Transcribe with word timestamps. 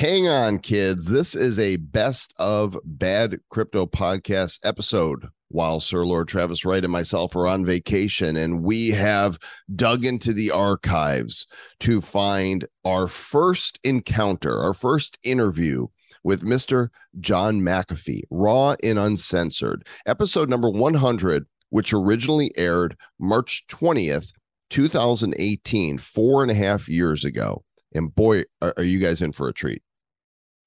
Hang 0.00 0.28
on, 0.28 0.60
kids. 0.60 1.04
This 1.04 1.34
is 1.34 1.58
a 1.58 1.76
best 1.76 2.32
of 2.38 2.78
bad 2.86 3.38
crypto 3.50 3.84
podcast 3.84 4.58
episode 4.64 5.26
while 5.48 5.78
Sir 5.78 6.06
Lord 6.06 6.26
Travis 6.26 6.64
Wright 6.64 6.82
and 6.82 6.90
myself 6.90 7.36
are 7.36 7.46
on 7.46 7.66
vacation. 7.66 8.34
And 8.34 8.62
we 8.62 8.88
have 8.92 9.38
dug 9.76 10.06
into 10.06 10.32
the 10.32 10.52
archives 10.52 11.46
to 11.80 12.00
find 12.00 12.66
our 12.86 13.08
first 13.08 13.78
encounter, 13.84 14.58
our 14.58 14.72
first 14.72 15.18
interview 15.22 15.86
with 16.24 16.44
Mr. 16.44 16.88
John 17.20 17.60
McAfee, 17.60 18.22
raw 18.30 18.76
and 18.82 18.98
uncensored, 18.98 19.86
episode 20.06 20.48
number 20.48 20.70
100, 20.70 21.44
which 21.68 21.92
originally 21.92 22.52
aired 22.56 22.96
March 23.18 23.66
20th, 23.68 24.32
2018, 24.70 25.98
four 25.98 26.40
and 26.40 26.50
a 26.50 26.54
half 26.54 26.88
years 26.88 27.22
ago. 27.22 27.62
And 27.94 28.14
boy, 28.14 28.44
are, 28.62 28.82
you 28.82 28.98
guys 28.98 29.20
in 29.20 29.32
for 29.32 29.48
a 29.48 29.52
treat 29.52 29.82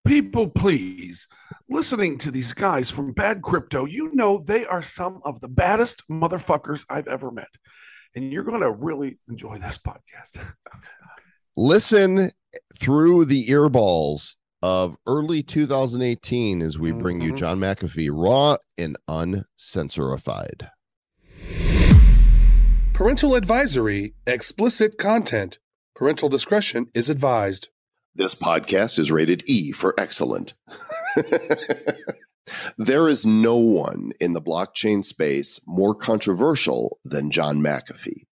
people 0.06 0.50
please. 0.50 1.28
Listening 1.70 2.18
to 2.20 2.32
these 2.32 2.54
guys 2.54 2.92
from 2.92 3.14
bad 3.14 3.42
crypto 3.42 3.86
you 3.86 4.12
know 4.14 4.40
they 4.40 4.66
are 4.66 4.82
some 4.82 5.22
of 5.24 5.40
the 5.40 5.48
baddest 5.48 6.04
motherfuckers 6.10 6.86
i've 6.90 7.08
ever 7.08 7.32
met. 7.32 7.50
And 8.16 8.32
you're 8.32 8.44
going 8.44 8.62
to 8.62 8.72
really 8.72 9.18
enjoy 9.28 9.58
this 9.58 9.78
podcast. 9.80 10.54
Listen 11.56 12.32
through 12.78 13.26
the 13.26 13.48
earballs 13.48 14.36
of 14.62 14.96
early 15.08 15.44
2018 15.44 16.62
as 16.62 16.80
we 16.80 16.92
bring 16.92 17.20
mm-hmm. 17.20 17.32
you 17.32 17.36
john 17.36 17.60
mcafee 17.60 18.10
raw 18.10 18.56
and 18.78 18.96
uncensorified 19.10 20.70
parental 22.94 23.34
advisory 23.34 24.14
explicit 24.28 24.98
content. 24.98 25.58
Parental 25.96 26.30
discretion 26.30 26.88
is 26.94 27.10
advised 27.10 27.70
this 28.16 28.36
podcast 28.36 29.00
is 29.00 29.12
rated 29.12 29.44
E 29.48 29.72
for 29.72 29.94
excellent. 29.98 30.54
there 32.78 33.08
is 33.08 33.26
no 33.26 33.58
one 33.58 34.12
in 34.20 34.34
the 34.34 34.42
blockchain 34.42 35.04
space 35.04 35.60
more 35.66 35.96
controversial 35.96 37.00
than 37.04 37.32
John 37.32 37.60
McAfee. 37.60 38.26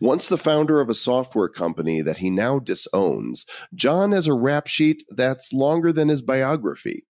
Once 0.00 0.28
the 0.28 0.38
founder 0.38 0.80
of 0.80 0.88
a 0.88 0.94
software 0.94 1.48
company 1.48 2.00
that 2.00 2.18
he 2.18 2.30
now 2.30 2.58
disowns, 2.58 3.44
John 3.74 4.12
has 4.12 4.26
a 4.26 4.34
rap 4.34 4.66
sheet 4.66 5.02
that's 5.10 5.52
longer 5.52 5.92
than 5.92 6.08
his 6.08 6.22
biography. 6.22 7.04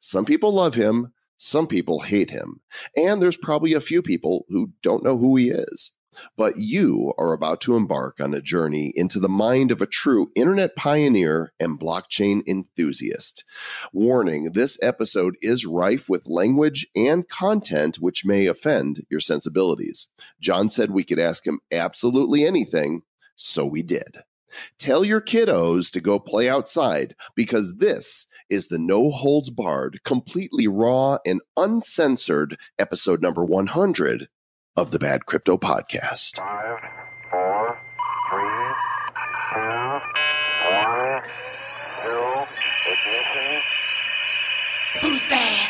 Some 0.00 0.24
people 0.24 0.52
love 0.52 0.74
him, 0.74 1.12
some 1.38 1.66
people 1.66 2.00
hate 2.00 2.30
him, 2.30 2.60
and 2.96 3.22
there's 3.22 3.36
probably 3.36 3.72
a 3.72 3.80
few 3.80 4.02
people 4.02 4.44
who 4.48 4.72
don't 4.82 5.02
know 5.02 5.16
who 5.16 5.36
he 5.36 5.48
is. 5.48 5.92
But 6.36 6.56
you 6.56 7.12
are 7.18 7.32
about 7.32 7.60
to 7.62 7.76
embark 7.76 8.20
on 8.20 8.34
a 8.34 8.40
journey 8.40 8.92
into 8.94 9.20
the 9.20 9.28
mind 9.28 9.70
of 9.70 9.80
a 9.80 9.86
true 9.86 10.30
internet 10.34 10.76
pioneer 10.76 11.52
and 11.60 11.78
blockchain 11.78 12.42
enthusiast. 12.46 13.44
Warning 13.92 14.52
this 14.52 14.78
episode 14.82 15.36
is 15.40 15.66
rife 15.66 16.08
with 16.08 16.28
language 16.28 16.86
and 16.94 17.28
content 17.28 17.96
which 17.96 18.24
may 18.24 18.46
offend 18.46 19.04
your 19.10 19.20
sensibilities. 19.20 20.08
John 20.40 20.68
said 20.68 20.90
we 20.90 21.04
could 21.04 21.18
ask 21.18 21.46
him 21.46 21.60
absolutely 21.72 22.46
anything, 22.46 23.02
so 23.36 23.66
we 23.66 23.82
did. 23.82 24.22
Tell 24.78 25.04
your 25.04 25.20
kiddos 25.20 25.90
to 25.92 26.00
go 26.00 26.18
play 26.18 26.48
outside 26.48 27.14
because 27.36 27.76
this 27.76 28.26
is 28.48 28.68
the 28.68 28.78
no 28.78 29.10
holds 29.10 29.50
barred, 29.50 30.00
completely 30.04 30.66
raw 30.66 31.18
and 31.24 31.40
uncensored 31.56 32.56
episode 32.78 33.22
number 33.22 33.44
100 33.44 34.28
of 34.80 34.90
the 34.92 34.98
Bad 34.98 35.26
Crypto 35.26 35.58
Podcast. 35.58 36.38
Five, 36.38 36.78
four, 37.30 37.78
three, 38.30 38.72
two, 39.52 40.00
one, 40.70 41.22
zero, 42.02 42.48
ignition. 42.88 43.62
Who's 45.02 45.22
bad? 45.24 45.68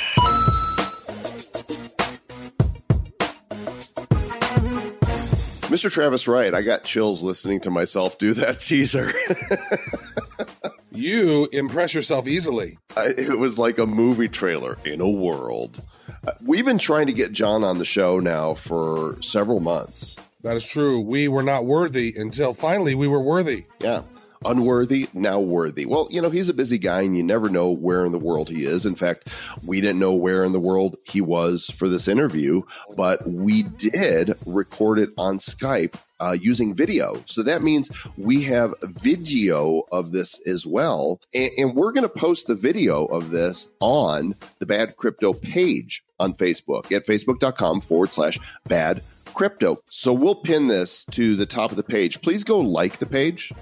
Mr. 5.67 5.91
Travis 5.91 6.29
Wright, 6.29 6.55
I 6.55 6.63
got 6.63 6.85
chills 6.85 7.25
listening 7.25 7.59
to 7.63 7.71
myself 7.71 8.17
do 8.17 8.33
that 8.35 8.61
teaser. 8.61 9.13
you 10.93 11.49
impress 11.53 11.95
yourself 11.95 12.27
easily. 12.27 12.79
I, 12.97 13.07
it 13.07 13.39
was 13.39 13.59
like 13.59 13.79
a 13.79 13.87
movie 13.87 14.29
trailer 14.29 14.77
in 14.85 15.01
a 15.01 15.11
world. 15.11 15.81
Uh, 16.27 16.33
we've 16.45 16.65
been 16.65 16.79
trying 16.79 17.07
to 17.07 17.13
get 17.13 17.33
John 17.33 17.65
on 17.65 17.79
the 17.79 17.85
show 17.85 18.19
now 18.21 18.55
for 18.55 19.17
several 19.21 19.61
months. 19.61 20.17
That 20.43 20.57
is 20.57 20.67
true. 20.67 21.01
We 21.01 21.29
were 21.29 21.43
not 21.43 21.67
worthy 21.67 22.15
until 22.17 22.55
finally 22.55 22.95
we 22.95 23.09
were 23.09 23.21
worthy. 23.21 23.67
Yeah. 23.81 24.03
Unworthy, 24.43 25.07
now 25.13 25.39
worthy. 25.39 25.85
Well, 25.85 26.09
you 26.11 26.23
know, 26.23 26.31
he's 26.31 26.49
a 26.49 26.55
busy 26.55 26.79
guy 26.79 27.03
and 27.03 27.15
you 27.15 27.23
never 27.23 27.51
know 27.51 27.71
where 27.71 28.07
in 28.07 28.13
the 28.13 28.19
world 28.19 28.49
he 28.49 28.65
is. 28.65 28.87
In 28.87 28.95
fact, 28.95 29.29
we 29.67 29.83
didn't 29.83 29.99
know 29.99 30.15
where 30.15 30.45
in 30.45 30.53
the 30.53 30.61
world 30.61 30.97
he 31.05 31.21
was 31.21 31.67
for 31.77 31.91
this 31.91 32.09
interview, 32.09 32.63
but 32.97 33.29
we 33.29 33.65
did 33.65 34.35
record 34.47 34.99
it 34.99 35.11
on 35.19 35.37
Skype 35.37 35.99
uh, 36.21 36.37
using 36.41 36.75
video. 36.75 37.23
So 37.27 37.43
that 37.43 37.63
means 37.63 37.91
we 38.17 38.43
have 38.45 38.75
video 38.83 39.83
of 39.91 40.13
this 40.13 40.41
as 40.47 40.67
well. 40.67 41.21
And, 41.35 41.51
and 41.59 41.75
we're 41.75 41.93
going 41.93 42.09
to 42.09 42.09
post 42.09 42.47
the 42.47 42.55
video 42.55 43.07
of 43.07 43.31
this 43.31 43.69
on 43.81 44.35
the 44.59 44.67
Bad 44.67 44.97
Crypto 44.97 45.33
page 45.33 46.05
on 46.19 46.35
Facebook 46.35 46.93
at 46.93 47.07
facebook.com 47.07 47.81
forward 47.81 48.13
slash 48.13 48.39
bad 48.67 49.03
crypto. 49.35 49.79
So 49.89 50.13
we'll 50.13 50.35
pin 50.35 50.69
this 50.69 51.05
to 51.13 51.37
the 51.37 51.47
top 51.47 51.71
of 51.71 51.77
the 51.77 51.83
page. 51.83 52.21
Please 52.21 52.45
go 52.45 52.61
like 52.61 52.99
the 52.99 53.07
page, 53.07 53.53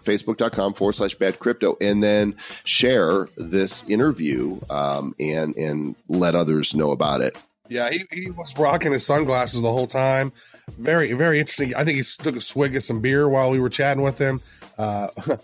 facebook.com 0.00 0.74
forward 0.74 0.94
slash 0.94 1.14
bad 1.14 1.38
crypto, 1.38 1.76
and 1.80 2.02
then 2.02 2.36
share 2.64 3.28
this 3.36 3.88
interview 3.88 4.58
um, 4.70 5.14
and, 5.20 5.54
and 5.56 5.94
let 6.08 6.34
others 6.34 6.74
know 6.74 6.92
about 6.92 7.20
it. 7.20 7.36
Yeah, 7.68 7.90
he, 7.90 8.04
he 8.12 8.30
was 8.30 8.56
rocking 8.56 8.92
his 8.92 9.04
sunglasses 9.04 9.60
the 9.60 9.72
whole 9.72 9.88
time. 9.88 10.32
Very, 10.70 11.12
very 11.12 11.38
interesting. 11.38 11.74
I 11.76 11.84
think 11.84 11.96
he 11.96 12.02
took 12.02 12.36
a 12.36 12.40
swig 12.40 12.74
of 12.74 12.82
some 12.82 13.00
beer 13.00 13.28
while 13.28 13.50
we 13.50 13.60
were 13.60 13.70
chatting 13.70 14.02
with 14.02 14.18
him. 14.18 14.40
Uh, 14.76 15.08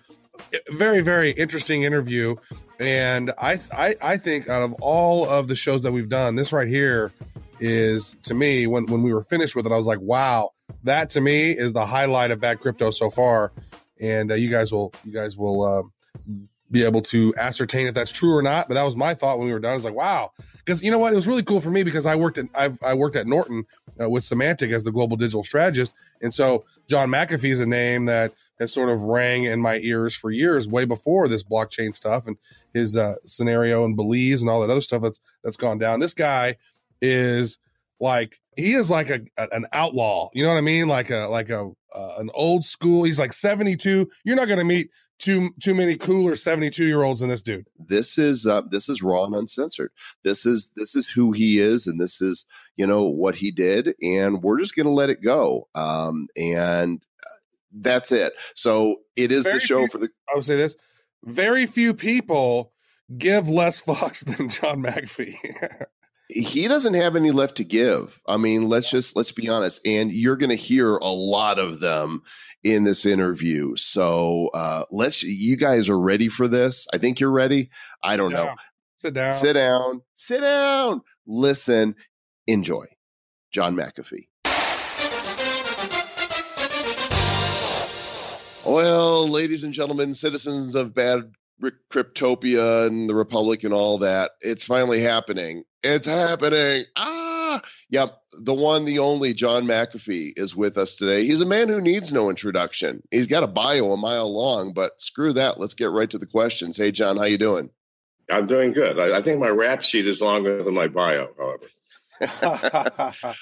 very, 0.70 1.00
very 1.00 1.30
interesting 1.30 1.84
interview. 1.84 2.36
And 2.80 3.30
I, 3.38 3.60
I, 3.72 3.94
I 4.02 4.16
think 4.16 4.48
out 4.48 4.62
of 4.62 4.72
all 4.80 5.28
of 5.28 5.46
the 5.46 5.54
shows 5.54 5.82
that 5.84 5.92
we've 5.92 6.08
done, 6.08 6.34
this 6.34 6.52
right 6.52 6.66
here 6.66 7.12
is 7.60 8.16
to 8.24 8.34
me 8.34 8.66
when 8.66 8.86
when 8.86 9.02
we 9.02 9.14
were 9.14 9.22
finished 9.22 9.54
with 9.54 9.66
it, 9.66 9.72
I 9.72 9.76
was 9.76 9.86
like, 9.86 10.00
wow, 10.00 10.50
that 10.82 11.10
to 11.10 11.20
me 11.20 11.52
is 11.52 11.72
the 11.72 11.86
highlight 11.86 12.32
of 12.32 12.40
bad 12.40 12.58
crypto 12.58 12.90
so 12.90 13.08
far. 13.08 13.52
And 14.00 14.32
uh, 14.32 14.34
you 14.34 14.50
guys 14.50 14.72
will, 14.72 14.92
you 15.04 15.12
guys 15.12 15.36
will 15.36 15.62
uh, 15.62 15.82
be 16.72 16.82
able 16.82 17.02
to 17.02 17.34
ascertain 17.38 17.86
if 17.86 17.94
that's 17.94 18.10
true 18.10 18.34
or 18.34 18.42
not. 18.42 18.66
But 18.66 18.74
that 18.74 18.82
was 18.82 18.96
my 18.96 19.14
thought 19.14 19.38
when 19.38 19.46
we 19.46 19.52
were 19.52 19.60
done. 19.60 19.72
I 19.72 19.74
was 19.74 19.84
like, 19.84 19.94
wow, 19.94 20.32
because 20.56 20.82
you 20.82 20.90
know 20.90 20.98
what, 20.98 21.12
it 21.12 21.16
was 21.16 21.28
really 21.28 21.42
cool 21.42 21.60
for 21.60 21.70
me 21.70 21.82
because 21.82 22.06
I 22.06 22.16
worked 22.16 22.38
at 22.38 22.46
I've 22.54 22.78
I 22.82 22.94
worked 22.94 23.16
at 23.16 23.26
Norton 23.26 23.64
uh, 24.00 24.08
with 24.08 24.24
Symantec 24.24 24.72
as 24.72 24.82
the 24.82 24.90
global 24.90 25.16
digital 25.16 25.44
strategist, 25.44 25.94
and 26.22 26.32
so 26.32 26.64
John 26.88 27.10
McAfee 27.10 27.50
is 27.50 27.60
a 27.60 27.66
name 27.66 28.06
that 28.06 28.32
has 28.58 28.72
sort 28.72 28.88
of 28.88 29.02
rang 29.02 29.44
in 29.44 29.60
my 29.60 29.78
ears 29.78 30.14
for 30.14 30.30
years, 30.30 30.66
way 30.66 30.84
before 30.84 31.28
this 31.28 31.42
blockchain 31.42 31.94
stuff 31.94 32.26
and 32.26 32.36
his 32.72 32.96
uh, 32.96 33.14
scenario 33.24 33.84
and 33.84 33.96
Belize 33.96 34.40
and 34.40 34.50
all 34.50 34.60
that 34.60 34.70
other 34.70 34.80
stuff 34.80 35.02
that's 35.02 35.20
that's 35.44 35.56
gone 35.56 35.78
down. 35.78 36.00
This 36.00 36.14
guy 36.14 36.56
is 37.00 37.58
like 38.00 38.40
he 38.56 38.72
is 38.72 38.90
like 38.90 39.10
a, 39.10 39.20
a, 39.36 39.48
an 39.52 39.66
outlaw. 39.72 40.30
You 40.32 40.44
know 40.44 40.50
what 40.50 40.58
I 40.58 40.62
mean? 40.62 40.88
Like 40.88 41.10
a 41.10 41.28
like 41.28 41.50
a 41.50 41.70
uh, 41.94 42.14
an 42.18 42.30
old 42.34 42.64
school. 42.64 43.04
He's 43.04 43.18
like 43.18 43.32
72. 43.32 44.10
You're 44.24 44.36
not 44.36 44.46
going 44.46 44.58
to 44.58 44.64
meet 44.64 44.88
too 45.22 45.50
too 45.62 45.72
many 45.72 45.96
cooler 45.96 46.34
72 46.34 46.84
year 46.84 47.02
olds 47.02 47.20
than 47.20 47.28
this 47.28 47.42
dude. 47.42 47.66
This 47.78 48.18
is 48.18 48.46
uh, 48.46 48.62
this 48.68 48.88
is 48.88 49.02
raw 49.02 49.24
and 49.24 49.34
uncensored. 49.34 49.92
This 50.24 50.44
is 50.44 50.70
this 50.76 50.94
is 50.94 51.08
who 51.08 51.32
he 51.32 51.58
is, 51.58 51.86
and 51.86 52.00
this 52.00 52.20
is 52.20 52.44
you 52.76 52.86
know 52.86 53.04
what 53.04 53.36
he 53.36 53.50
did, 53.50 53.94
and 54.02 54.42
we're 54.42 54.58
just 54.58 54.74
going 54.74 54.86
to 54.86 54.92
let 54.92 55.10
it 55.10 55.22
go. 55.22 55.68
Um, 55.74 56.26
and 56.36 57.00
uh, 57.24 57.34
that's 57.72 58.10
it. 58.10 58.32
So 58.54 58.96
it 59.16 59.30
is 59.30 59.44
Very 59.44 59.54
the 59.54 59.60
show 59.60 59.78
few, 59.80 59.88
for 59.88 59.98
the. 59.98 60.10
I 60.30 60.34
would 60.34 60.44
say 60.44 60.56
this: 60.56 60.76
very 61.24 61.66
few 61.66 61.94
people 61.94 62.72
give 63.16 63.48
less 63.48 63.80
fucks 63.84 64.24
than 64.24 64.48
John 64.48 64.82
McAfee. 64.82 65.36
he 66.34 66.68
doesn't 66.68 66.94
have 66.94 67.16
any 67.16 67.30
left 67.30 67.56
to 67.56 67.64
give. 67.64 68.20
I 68.26 68.36
mean, 68.36 68.68
let's 68.68 68.90
just 68.90 69.16
let's 69.16 69.32
be 69.32 69.48
honest. 69.48 69.86
And 69.86 70.12
you're 70.12 70.36
going 70.36 70.50
to 70.50 70.56
hear 70.56 70.96
a 70.96 71.08
lot 71.08 71.58
of 71.58 71.80
them 71.80 72.22
in 72.62 72.84
this 72.84 73.06
interview. 73.06 73.76
So 73.76 74.50
uh, 74.54 74.84
let's. 74.90 75.22
You 75.22 75.56
guys 75.56 75.88
are 75.88 75.98
ready 75.98 76.28
for 76.28 76.48
this? 76.48 76.86
I 76.92 76.98
think 76.98 77.20
you're 77.20 77.32
ready. 77.32 77.70
I 78.02 78.16
don't 78.16 78.30
yeah. 78.30 78.44
know. 78.44 78.54
Sit 78.98 79.14
down. 79.14 79.34
Sit 79.34 79.52
down. 79.54 80.02
Sit 80.14 80.40
down. 80.40 81.00
Listen. 81.26 81.94
Enjoy. 82.46 82.86
John 83.52 83.76
McAfee. 83.76 84.28
Well, 88.64 89.28
ladies 89.28 89.64
and 89.64 89.74
gentlemen, 89.74 90.14
citizens 90.14 90.76
of 90.76 90.94
Bad 90.94 91.32
Cryptopia 91.90 92.86
and 92.86 93.08
the 93.08 93.14
Republic 93.14 93.64
and 93.64 93.72
all 93.72 93.98
that, 93.98 94.32
it's 94.40 94.64
finally 94.64 95.00
happening. 95.00 95.64
It's 95.82 96.06
happening. 96.06 96.84
Ah! 96.96 97.32
yep, 97.88 98.18
the 98.32 98.54
one, 98.54 98.84
the 98.84 98.98
only 98.98 99.34
John 99.34 99.64
McAfee 99.64 100.32
is 100.36 100.56
with 100.56 100.78
us 100.78 100.96
today. 100.96 101.24
He's 101.24 101.40
a 101.40 101.46
man 101.46 101.68
who 101.68 101.80
needs 101.80 102.12
no 102.12 102.30
introduction. 102.30 103.02
He's 103.10 103.26
got 103.26 103.42
a 103.42 103.48
bio 103.48 103.92
a 103.92 103.96
mile 103.96 104.32
long, 104.32 104.72
but 104.72 105.00
screw 105.00 105.32
that. 105.34 105.60
Let's 105.60 105.74
get 105.74 105.90
right 105.90 106.08
to 106.10 106.18
the 106.18 106.26
questions. 106.26 106.76
Hey, 106.76 106.92
John, 106.92 107.16
how 107.16 107.24
you 107.24 107.38
doing? 107.38 107.70
I'm 108.30 108.46
doing 108.46 108.72
good. 108.72 108.98
I, 108.98 109.18
I 109.18 109.20
think 109.20 109.40
my 109.40 109.48
rap 109.48 109.82
sheet 109.82 110.06
is 110.06 110.22
longer 110.22 110.62
than 110.62 110.74
my 110.74 110.86
bio, 110.86 111.28
however. 111.38 111.66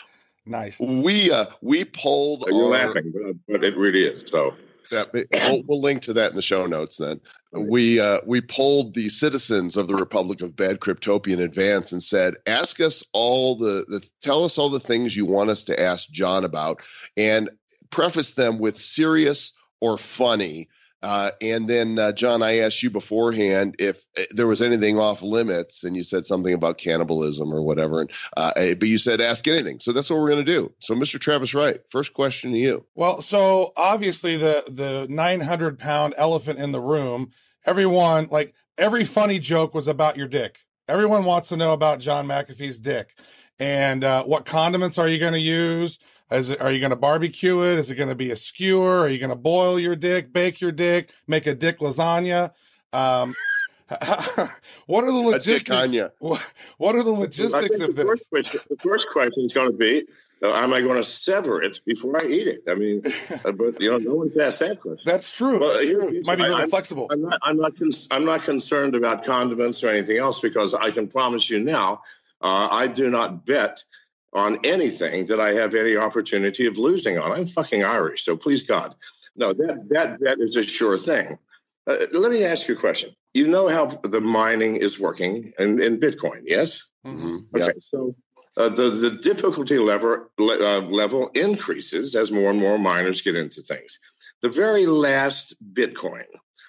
nice. 0.46 0.81
We 0.81 1.31
uh 1.31 1.46
we 1.61 1.84
pulled. 1.84 2.44
You're 2.49 2.64
our, 2.64 2.87
laughing, 2.87 3.12
but, 3.12 3.37
but 3.46 3.64
it 3.64 3.76
really 3.76 4.02
is. 4.02 4.25
So 4.26 4.56
yeah, 4.92 5.04
we'll, 5.12 5.62
we'll, 5.66 5.80
link 5.80 6.02
to 6.02 6.12
that 6.14 6.30
in 6.30 6.36
the 6.36 6.42
show 6.42 6.66
notes. 6.66 6.98
Then 6.98 7.20
we 7.52 8.00
uh, 8.00 8.18
we 8.26 8.40
polled 8.40 8.94
the 8.94 9.08
citizens 9.08 9.76
of 9.76 9.88
the 9.88 9.94
Republic 9.94 10.40
of 10.40 10.56
Bad 10.56 10.80
Cryptopia 10.80 11.34
in 11.34 11.40
advance 11.40 11.92
and 11.92 12.02
said, 12.02 12.36
ask 12.46 12.80
us 12.80 13.04
all 13.12 13.56
the, 13.56 13.84
the 13.88 14.08
tell 14.20 14.44
us 14.44 14.58
all 14.58 14.68
the 14.68 14.80
things 14.80 15.16
you 15.16 15.26
want 15.26 15.50
us 15.50 15.64
to 15.64 15.80
ask 15.80 16.10
John 16.10 16.44
about, 16.44 16.82
and 17.16 17.50
preface 17.90 18.34
them 18.34 18.58
with 18.58 18.78
serious 18.78 19.52
or 19.80 19.96
funny 19.96 20.68
uh, 21.02 21.31
and 21.41 21.69
then, 21.69 21.99
uh, 21.99 22.12
John, 22.12 22.43
I 22.43 22.58
asked 22.58 22.82
you 22.82 22.91
beforehand 22.91 23.76
if 23.79 24.05
uh, 24.19 24.23
there 24.32 24.47
was 24.47 24.61
anything 24.61 24.99
off 24.99 25.23
limits, 25.23 25.85
and 25.85 25.97
you 25.97 26.02
said 26.02 26.26
something 26.26 26.52
about 26.52 26.79
cannibalism 26.79 27.52
or 27.52 27.62
whatever. 27.62 28.02
And, 28.02 28.11
uh, 28.37 28.52
eh, 28.56 28.75
but 28.75 28.88
you 28.88 28.99
said 28.99 29.20
ask 29.20 29.47
anything. 29.49 29.81
So 29.81 29.93
that's 29.93 30.11
what 30.11 30.20
we're 30.20 30.31
going 30.31 30.44
to 30.44 30.52
do. 30.52 30.73
So, 30.81 30.94
Mr. 30.94 31.19
Travis 31.19 31.55
Wright, 31.55 31.81
first 31.88 32.12
question 32.12 32.52
to 32.52 32.58
you. 32.58 32.85
Well, 32.94 33.23
so 33.23 33.73
obviously 33.76 34.37
the 34.37 34.64
the 34.69 35.06
900 35.08 35.79
pound 35.79 36.14
elephant 36.17 36.58
in 36.58 36.73
the 36.73 36.81
room. 36.81 37.31
Everyone, 37.64 38.29
like 38.31 38.55
every 38.79 39.05
funny 39.05 39.38
joke 39.38 39.75
was 39.75 39.88
about 39.88 40.17
your 40.17 40.29
dick. 40.29 40.61
Everyone 40.88 41.25
wants 41.25 41.49
to 41.49 41.56
know 41.56 41.73
about 41.73 42.00
John 42.00 42.26
McAfee's 42.26 42.81
dick 42.81 43.17
and 43.61 44.02
uh, 44.02 44.25
what 44.25 44.47
condiments 44.47 44.99
are 44.99 45.06
you 45.06 45.19
going 45.19 45.35
to 45.35 45.41
use? 45.41 45.99
Is 46.30 46.50
it, 46.50 46.60
are 46.60 46.70
you 46.70 46.78
going 46.78 46.90
to 46.90 46.96
barbecue 46.96 47.60
it? 47.62 47.78
Is 47.78 47.90
it 47.90 47.96
going 47.96 48.08
to 48.08 48.14
be 48.14 48.30
a 48.30 48.36
skewer? 48.36 49.00
Are 49.00 49.08
you 49.08 49.18
going 49.18 49.30
to 49.30 49.36
boil 49.36 49.80
your 49.80 49.96
dick, 49.96 50.32
bake 50.32 50.60
your 50.60 50.72
dick, 50.72 51.12
make 51.26 51.46
a 51.46 51.54
dick 51.54 51.80
lasagna? 51.80 52.52
Um, 52.92 53.34
what 54.86 55.02
are 55.02 55.10
the 55.10 55.18
logistics? 55.18 55.92
What, 56.20 56.94
are 56.94 57.02
the 57.02 57.10
logistics 57.10 57.80
of 57.80 57.96
the 57.96 58.04
this? 58.04 58.06
First 58.06 58.30
question, 58.30 58.60
the 58.70 58.76
first 58.76 59.08
question 59.10 59.44
is 59.44 59.52
going 59.52 59.72
to 59.72 59.76
be: 59.76 60.04
uh, 60.44 60.54
Am 60.54 60.72
I 60.72 60.80
going 60.80 60.94
to 60.94 61.02
sever 61.02 61.60
it 61.60 61.80
before 61.84 62.16
I 62.16 62.26
eat 62.26 62.46
it? 62.46 62.62
I 62.68 62.76
mean, 62.76 63.02
uh, 63.44 63.50
but 63.50 63.80
you 63.80 63.90
know, 63.90 63.98
no 63.98 64.14
one's 64.14 64.36
asked 64.36 64.60
that 64.60 64.78
question. 64.78 65.02
That's 65.04 65.36
true. 65.36 65.58
Well, 65.58 65.72
That's 65.72 65.90
true. 65.90 66.22
Might 66.24 66.36
be 66.36 66.44
a 66.44 66.50
little 66.50 66.68
flexible. 66.68 67.08
I'm 67.10 67.22
not. 67.22 67.40
I'm 67.42 67.56
not, 67.56 67.76
con- 67.76 67.90
I'm 68.12 68.24
not 68.24 68.44
concerned 68.44 68.94
about 68.94 69.24
condiments 69.24 69.82
or 69.82 69.88
anything 69.88 70.18
else 70.18 70.38
because 70.38 70.74
I 70.74 70.92
can 70.92 71.08
promise 71.08 71.50
you 71.50 71.58
now, 71.58 72.02
uh, 72.40 72.68
I 72.70 72.86
do 72.86 73.10
not 73.10 73.44
bet 73.44 73.82
on 74.32 74.60
anything 74.64 75.26
that 75.26 75.40
I 75.40 75.54
have 75.54 75.74
any 75.74 75.96
opportunity 75.96 76.66
of 76.66 76.78
losing 76.78 77.18
on. 77.18 77.32
I'm 77.32 77.46
fucking 77.46 77.84
Irish, 77.84 78.24
so 78.24 78.36
please 78.36 78.66
God. 78.66 78.94
No, 79.36 79.52
that 79.52 79.86
that 79.90 80.20
that 80.20 80.40
is 80.40 80.56
a 80.56 80.62
sure 80.62 80.98
thing. 80.98 81.38
Uh, 81.86 82.06
let 82.12 82.30
me 82.30 82.44
ask 82.44 82.68
you 82.68 82.76
a 82.76 82.78
question. 82.78 83.10
You 83.34 83.48
know 83.48 83.68
how 83.68 83.86
the 83.86 84.20
mining 84.20 84.76
is 84.76 85.00
working 85.00 85.52
in, 85.58 85.80
in 85.80 86.00
Bitcoin, 86.00 86.42
yes? 86.44 86.84
Mm-hmm. 87.06 87.56
Okay, 87.56 87.78
so 87.78 88.14
uh, 88.56 88.68
the 88.68 88.90
the 88.90 89.18
difficulty 89.22 89.78
level 89.78 90.26
uh, 90.38 90.80
level 90.80 91.30
increases 91.34 92.14
as 92.14 92.30
more 92.30 92.50
and 92.50 92.60
more 92.60 92.78
miners 92.78 93.22
get 93.22 93.36
into 93.36 93.62
things. 93.62 93.98
The 94.42 94.48
very 94.48 94.86
last 94.86 95.56
Bitcoin. 95.74 96.24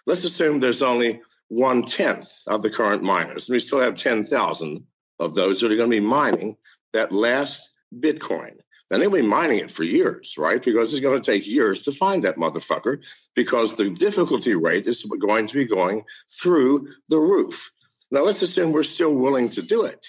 Let's 0.07 0.25
assume 0.25 0.59
there's 0.59 0.81
only 0.81 1.21
one 1.47 1.83
tenth 1.83 2.43
of 2.47 2.61
the 2.63 2.69
current 2.69 3.03
miners. 3.03 3.47
And 3.47 3.55
we 3.55 3.59
still 3.59 3.81
have 3.81 3.95
ten 3.95 4.23
thousand 4.23 4.85
of 5.19 5.35
those 5.35 5.61
that 5.61 5.71
are 5.71 5.75
going 5.75 5.91
to 5.91 5.99
be 5.99 6.05
mining 6.05 6.57
that 6.93 7.11
last 7.11 7.71
Bitcoin. 7.93 8.57
And 8.89 9.01
they'll 9.01 9.09
be 9.09 9.21
mining 9.21 9.59
it 9.59 9.71
for 9.71 9.83
years, 9.83 10.35
right? 10.37 10.61
Because 10.61 10.91
it's 10.91 11.01
going 11.01 11.21
to 11.21 11.31
take 11.31 11.47
years 11.47 11.83
to 11.83 11.93
find 11.93 12.23
that 12.23 12.35
motherfucker 12.35 13.05
because 13.35 13.77
the 13.77 13.89
difficulty 13.89 14.53
rate 14.53 14.85
is 14.85 15.03
going 15.03 15.47
to 15.47 15.53
be 15.53 15.65
going 15.65 16.03
through 16.29 16.89
the 17.07 17.19
roof. 17.19 17.71
Now, 18.11 18.25
let's 18.25 18.41
assume 18.41 18.73
we're 18.73 18.83
still 18.83 19.13
willing 19.13 19.47
to 19.49 19.61
do 19.61 19.85
it. 19.85 20.05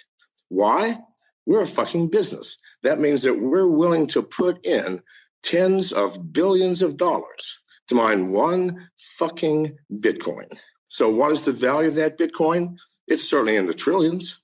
Why? 0.48 0.98
We're 1.46 1.62
a 1.62 1.66
fucking 1.66 2.10
business. 2.10 2.58
That 2.82 2.98
means 2.98 3.22
that 3.22 3.40
we're 3.40 3.68
willing 3.68 4.08
to 4.08 4.22
put 4.22 4.66
in 4.66 5.02
tens 5.44 5.92
of 5.92 6.32
billions 6.32 6.82
of 6.82 6.96
dollars 6.96 7.58
to 7.88 7.94
mine 7.94 8.32
one 8.32 8.88
fucking 8.96 9.76
Bitcoin. 9.92 10.50
So, 10.88 11.10
what 11.10 11.32
is 11.32 11.44
the 11.44 11.52
value 11.52 11.88
of 11.88 11.94
that 11.96 12.18
Bitcoin? 12.18 12.78
It's 13.06 13.28
certainly 13.28 13.56
in 13.56 13.66
the 13.66 13.74
trillions. 13.74 14.41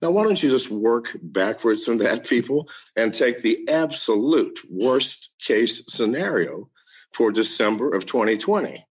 Now, 0.00 0.12
why 0.12 0.24
don't 0.24 0.40
you 0.40 0.48
just 0.48 0.70
work 0.70 1.16
backwards 1.20 1.84
from 1.84 1.98
that, 1.98 2.24
people, 2.24 2.68
and 2.94 3.12
take 3.12 3.42
the 3.42 3.68
absolute 3.68 4.60
worst 4.70 5.34
case 5.40 5.92
scenario 5.92 6.70
for 7.12 7.32
December 7.32 7.94
of 7.94 8.06
2020? 8.06 8.86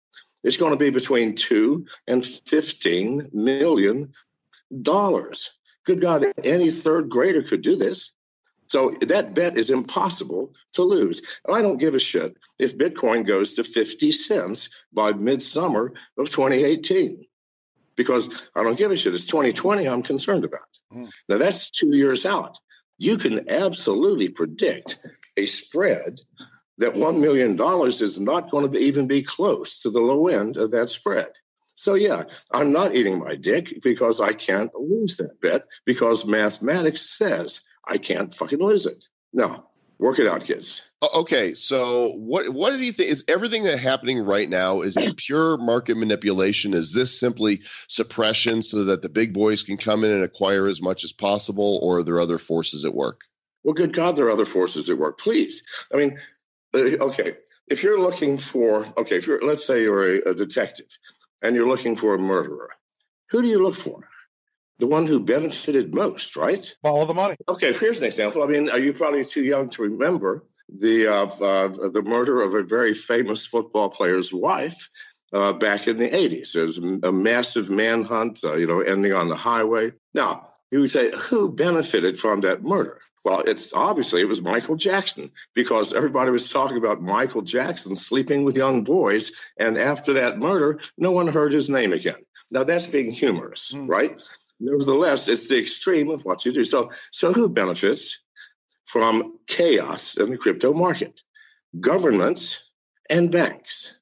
It's 0.42 0.56
going 0.56 0.72
to 0.72 0.78
be 0.78 0.90
between 0.90 1.34
two 1.34 1.86
and 2.06 2.24
15 2.24 3.30
million 3.32 4.12
dollars. 4.82 5.50
Good 5.84 6.00
God, 6.00 6.24
any 6.42 6.70
third 6.70 7.10
grader 7.10 7.42
could 7.42 7.62
do 7.62 7.76
this. 7.76 8.12
So 8.68 8.96
that 9.02 9.34
bet 9.34 9.58
is 9.58 9.70
impossible 9.70 10.54
to 10.72 10.82
lose. 10.82 11.38
And 11.46 11.54
I 11.54 11.62
don't 11.62 11.78
give 11.78 11.94
a 11.94 11.98
shit 11.98 12.34
if 12.58 12.78
Bitcoin 12.78 13.26
goes 13.26 13.54
to 13.54 13.64
50 13.64 14.10
cents 14.10 14.70
by 14.92 15.12
midsummer 15.12 15.92
of 16.16 16.30
2018 16.30 17.26
because 17.96 18.50
I 18.54 18.62
don't 18.62 18.78
give 18.78 18.90
a 18.90 18.96
shit. 18.96 19.14
It's 19.14 19.26
2020 19.26 19.88
I'm 19.88 20.02
concerned 20.02 20.44
about. 20.44 20.62
Mm. 20.92 21.10
Now 21.28 21.38
that's 21.38 21.70
two 21.70 21.96
years 21.96 22.26
out. 22.26 22.58
You 22.98 23.18
can 23.18 23.50
absolutely 23.50 24.28
predict 24.28 24.98
a 25.36 25.46
spread 25.46 26.20
that 26.78 26.94
$1 26.94 27.20
million 27.20 27.56
is 27.88 28.20
not 28.20 28.50
going 28.50 28.70
to 28.70 28.78
even 28.78 29.06
be 29.06 29.22
close 29.22 29.80
to 29.80 29.90
the 29.90 30.00
low 30.00 30.28
end 30.28 30.56
of 30.56 30.72
that 30.72 30.90
spread. 30.90 31.30
So, 31.76 31.94
yeah, 31.94 32.24
I'm 32.52 32.72
not 32.72 32.94
eating 32.94 33.18
my 33.18 33.34
dick 33.34 33.80
because 33.82 34.20
I 34.20 34.32
can't 34.32 34.72
lose 34.74 35.16
that 35.16 35.40
bet 35.40 35.64
because 35.84 36.26
mathematics 36.26 37.00
says 37.00 37.60
I 37.86 37.98
can't 37.98 38.32
fucking 38.32 38.60
lose 38.60 38.86
it. 38.86 39.04
No, 39.32 39.66
Work 40.04 40.18
it 40.18 40.28
out, 40.28 40.44
kids. 40.44 40.82
Okay, 41.14 41.54
so 41.54 42.10
what 42.10 42.50
what 42.50 42.72
do 42.72 42.78
you 42.84 42.92
think 42.92 43.08
is 43.08 43.24
everything 43.26 43.62
that 43.62 43.78
happening 43.78 44.20
right 44.20 44.46
now? 44.46 44.82
Is 44.82 44.98
it 44.98 45.16
pure 45.16 45.56
market 45.56 45.96
manipulation? 45.96 46.74
Is 46.74 46.92
this 46.92 47.18
simply 47.18 47.62
suppression 47.88 48.62
so 48.62 48.84
that 48.84 49.00
the 49.00 49.08
big 49.08 49.32
boys 49.32 49.62
can 49.62 49.78
come 49.78 50.04
in 50.04 50.10
and 50.10 50.22
acquire 50.22 50.68
as 50.68 50.82
much 50.82 51.04
as 51.04 51.12
possible, 51.14 51.80
or 51.82 52.00
are 52.00 52.02
there 52.02 52.20
other 52.20 52.36
forces 52.36 52.84
at 52.84 52.94
work? 52.94 53.22
Well, 53.62 53.72
good 53.72 53.94
God, 53.94 54.16
there 54.16 54.26
are 54.26 54.30
other 54.30 54.44
forces 54.44 54.90
at 54.90 54.98
work. 54.98 55.18
Please, 55.18 55.62
I 55.90 55.96
mean, 55.96 56.18
uh, 56.74 57.06
okay, 57.06 57.38
if 57.66 57.82
you're 57.82 57.98
looking 57.98 58.36
for 58.36 58.84
okay, 58.98 59.16
if 59.16 59.26
you're 59.26 59.40
let's 59.42 59.66
say 59.66 59.84
you're 59.84 60.18
a, 60.18 60.32
a 60.32 60.34
detective 60.34 60.88
and 61.42 61.56
you're 61.56 61.66
looking 61.66 61.96
for 61.96 62.14
a 62.14 62.18
murderer, 62.18 62.68
who 63.30 63.40
do 63.40 63.48
you 63.48 63.62
look 63.62 63.74
for? 63.74 64.06
The 64.78 64.86
one 64.86 65.06
who 65.06 65.24
benefited 65.24 65.94
most, 65.94 66.36
right? 66.36 66.64
All 66.82 67.06
the 67.06 67.14
money. 67.14 67.36
Okay, 67.48 67.72
here's 67.72 68.00
an 68.00 68.06
example. 68.06 68.42
I 68.42 68.46
mean, 68.46 68.70
are 68.70 68.78
you 68.78 68.92
probably 68.92 69.24
too 69.24 69.42
young 69.42 69.70
to 69.70 69.82
remember 69.82 70.44
the 70.68 71.06
uh, 71.08 71.26
uh, 71.26 71.68
the 71.90 72.02
murder 72.04 72.42
of 72.42 72.54
a 72.54 72.62
very 72.62 72.94
famous 72.94 73.46
football 73.46 73.90
player's 73.90 74.32
wife 74.32 74.90
uh, 75.32 75.52
back 75.52 75.86
in 75.86 75.98
the 75.98 76.08
80s? 76.08 76.52
There 76.52 76.64
was 76.64 76.78
a 76.78 77.12
massive 77.12 77.70
manhunt, 77.70 78.40
uh, 78.44 78.54
you 78.54 78.66
know, 78.66 78.80
ending 78.80 79.12
on 79.12 79.28
the 79.28 79.36
highway. 79.36 79.90
Now, 80.12 80.48
you 80.70 80.80
would 80.80 80.90
say, 80.90 81.12
who 81.28 81.54
benefited 81.54 82.18
from 82.18 82.40
that 82.42 82.62
murder? 82.62 83.00
Well, 83.24 83.40
it's 83.46 83.72
obviously 83.72 84.20
it 84.20 84.28
was 84.28 84.42
Michael 84.42 84.76
Jackson 84.76 85.30
because 85.54 85.94
everybody 85.94 86.30
was 86.30 86.50
talking 86.50 86.76
about 86.76 87.00
Michael 87.00 87.40
Jackson 87.40 87.96
sleeping 87.96 88.44
with 88.44 88.56
young 88.56 88.84
boys, 88.84 89.32
and 89.56 89.78
after 89.78 90.14
that 90.14 90.38
murder, 90.38 90.78
no 90.98 91.12
one 91.12 91.28
heard 91.28 91.52
his 91.52 91.70
name 91.70 91.94
again. 91.94 92.18
Now 92.50 92.64
that's 92.64 92.88
being 92.88 93.10
humorous, 93.10 93.72
mm. 93.72 93.88
right? 93.88 94.20
Nevertheless, 94.60 95.28
it's 95.28 95.48
the 95.48 95.58
extreme 95.58 96.10
of 96.10 96.24
what 96.24 96.44
you 96.44 96.52
do. 96.52 96.64
So, 96.64 96.90
so 97.12 97.32
who 97.32 97.48
benefits 97.48 98.22
from 98.84 99.38
chaos 99.46 100.16
in 100.16 100.30
the 100.30 100.38
crypto 100.38 100.72
market? 100.72 101.20
Governments 101.78 102.62
and 103.10 103.30
banks. 103.30 104.00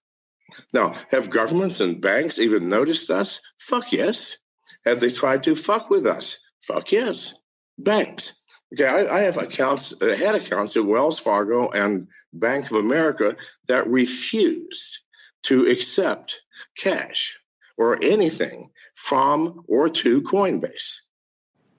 Now, 0.72 0.94
have 1.10 1.30
governments 1.30 1.80
and 1.80 2.00
banks 2.00 2.38
even 2.38 2.68
noticed 2.68 3.10
us? 3.10 3.40
Fuck 3.58 3.92
yes. 3.92 4.36
Have 4.84 5.00
they 5.00 5.10
tried 5.10 5.44
to 5.44 5.54
fuck 5.54 5.88
with 5.88 6.06
us? 6.06 6.38
Fuck 6.62 6.92
yes. 6.92 7.34
Banks. 7.78 8.38
Okay, 8.74 8.86
I, 8.86 9.16
I 9.16 9.20
have 9.22 9.36
accounts, 9.36 9.94
I 10.00 10.14
had 10.14 10.34
accounts 10.34 10.76
at 10.76 10.84
Wells 10.84 11.18
Fargo 11.18 11.70
and 11.70 12.06
Bank 12.32 12.66
of 12.66 12.76
America 12.76 13.36
that 13.68 13.88
refused 13.88 15.00
to 15.44 15.66
accept 15.66 16.40
cash 16.76 17.38
or 17.76 17.98
anything 18.02 18.70
from 18.94 19.64
or 19.66 19.88
to 19.88 20.22
Coinbase. 20.22 20.98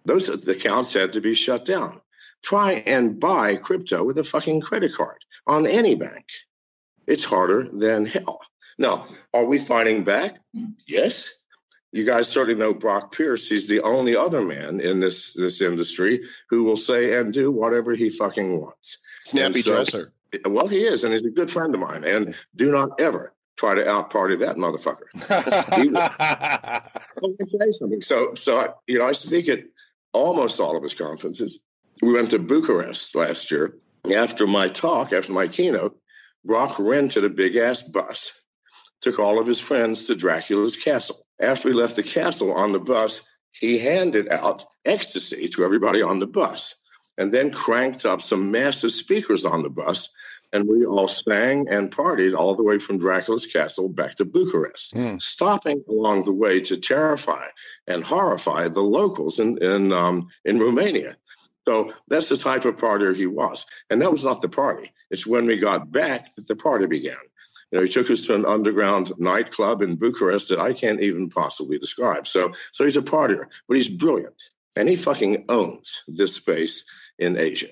Those 0.05 0.47
accounts 0.47 0.93
had 0.93 1.13
to 1.13 1.21
be 1.21 1.33
shut 1.33 1.65
down. 1.65 2.01
Try 2.41 2.73
and 2.73 3.19
buy 3.19 3.55
crypto 3.55 4.03
with 4.03 4.17
a 4.17 4.23
fucking 4.23 4.61
credit 4.61 4.93
card 4.93 5.23
on 5.47 5.65
any 5.65 5.95
bank. 5.95 6.25
It's 7.07 7.23
harder 7.23 7.67
than 7.71 8.05
hell. 8.05 8.41
Now, 8.77 9.05
are 9.33 9.45
we 9.45 9.59
fighting 9.59 10.03
back? 10.03 10.37
Yes. 10.87 11.33
you 11.91 12.05
guys 12.05 12.27
certainly 12.27 12.59
know 12.59 12.73
Brock 12.73 13.15
Pierce. 13.15 13.47
He's 13.47 13.69
the 13.69 13.81
only 13.81 14.15
other 14.15 14.41
man 14.41 14.79
in 14.79 14.99
this 14.99 15.33
this 15.33 15.61
industry 15.61 16.21
who 16.49 16.63
will 16.63 16.77
say 16.77 17.17
and 17.19 17.33
do 17.33 17.51
whatever 17.51 17.93
he 17.93 18.09
fucking 18.09 18.59
wants. 18.59 18.97
Snappy 19.21 19.61
so, 19.61 19.75
dresser. 19.75 20.13
Well, 20.45 20.67
he 20.67 20.83
is, 20.83 21.03
and 21.03 21.13
he's 21.13 21.25
a 21.25 21.29
good 21.29 21.51
friend 21.51 21.73
of 21.75 21.79
mine. 21.79 22.03
And 22.03 22.35
do 22.55 22.71
not 22.71 22.99
ever 22.99 23.32
try 23.57 23.75
to 23.75 23.89
out 23.89 24.09
party 24.09 24.37
that 24.37 24.57
motherfucker. 24.57 25.07
say 27.47 27.71
something. 27.71 28.01
So, 28.01 28.33
so 28.33 28.59
I, 28.59 28.67
you 28.87 28.99
know, 28.99 29.07
I 29.07 29.13
speak 29.13 29.47
at 29.49 29.63
almost 30.11 30.59
all 30.59 30.77
of 30.77 30.83
his 30.83 30.95
conferences. 30.95 31.63
We 32.01 32.13
went 32.13 32.31
to 32.31 32.39
Bucharest 32.39 33.15
last 33.15 33.51
year. 33.51 33.77
After 34.13 34.47
my 34.47 34.67
talk, 34.67 35.13
after 35.13 35.31
my 35.31 35.47
keynote, 35.47 35.97
Brock 36.43 36.77
rented 36.79 37.23
a 37.23 37.29
big 37.29 37.55
ass 37.55 37.83
bus 37.83 38.33
took 39.03 39.19
all 39.19 39.39
of 39.39 39.45
his 39.45 39.59
friends 39.59 40.07
to 40.07 40.15
Dracula's 40.15 40.77
castle. 40.77 41.17
After 41.39 41.69
he 41.69 41.75
left 41.75 41.97
the 41.97 42.03
castle 42.03 42.53
on 42.53 42.71
the 42.71 42.79
bus, 42.79 43.27
he 43.51 43.77
handed 43.77 44.29
out 44.29 44.63
ecstasy 44.85 45.49
to 45.49 45.65
everybody 45.65 46.01
on 46.01 46.19
the 46.19 46.27
bus 46.27 46.75
and 47.17 47.31
then 47.31 47.51
cranked 47.51 48.05
up 48.05 48.21
some 48.21 48.51
massive 48.51 48.91
speakers 48.91 49.45
on 49.45 49.61
the 49.61 49.69
bus. 49.69 50.09
And 50.53 50.67
we 50.67 50.85
all 50.85 51.07
sang 51.07 51.67
and 51.69 51.91
partied 51.91 52.35
all 52.35 52.55
the 52.55 52.63
way 52.63 52.77
from 52.77 52.99
Dracula's 52.99 53.47
castle 53.47 53.89
back 53.89 54.15
to 54.17 54.25
Bucharest, 54.25 54.93
mm. 54.93 55.21
stopping 55.21 55.83
along 55.89 56.25
the 56.25 56.33
way 56.33 56.61
to 56.61 56.77
terrify 56.77 57.47
and 57.87 58.03
horrify 58.03 58.67
the 58.67 58.81
locals 58.81 59.39
in, 59.39 59.57
in, 59.57 59.91
um, 59.91 60.27
in 60.45 60.59
Romania. 60.59 61.15
So 61.67 61.91
that's 62.07 62.29
the 62.29 62.37
type 62.37 62.65
of 62.65 62.75
partier 62.75 63.15
he 63.15 63.25
was. 63.25 63.65
And 63.89 64.01
that 64.01 64.11
was 64.11 64.23
not 64.23 64.41
the 64.41 64.49
party. 64.49 64.91
It's 65.09 65.25
when 65.25 65.45
we 65.47 65.57
got 65.57 65.91
back 65.91 66.27
that 66.35 66.47
the 66.47 66.55
party 66.55 66.87
began. 66.87 67.17
You 67.71 67.79
know, 67.79 67.85
he 67.85 67.89
took 67.89 68.11
us 68.11 68.27
to 68.27 68.35
an 68.35 68.45
underground 68.45 69.11
nightclub 69.17 69.81
in 69.81 69.95
Bucharest 69.95 70.49
that 70.49 70.59
I 70.59 70.73
can't 70.73 71.01
even 71.01 71.29
possibly 71.29 71.79
describe. 71.79 72.27
So, 72.27 72.51
so 72.71 72.83
he's 72.83 72.97
a 72.97 73.01
partier, 73.01 73.45
but 73.67 73.73
he's 73.73 73.89
brilliant, 73.89 74.39
and 74.75 74.87
he 74.87 74.95
fucking 74.95 75.45
owns 75.49 76.03
this 76.07 76.35
space 76.35 76.83
in 77.17 77.37
Asia. 77.37 77.71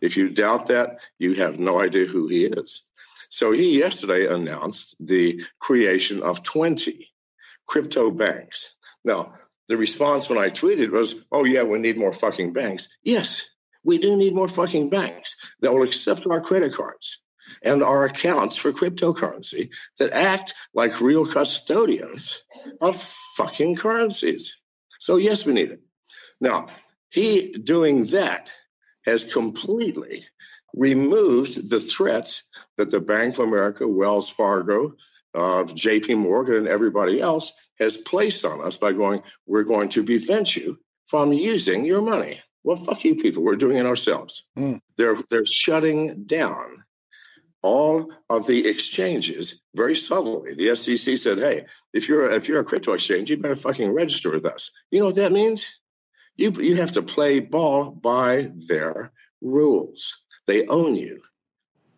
If 0.00 0.16
you 0.16 0.30
doubt 0.30 0.66
that, 0.68 1.00
you 1.18 1.34
have 1.34 1.58
no 1.58 1.80
idea 1.80 2.06
who 2.06 2.28
he 2.28 2.44
is. 2.44 2.82
So 3.30 3.52
he 3.52 3.78
yesterday 3.78 4.26
announced 4.26 4.96
the 4.98 5.44
creation 5.58 6.22
of 6.22 6.42
20 6.42 7.08
crypto 7.66 8.10
banks. 8.10 8.74
Now, 9.04 9.32
the 9.68 9.76
response 9.76 10.28
when 10.28 10.38
I 10.38 10.48
tweeted 10.48 10.90
was, 10.90 11.24
oh, 11.30 11.44
yeah, 11.44 11.62
we 11.62 11.78
need 11.78 11.96
more 11.96 12.12
fucking 12.12 12.52
banks. 12.52 12.88
Yes, 13.04 13.48
we 13.84 13.98
do 13.98 14.16
need 14.16 14.34
more 14.34 14.48
fucking 14.48 14.90
banks 14.90 15.36
that 15.60 15.72
will 15.72 15.84
accept 15.84 16.26
our 16.26 16.40
credit 16.40 16.74
cards 16.74 17.22
and 17.62 17.82
our 17.82 18.04
accounts 18.04 18.56
for 18.56 18.72
cryptocurrency 18.72 19.70
that 19.98 20.12
act 20.12 20.54
like 20.74 21.00
real 21.00 21.24
custodians 21.24 22.42
of 22.80 22.96
fucking 23.36 23.76
currencies. 23.76 24.60
So, 24.98 25.16
yes, 25.16 25.46
we 25.46 25.52
need 25.52 25.70
it. 25.70 25.80
Now, 26.40 26.66
he 27.10 27.52
doing 27.52 28.06
that 28.06 28.52
has 29.04 29.32
completely 29.32 30.24
removed 30.74 31.70
the 31.70 31.80
threats 31.80 32.42
that 32.76 32.90
the 32.90 33.00
Bank 33.00 33.34
of 33.34 33.40
America, 33.40 33.86
Wells 33.86 34.30
Fargo, 34.30 34.94
uh, 35.34 35.64
JP 35.64 36.18
Morgan, 36.18 36.56
and 36.56 36.68
everybody 36.68 37.20
else 37.20 37.52
has 37.78 37.96
placed 37.96 38.44
on 38.44 38.60
us 38.60 38.76
by 38.76 38.92
going, 38.92 39.22
we're 39.46 39.64
going 39.64 39.88
to 39.90 40.04
prevent 40.04 40.56
you 40.56 40.78
from 41.06 41.32
using 41.32 41.84
your 41.84 42.02
money. 42.02 42.38
Well, 42.62 42.76
fuck 42.76 43.04
you 43.04 43.16
people. 43.16 43.42
We're 43.42 43.56
doing 43.56 43.78
it 43.78 43.86
ourselves. 43.86 44.48
Mm. 44.58 44.80
They're, 44.96 45.16
they're 45.30 45.46
shutting 45.46 46.24
down 46.24 46.84
all 47.62 48.12
of 48.28 48.46
the 48.46 48.66
exchanges 48.66 49.62
very 49.74 49.94
subtly. 49.94 50.54
The 50.54 50.74
SEC 50.74 51.18
said, 51.18 51.38
"Hey, 51.38 51.66
if 51.92 52.08
you're 52.08 52.30
if 52.32 52.48
you're 52.48 52.60
a 52.60 52.64
crypto 52.64 52.94
exchange, 52.94 53.30
you 53.30 53.36
better 53.36 53.56
fucking 53.56 53.92
register 53.92 54.30
with 54.30 54.46
us." 54.46 54.70
You 54.90 55.00
know 55.00 55.06
what 55.06 55.16
that 55.16 55.32
means? 55.32 55.79
You 56.40 56.52
you 56.52 56.76
have 56.76 56.92
to 56.92 57.02
play 57.02 57.40
ball 57.40 57.90
by 57.90 58.48
their 58.66 59.12
rules. 59.42 60.24
They 60.46 60.66
own 60.66 60.94
you. 60.94 61.20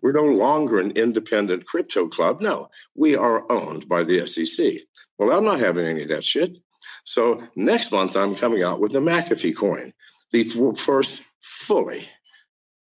We're 0.00 0.11
no 0.11 0.25
longer 0.25 0.80
an 0.80 0.90
independent 0.96 1.64
crypto 1.64 2.08
club. 2.08 2.40
No, 2.40 2.68
we 2.92 3.14
are 3.14 3.46
owned 3.52 3.88
by 3.88 4.02
the 4.02 4.26
SEC. 4.26 4.80
Well, 5.16 5.30
I'm 5.30 5.44
not 5.44 5.61
having 5.61 5.87
any 5.87 6.02
of 6.02 6.08
that 6.08 6.25
shit. 6.25 6.56
So 7.04 7.40
next 7.54 7.92
month, 7.92 8.16
I'm 8.16 8.34
coming 8.34 8.64
out 8.64 8.80
with 8.80 8.90
the 8.90 8.99
McAfee 8.99 9.56
coin, 9.56 9.92
the 10.32 10.42
first 10.76 11.22
fully 11.40 12.08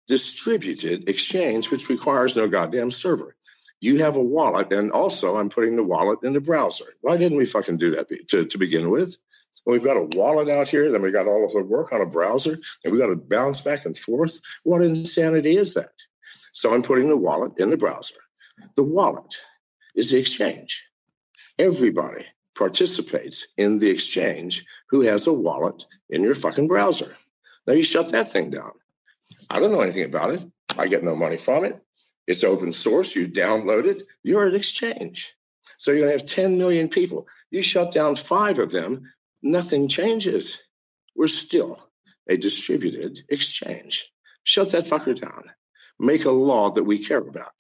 distributed 0.08 1.10
exchange, 1.10 1.70
which 1.70 1.90
requires 1.90 2.36
no 2.36 2.48
goddamn 2.48 2.90
server. 2.90 3.36
You 3.80 3.98
have 3.98 4.16
a 4.16 4.22
wallet, 4.22 4.72
and 4.72 4.92
also 4.92 5.36
I'm 5.36 5.50
putting 5.50 5.76
the 5.76 5.84
wallet 5.84 6.20
in 6.22 6.32
the 6.32 6.40
browser. 6.40 6.86
Why 7.02 7.18
didn't 7.18 7.36
we 7.36 7.44
fucking 7.44 7.76
do 7.76 7.96
that 7.96 8.08
to, 8.28 8.46
to 8.46 8.58
begin 8.58 8.88
with? 8.88 9.18
We've 9.66 9.84
got 9.84 9.96
a 9.96 10.08
wallet 10.16 10.48
out 10.48 10.68
here, 10.68 10.90
then 10.90 11.02
we 11.02 11.12
got 11.12 11.26
all 11.26 11.44
of 11.44 11.52
the 11.52 11.62
work 11.62 11.92
on 11.92 12.00
a 12.00 12.06
browser, 12.06 12.56
and 12.84 12.92
we 12.92 12.98
got 12.98 13.08
to 13.08 13.16
bounce 13.16 13.60
back 13.60 13.84
and 13.84 13.96
forth. 13.96 14.38
What 14.64 14.82
insanity 14.82 15.56
is 15.56 15.74
that? 15.74 15.92
So 16.52 16.74
I'm 16.74 16.82
putting 16.82 17.08
the 17.08 17.16
wallet 17.16 17.52
in 17.58 17.70
the 17.70 17.76
browser. 17.76 18.16
The 18.76 18.82
wallet 18.82 19.36
is 19.94 20.10
the 20.10 20.18
exchange. 20.18 20.86
Everybody 21.58 22.26
participates 22.56 23.48
in 23.56 23.78
the 23.78 23.90
exchange 23.90 24.64
who 24.90 25.02
has 25.02 25.26
a 25.26 25.32
wallet 25.32 25.84
in 26.08 26.22
your 26.22 26.34
fucking 26.34 26.68
browser. 26.68 27.14
Now 27.66 27.74
you 27.74 27.82
shut 27.82 28.10
that 28.10 28.28
thing 28.28 28.50
down. 28.50 28.72
I 29.50 29.60
don't 29.60 29.72
know 29.72 29.80
anything 29.80 30.04
about 30.04 30.30
it. 30.34 30.44
I 30.78 30.88
get 30.88 31.04
no 31.04 31.16
money 31.16 31.36
from 31.36 31.64
it. 31.64 31.80
It's 32.26 32.44
open 32.44 32.72
source. 32.72 33.14
You 33.16 33.28
download 33.28 33.86
it. 33.86 34.02
You're 34.22 34.46
an 34.46 34.54
exchange. 34.54 35.34
So 35.78 35.90
you're 35.92 36.00
going 36.00 36.18
to 36.18 36.22
have 36.22 36.30
10 36.30 36.58
million 36.58 36.88
people. 36.88 37.26
You 37.50 37.62
shut 37.62 37.92
down 37.92 38.14
five 38.14 38.58
of 38.58 38.70
them, 38.70 39.02
nothing 39.42 39.88
changes. 39.88 40.62
We're 41.16 41.28
still 41.28 41.78
a 42.28 42.36
distributed 42.36 43.18
exchange. 43.28 44.10
Shut 44.44 44.72
that 44.72 44.84
fucker 44.84 45.18
down. 45.18 45.44
Make 45.98 46.24
a 46.24 46.30
law 46.30 46.70
that 46.70 46.84
we 46.84 47.04
care 47.04 47.18
about. 47.18 47.52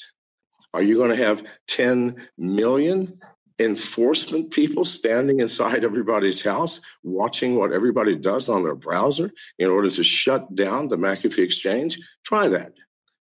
Are 0.72 0.82
you 0.82 0.96
going 0.96 1.10
to 1.10 1.24
have 1.24 1.44
10 1.68 2.16
million 2.38 3.12
enforcement 3.58 4.50
people 4.50 4.84
standing 4.84 5.40
inside 5.40 5.84
everybody's 5.84 6.42
house 6.42 6.80
watching 7.02 7.56
what 7.56 7.72
everybody 7.72 8.16
does 8.16 8.48
on 8.48 8.62
their 8.62 8.74
browser 8.74 9.30
in 9.58 9.68
order 9.68 9.90
to 9.90 10.02
shut 10.02 10.54
down 10.54 10.88
the 10.88 10.96
McAfee 10.96 11.44
exchange, 11.44 11.98
try 12.24 12.48
that. 12.48 12.72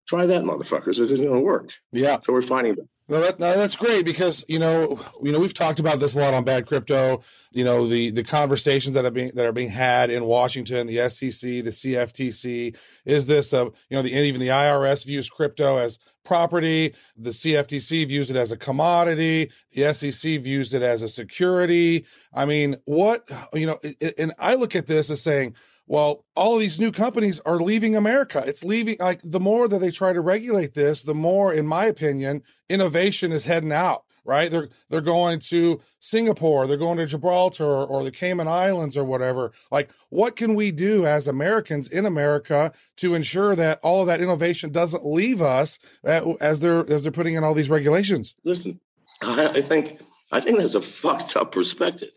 Try 0.06 0.26
that, 0.26 0.44
motherfuckers. 0.44 1.00
It 1.00 1.10
isn't 1.10 1.26
going 1.26 1.40
to 1.40 1.44
work. 1.44 1.70
Yeah. 1.92 2.18
So 2.20 2.32
we're 2.32 2.40
finding 2.40 2.76
that. 2.76 2.88
No, 3.10 3.22
that, 3.22 3.40
no, 3.40 3.56
that's 3.56 3.76
great 3.76 4.04
because 4.04 4.44
you 4.48 4.58
know, 4.58 5.00
you 5.22 5.32
know, 5.32 5.40
we've 5.40 5.54
talked 5.54 5.80
about 5.80 5.98
this 5.98 6.14
a 6.14 6.18
lot 6.18 6.34
on 6.34 6.44
Bad 6.44 6.66
Crypto. 6.66 7.22
You 7.52 7.64
know, 7.64 7.86
the 7.86 8.10
the 8.10 8.22
conversations 8.22 8.94
that 8.94 9.06
are 9.06 9.10
being 9.10 9.30
that 9.34 9.46
are 9.46 9.52
being 9.52 9.70
had 9.70 10.10
in 10.10 10.26
Washington, 10.26 10.86
the 10.86 11.08
SEC, 11.08 11.40
the 11.40 11.70
CFTC. 11.70 12.76
Is 13.06 13.26
this 13.26 13.54
a 13.54 13.64
you 13.64 13.96
know 13.96 14.02
the 14.02 14.12
even 14.12 14.40
the 14.40 14.48
IRS 14.48 15.06
views 15.06 15.30
crypto 15.30 15.78
as 15.78 15.98
property, 16.22 16.94
the 17.16 17.30
CFTC 17.30 18.06
views 18.06 18.30
it 18.30 18.36
as 18.36 18.52
a 18.52 18.56
commodity, 18.58 19.50
the 19.72 19.94
SEC 19.94 20.42
views 20.42 20.74
it 20.74 20.82
as 20.82 21.02
a 21.02 21.08
security. 21.08 22.04
I 22.34 22.44
mean, 22.44 22.76
what 22.84 23.26
you 23.54 23.66
know, 23.66 23.78
and 24.18 24.34
I 24.38 24.54
look 24.54 24.76
at 24.76 24.86
this 24.86 25.10
as 25.10 25.22
saying, 25.22 25.54
well, 25.88 26.24
all 26.36 26.54
of 26.54 26.60
these 26.60 26.78
new 26.78 26.92
companies 26.92 27.40
are 27.40 27.56
leaving 27.56 27.96
America. 27.96 28.42
It's 28.46 28.62
leaving, 28.62 28.96
like, 29.00 29.20
the 29.24 29.40
more 29.40 29.66
that 29.66 29.78
they 29.78 29.90
try 29.90 30.12
to 30.12 30.20
regulate 30.20 30.74
this, 30.74 31.02
the 31.02 31.14
more, 31.14 31.52
in 31.52 31.66
my 31.66 31.86
opinion, 31.86 32.42
innovation 32.68 33.32
is 33.32 33.44
heading 33.44 33.72
out 33.72 34.04
right? 34.28 34.50
They're 34.50 34.68
they're 34.90 35.00
going 35.00 35.40
to 35.40 35.80
Singapore, 36.00 36.66
they're 36.66 36.76
going 36.76 36.98
to 36.98 37.06
Gibraltar 37.06 37.64
or 37.64 38.04
the 38.04 38.10
Cayman 38.10 38.46
Islands 38.46 38.96
or 38.96 39.04
whatever. 39.04 39.52
Like, 39.72 39.90
what 40.10 40.36
can 40.36 40.54
we 40.54 40.70
do 40.70 41.06
as 41.06 41.26
Americans 41.26 41.88
in 41.88 42.04
America 42.04 42.72
to 42.98 43.14
ensure 43.14 43.56
that 43.56 43.80
all 43.82 44.02
of 44.02 44.06
that 44.08 44.20
innovation 44.20 44.70
doesn't 44.70 45.04
leave 45.04 45.40
us 45.40 45.78
uh, 46.04 46.34
as 46.40 46.60
they're 46.60 46.88
as 46.90 47.02
they're 47.02 47.12
putting 47.12 47.34
in 47.34 47.42
all 47.42 47.54
these 47.54 47.70
regulations? 47.70 48.34
Listen, 48.44 48.78
I 49.22 49.62
think 49.62 49.98
I 50.30 50.40
think 50.40 50.58
that's 50.58 50.74
a 50.74 50.82
fucked 50.82 51.36
up 51.36 51.50
perspective. 51.50 52.10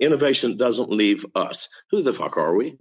Innovation 0.00 0.56
doesn't 0.56 0.90
leave 0.90 1.26
us. 1.34 1.68
Who 1.90 2.02
the 2.02 2.14
fuck 2.14 2.36
are 2.36 2.56
we? 2.56 2.78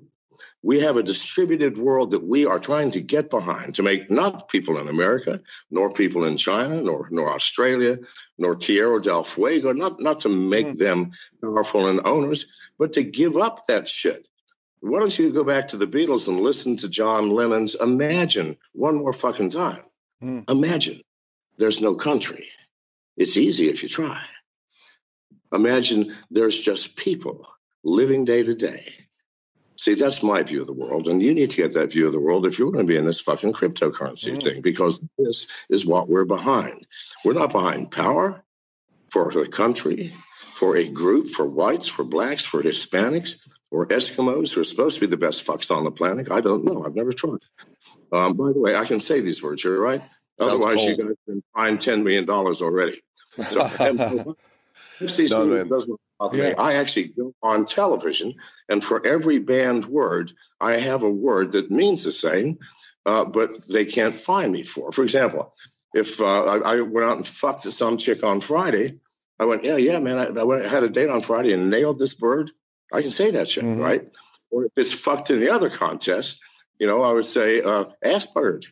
We 0.62 0.82
have 0.82 0.98
a 0.98 1.04
distributed 1.04 1.78
world 1.78 2.12
that 2.12 2.24
we 2.24 2.46
are 2.46 2.60
trying 2.60 2.92
to 2.92 3.02
get 3.02 3.30
behind 3.30 3.76
to 3.76 3.84
make 3.84 4.10
not 4.10 4.50
people 4.50 4.78
in 4.78 4.88
America, 4.88 5.42
nor 5.70 5.94
people 5.94 6.26
in 6.26 6.38
China, 6.38 6.82
nor 6.82 7.08
nor 7.12 7.34
Australia, 7.34 8.00
nor 8.38 8.56
Tierra 8.56 9.02
del 9.02 9.24
Fuego, 9.24 9.74
not, 9.74 10.00
not 10.00 10.22
to 10.22 10.30
make 10.30 10.68
mm. 10.68 10.78
them 10.78 11.12
powerful 11.42 11.88
and 11.88 12.02
owners, 12.06 12.48
but 12.78 12.94
to 12.94 13.04
give 13.04 13.38
up 13.38 13.68
that 13.68 13.88
shit. 13.88 14.28
Why 14.80 15.00
don't 15.00 15.18
you 15.18 15.32
go 15.32 15.44
back 15.44 15.68
to 15.68 15.78
the 15.78 15.88
Beatles 15.88 16.28
and 16.28 16.40
listen 16.40 16.78
to 16.78 16.90
John 16.90 17.30
Lennon's 17.30 17.76
Imagine 17.76 18.58
one 18.74 18.96
more 18.96 19.14
fucking 19.14 19.50
time? 19.50 19.84
Mm. 20.24 20.50
Imagine 20.50 21.02
there's 21.58 21.82
no 21.82 21.96
country. 21.96 22.48
It's 23.16 23.38
easy 23.38 23.70
if 23.70 23.84
you 23.84 23.90
try. 23.90 24.22
Imagine 25.52 26.14
there's 26.30 26.60
just 26.60 26.98
people 26.98 27.48
living 27.84 28.26
day 28.26 28.44
to 28.44 28.54
day 28.54 28.94
See, 29.78 29.94
that's 29.94 30.24
my 30.24 30.44
view 30.44 30.62
of 30.62 30.68
the 30.68 30.74
world. 30.74 31.08
And 31.08 31.22
you 31.22 31.34
need 31.34 31.52
to 31.52 31.58
get 31.58 31.74
that 31.74 31.92
view 31.92 32.08
of 32.08 32.12
the 32.12 32.20
world 32.20 32.46
if 32.46 32.58
you're 32.58 32.72
going 32.72 32.86
to 32.86 32.92
be 32.92 32.98
in 32.98 33.06
this 33.06 33.22
fucking 33.22 33.54
cryptocurrency 33.54 34.36
mm. 34.36 34.44
thing, 34.44 34.62
because 34.62 35.00
this 35.18 35.48
is 35.70 35.86
what 35.86 36.10
we're 36.10 36.26
behind. 36.26 36.86
We're 37.24 37.34
not 37.34 37.52
behind 37.52 37.92
power. 37.92 38.44
for 39.10 39.32
the 39.32 39.48
country, 39.48 40.12
for 40.36 40.76
a 40.76 40.88
group, 40.88 41.28
for 41.28 41.48
whites, 41.48 41.88
for 41.88 42.04
blacks, 42.04 42.44
for 42.44 42.62
Hispanics, 42.62 43.48
or 43.72 43.86
Eskimos 43.88 44.54
who 44.54 44.62
are 44.62 44.64
supposed 44.64 44.96
to 44.96 45.02
be 45.02 45.08
the 45.08 45.18
best 45.18 45.46
fucks 45.46 45.76
on 45.76 45.84
the 45.84 45.92
planet. 45.92 46.32
I 46.32 46.42
don't 46.42 46.64
know. 46.66 46.86
I've 46.86 46.96
never 46.96 47.12
tried. 47.12 47.40
Um, 48.12 48.34
by 48.34 48.52
the 48.52 48.60
way, 48.60 48.76
I 48.76 48.86
can 48.86 49.00
say 49.00 49.22
these 49.22 49.44
words 49.44 49.64
here, 49.64 49.80
right? 49.80 50.02
Sounds 50.40 50.66
Otherwise, 50.66 50.78
cold. 50.78 50.90
you 50.90 50.98
guys 50.98 51.16
can 51.26 51.44
find 51.54 51.78
$10 51.78 52.04
million 52.04 52.30
already. 52.30 53.02
So, 53.26 54.36
no, 55.00 55.64
doesn't 55.64 56.00
bother 56.20 56.38
yeah. 56.38 56.50
me. 56.50 56.56
I 56.56 56.74
actually 56.76 57.10
go 57.10 57.34
on 57.42 57.66
television, 57.66 58.36
and 58.70 58.84
for 58.84 59.06
every 59.06 59.40
banned 59.40 59.86
word, 59.86 60.32
I 60.60 60.74
have 60.74 61.04
a 61.04 61.10
word 61.10 61.54
that 61.54 61.72
means 61.72 62.04
the 62.04 62.12
same, 62.12 62.60
uh, 63.06 63.26
but 63.26 63.52
they 63.72 63.86
can't 63.86 64.16
find 64.16 64.52
me 64.52 64.64
for. 64.64 64.92
For 64.92 65.04
example, 65.04 65.54
if 65.94 66.22
uh, 66.22 66.44
I, 66.44 66.74
I, 66.74 66.82
went 66.82 67.08
out 67.08 67.18
and 67.18 67.28
fucked 67.28 67.64
some 67.64 67.98
chick 67.98 68.24
on 68.24 68.42
Friday, 68.42 69.00
I 69.40 69.46
went, 69.46 69.64
yeah, 69.64 69.78
yeah, 69.78 70.00
man, 70.00 70.18
I, 70.18 70.40
I, 70.40 70.44
went, 70.44 70.66
I 70.66 70.70
had 70.70 70.84
a 70.84 70.90
date 70.90 71.10
on 71.10 71.22
Friday 71.22 71.54
and 71.54 71.70
nailed 71.70 72.00
this 72.00 72.14
bird. 72.14 72.52
I 72.92 73.02
can 73.02 73.12
say 73.12 73.32
that 73.32 73.50
shit, 73.50 73.64
mm-hmm. 73.64 73.82
right? 73.82 74.08
Or 74.50 74.66
if 74.66 74.72
it's 74.76 74.94
fucked 74.94 75.30
in 75.30 75.40
the 75.40 75.50
other 75.50 75.70
contest, 75.70 76.40
you 76.80 76.88
know, 76.88 77.04
I 77.04 77.12
would 77.14 77.26
say 77.26 77.62
uh, 77.62 77.86
ass 78.04 78.32
buttered, 78.34 78.66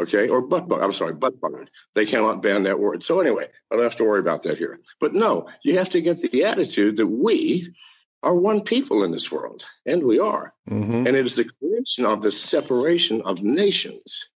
okay, 0.00 0.28
or 0.28 0.42
butt 0.42 0.68
bug. 0.68 0.82
I'm 0.82 0.92
sorry, 0.92 1.14
butt 1.14 1.40
buttered. 1.40 1.70
They 1.94 2.06
cannot 2.06 2.42
ban 2.42 2.64
that 2.64 2.78
word. 2.78 3.02
So 3.02 3.20
anyway, 3.20 3.48
I 3.70 3.74
don't 3.74 3.84
have 3.84 3.96
to 3.96 4.04
worry 4.04 4.20
about 4.20 4.44
that 4.44 4.58
here. 4.58 4.80
But 5.00 5.14
no, 5.14 5.48
you 5.62 5.78
have 5.78 5.90
to 5.90 6.00
get 6.00 6.20
the 6.20 6.44
attitude 6.44 6.96
that 6.98 7.06
we 7.06 7.74
are 8.22 8.34
one 8.34 8.62
people 8.62 9.04
in 9.04 9.10
this 9.10 9.30
world, 9.30 9.64
and 9.84 10.02
we 10.02 10.18
are. 10.18 10.54
Mm-hmm. 10.68 11.06
And 11.06 11.08
it 11.08 11.14
is 11.14 11.36
the 11.36 11.50
creation 11.60 12.06
of 12.06 12.22
the 12.22 12.30
separation 12.30 13.22
of 13.22 13.42
nations. 13.42 14.30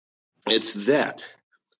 It's 0.47 0.87
that 0.87 1.25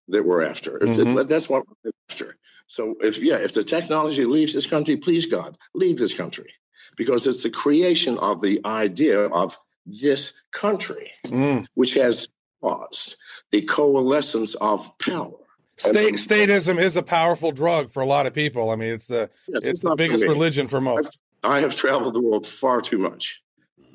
that 0.09 0.25
we're 0.25 0.45
after. 0.45 0.79
Mm-hmm. 0.79 1.27
That's 1.27 1.49
what 1.49 1.67
we're 1.85 1.93
after. 2.11 2.37
So 2.67 2.97
if 3.01 3.23
yeah, 3.23 3.37
if 3.37 3.55
the 3.55 3.65
technology 3.65 4.25
leaves 4.25 4.55
this 4.55 4.67
country, 4.67 4.97
please 4.97 5.27
God, 5.27 5.57
leave 5.75 5.99
this 5.99 6.15
country 6.15 6.53
because 6.97 7.27
it's 7.27 7.43
the 7.43 7.51
creation 7.51 8.19
of 8.19 8.41
the 8.41 8.61
idea 8.65 9.25
of 9.27 9.57
this 9.87 10.43
country, 10.53 11.11
mm. 11.27 11.67
which 11.75 11.95
has 11.95 12.29
caused 12.61 13.17
the 13.51 13.63
coalescence 13.63 14.55
of 14.55 14.99
power. 14.99 15.33
State, 15.77 16.15
statism 16.15 16.79
is 16.79 16.97
a 16.97 17.03
powerful 17.03 17.53
drug 17.53 17.91
for 17.91 18.03
a 18.03 18.07
lot 18.07 18.27
of 18.27 18.35
people. 18.35 18.71
I 18.71 18.77
mean, 18.77 18.93
it's 18.93 19.07
the 19.07 19.31
yes, 19.47 19.59
it's, 19.59 19.67
it's 19.67 19.81
the 19.81 19.95
biggest 19.95 20.25
for 20.25 20.31
religion 20.31 20.67
for 20.67 20.81
most. 20.81 21.17
I 21.45 21.61
have 21.61 21.77
traveled 21.77 22.15
the 22.15 22.21
world 22.21 22.47
far 22.47 22.81
too 22.81 22.99
much 22.99 23.43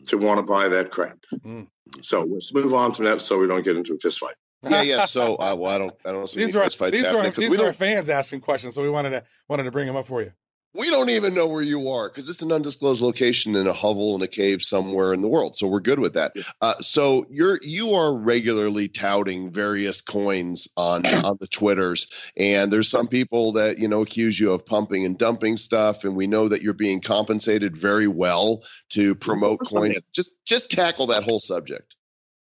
to 0.08 0.18
want 0.18 0.40
to 0.40 0.46
buy 0.46 0.70
that 0.70 0.92
crap. 0.92 1.18
Mm. 1.40 1.68
So 2.02 2.24
let's 2.24 2.54
move 2.54 2.74
on 2.74 2.94
to 2.94 3.04
that, 3.04 3.22
so 3.22 3.38
we 3.38 3.48
don't 3.48 3.64
get 3.64 3.76
into 3.76 3.96
a 3.96 3.98
fist 3.98 4.20
fight. 4.20 4.36
yeah, 4.64 4.82
yeah. 4.82 5.06
So, 5.06 5.36
uh, 5.36 5.56
well, 5.60 5.72
I 5.72 5.78
don't, 5.78 5.94
I 6.06 6.12
don't 6.14 6.30
see 6.30 6.46
these 6.46 6.56
are, 6.56 6.70
these 6.90 7.04
are, 7.04 7.30
these 7.32 7.60
are 7.60 7.74
fans 7.74 8.10
asking 8.10 8.40
questions, 8.40 8.76
so 8.76 8.82
we 8.82 8.90
wanted 8.90 9.10
to 9.10 9.24
wanted 9.50 9.64
to 9.64 9.72
bring 9.72 9.88
them 9.88 9.98
up 9.98 10.08
for 10.08 10.22
you 10.22 10.32
we 10.76 10.90
don't 10.90 11.10
even 11.10 11.34
know 11.34 11.48
where 11.48 11.62
you 11.62 11.90
are 11.90 12.10
because 12.10 12.30
it's 12.30 12.42
an 12.42 12.52
undisclosed 12.52 13.02
location 13.02 13.56
in 13.56 13.68
a 13.68 13.74
hovel 13.74 14.16
in 14.16 14.22
a 14.22 14.28
cave 14.28 14.62
somewhere 14.62 15.14
in 15.14 15.22
the 15.22 15.28
world. 15.28 15.56
So 15.56 15.68
we're 15.68 15.80
good 15.80 16.00
with 16.00 16.14
that. 16.14 16.34
Uh, 16.62 16.76
so 16.82 17.26
you're 17.30 17.60
you 17.62 17.94
are 17.94 18.16
regularly 18.16 18.88
touting 18.88 19.52
various 19.52 20.02
coins 20.02 20.68
on 20.76 21.06
on 21.26 21.38
the 21.40 21.48
twitters, 21.48 22.08
and 22.36 22.72
there's 22.72 22.90
some 22.90 23.08
people 23.08 23.54
that 23.54 23.78
you 23.78 23.88
know 23.88 24.02
accuse 24.02 24.40
you 24.40 24.54
of 24.54 24.66
pumping 24.66 25.06
and 25.06 25.18
dumping 25.18 25.58
stuff, 25.58 26.04
and 26.04 26.16
we 26.16 26.28
know 26.28 26.48
that 26.48 26.62
you're 26.62 26.74
being 26.74 27.02
compensated 27.02 27.78
very 27.78 28.08
well 28.08 28.64
to 28.90 29.16
promote 29.16 29.60
coins. 29.68 30.00
Just 30.14 30.34
just 30.46 30.72
tackle 30.72 31.08
that 31.08 31.24
whole 31.24 31.40
subject. 31.40 31.96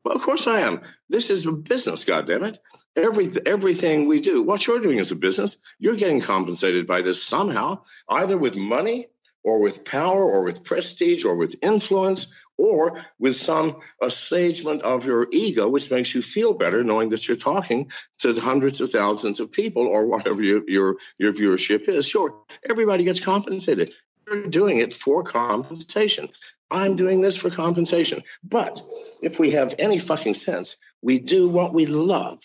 Well, 0.03 0.15
of 0.15 0.21
course 0.21 0.47
I 0.47 0.61
am. 0.61 0.81
This 1.09 1.29
is 1.29 1.45
a 1.45 1.51
business, 1.51 2.05
goddammit. 2.05 2.57
Every, 2.95 3.27
everything 3.45 4.07
we 4.07 4.21
do, 4.21 4.41
what 4.41 4.65
you're 4.65 4.79
doing 4.79 4.97
is 4.97 5.11
a 5.11 5.15
business. 5.15 5.57
You're 5.77 5.97
getting 5.97 6.21
compensated 6.21 6.87
by 6.87 7.01
this 7.01 7.21
somehow, 7.21 7.81
either 8.07 8.37
with 8.37 8.55
money 8.55 9.07
or 9.43 9.61
with 9.61 9.85
power 9.85 10.23
or 10.23 10.43
with 10.43 10.63
prestige 10.63 11.25
or 11.25 11.35
with 11.35 11.63
influence 11.63 12.45
or 12.57 13.01
with 13.19 13.35
some 13.35 13.79
assuagement 14.01 14.81
of 14.83 15.05
your 15.05 15.27
ego, 15.31 15.67
which 15.67 15.91
makes 15.91 16.13
you 16.13 16.21
feel 16.21 16.53
better 16.53 16.83
knowing 16.83 17.09
that 17.09 17.27
you're 17.27 17.37
talking 17.37 17.91
to 18.19 18.33
hundreds 18.39 18.81
of 18.81 18.89
thousands 18.89 19.39
of 19.39 19.51
people 19.51 19.87
or 19.87 20.07
whatever 20.07 20.41
your, 20.43 20.69
your, 20.69 20.95
your 21.17 21.33
viewership 21.33 21.87
is. 21.87 22.07
Sure, 22.07 22.41
everybody 22.69 23.03
gets 23.03 23.21
compensated. 23.21 23.91
You're 24.27 24.47
doing 24.47 24.77
it 24.77 24.93
for 24.93 25.23
compensation. 25.23 26.27
I'm 26.71 26.95
doing 26.95 27.21
this 27.21 27.37
for 27.37 27.49
compensation. 27.49 28.21
But 28.43 28.79
if 29.21 29.39
we 29.39 29.51
have 29.51 29.75
any 29.79 29.97
fucking 29.97 30.35
sense, 30.35 30.77
we 31.01 31.19
do 31.19 31.49
what 31.49 31.73
we 31.73 31.85
love 31.85 32.39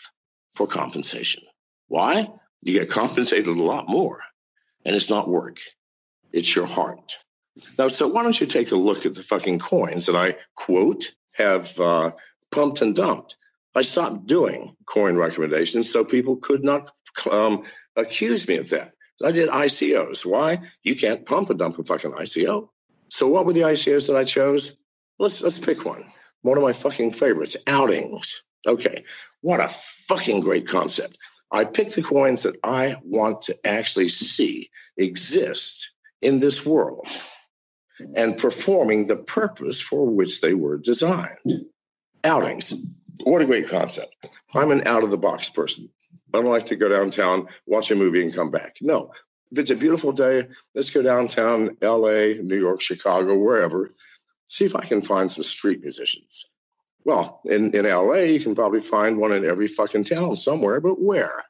for 0.52 0.66
compensation. 0.66 1.42
Why? 1.88 2.26
You 2.62 2.78
get 2.78 2.90
compensated 2.90 3.46
a 3.46 3.62
lot 3.62 3.88
more, 3.88 4.20
and 4.84 4.96
it's 4.96 5.10
not 5.10 5.28
work, 5.28 5.58
it's 6.32 6.54
your 6.54 6.66
heart. 6.66 7.18
Now, 7.78 7.88
so 7.88 8.08
why 8.08 8.22
don't 8.22 8.40
you 8.40 8.46
take 8.46 8.72
a 8.72 8.76
look 8.76 9.06
at 9.06 9.14
the 9.14 9.22
fucking 9.22 9.60
coins 9.60 10.06
that 10.06 10.16
I 10.16 10.36
quote 10.56 11.04
have 11.36 11.78
uh, 11.78 12.10
pumped 12.50 12.82
and 12.82 12.96
dumped? 12.96 13.36
I 13.74 13.82
stopped 13.82 14.26
doing 14.26 14.76
coin 14.86 15.16
recommendations 15.16 15.92
so 15.92 16.04
people 16.04 16.36
could 16.36 16.64
not 16.64 16.90
um, 17.30 17.64
accuse 17.96 18.48
me 18.48 18.56
of 18.56 18.70
that. 18.70 18.92
I 19.22 19.30
did 19.30 19.48
ICOs. 19.48 20.24
Why? 20.26 20.58
You 20.82 20.96
can't 20.96 21.26
pump 21.26 21.50
and 21.50 21.58
dump 21.58 21.78
a 21.78 21.84
fucking 21.84 22.12
ICO. 22.12 22.70
So 23.14 23.28
what 23.28 23.46
were 23.46 23.52
the 23.52 23.60
ICOs 23.60 24.08
that 24.08 24.16
I 24.16 24.24
chose? 24.24 24.76
Let's 25.20 25.40
let's 25.40 25.60
pick 25.60 25.86
one. 25.86 26.02
One 26.42 26.58
of 26.58 26.64
my 26.64 26.72
fucking 26.72 27.12
favorites, 27.12 27.56
outings. 27.64 28.42
Okay, 28.66 29.04
what 29.40 29.60
a 29.60 29.68
fucking 29.68 30.40
great 30.40 30.66
concept. 30.66 31.16
I 31.48 31.64
pick 31.64 31.90
the 31.90 32.02
coins 32.02 32.42
that 32.42 32.56
I 32.64 32.96
want 33.04 33.42
to 33.42 33.56
actually 33.64 34.08
see 34.08 34.68
exist 34.96 35.92
in 36.22 36.40
this 36.40 36.66
world 36.66 37.06
and 38.16 38.36
performing 38.36 39.06
the 39.06 39.22
purpose 39.22 39.80
for 39.80 40.10
which 40.10 40.40
they 40.40 40.54
were 40.54 40.78
designed. 40.78 41.66
Outings. 42.24 43.00
What 43.22 43.42
a 43.42 43.46
great 43.46 43.68
concept. 43.68 44.12
I'm 44.52 44.72
an 44.72 44.88
out 44.88 45.04
of 45.04 45.10
the 45.10 45.18
box 45.18 45.48
person. 45.50 45.86
I 46.34 46.38
don't 46.38 46.50
like 46.50 46.66
to 46.66 46.76
go 46.76 46.88
downtown, 46.88 47.46
watch 47.64 47.92
a 47.92 47.94
movie, 47.94 48.24
and 48.24 48.34
come 48.34 48.50
back. 48.50 48.78
No, 48.80 49.12
if 49.54 49.60
it's 49.60 49.70
a 49.70 49.76
beautiful 49.76 50.10
day, 50.10 50.48
let's 50.74 50.90
go 50.90 51.00
downtown, 51.00 51.76
LA, 51.80 52.34
New 52.42 52.58
York, 52.58 52.80
Chicago, 52.80 53.38
wherever, 53.38 53.88
see 54.46 54.64
if 54.64 54.74
I 54.74 54.84
can 54.84 55.00
find 55.00 55.30
some 55.30 55.44
street 55.44 55.80
musicians. 55.80 56.52
Well, 57.04 57.40
in, 57.44 57.72
in 57.72 57.84
LA, 57.84 58.24
you 58.24 58.40
can 58.40 58.56
probably 58.56 58.80
find 58.80 59.16
one 59.16 59.30
in 59.30 59.44
every 59.44 59.68
fucking 59.68 60.04
town 60.04 60.34
somewhere, 60.34 60.80
but 60.80 61.00
where? 61.00 61.44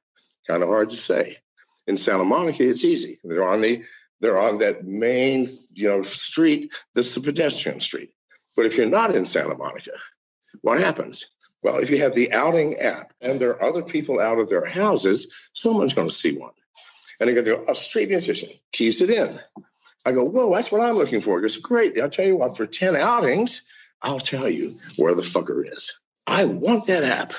Kind 0.47 0.63
of 0.63 0.69
hard 0.69 0.91
to 0.91 0.97
say. 0.97 1.39
In 1.87 1.97
Santa 1.97 2.27
Monica, 2.27 2.69
it's 2.69 2.85
easy. 2.85 3.21
They're 3.25 3.49
on 3.49 3.63
the 3.63 3.85
they're 4.21 4.39
on 4.39 4.59
that 4.59 4.85
main, 4.85 5.47
you 5.73 5.89
know, 5.89 6.03
street 6.03 6.75
that's 6.95 7.15
the 7.15 7.23
pedestrian 7.23 7.81
street. 7.81 8.11
But 8.55 8.67
if 8.67 8.77
you're 8.77 8.89
not 8.89 9.15
in 9.15 9.25
Santa 9.25 9.57
Monica, 9.57 9.93
what 10.61 10.79
happens? 10.79 11.31
Well, 11.63 11.79
if 11.79 11.91
you 11.91 12.01
have 12.01 12.15
the 12.15 12.33
outing 12.33 12.77
app 12.77 13.13
and 13.21 13.41
there 13.41 13.51
are 13.51 13.65
other 13.65 13.83
people 13.83 14.21
out 14.21 14.39
of 14.39 14.51
their 14.51 14.67
houses, 14.67 15.51
someone's 15.55 15.95
going 15.95 16.09
to 16.09 16.15
see 16.15 16.37
one. 16.37 16.53
And 17.21 17.31
they 17.31 17.43
go, 17.43 17.65
a 17.69 17.75
street 17.75 18.09
musician 18.09 18.51
keys 18.73 19.01
it 19.01 19.11
in. 19.11 19.29
I 20.07 20.13
go, 20.13 20.25
whoa, 20.25 20.55
that's 20.55 20.71
what 20.71 20.83
I'm 20.83 20.97
looking 20.97 21.21
for. 21.21 21.39
He 21.39 21.43
goes, 21.43 21.57
great. 21.57 21.99
I'll 21.99 22.11
tell 22.11 22.27
you 22.27 22.37
what, 22.37 22.57
for 22.57 22.67
10 22.67 22.97
outings, 22.97 23.63
I'll 24.03 24.19
tell 24.19 24.49
you 24.49 24.73
where 24.99 25.15
the 25.15 25.23
fucker 25.23 25.63
is. 25.73 25.99
I 26.27 26.45
want 26.45 26.87
that 26.89 27.05
app. 27.05 27.33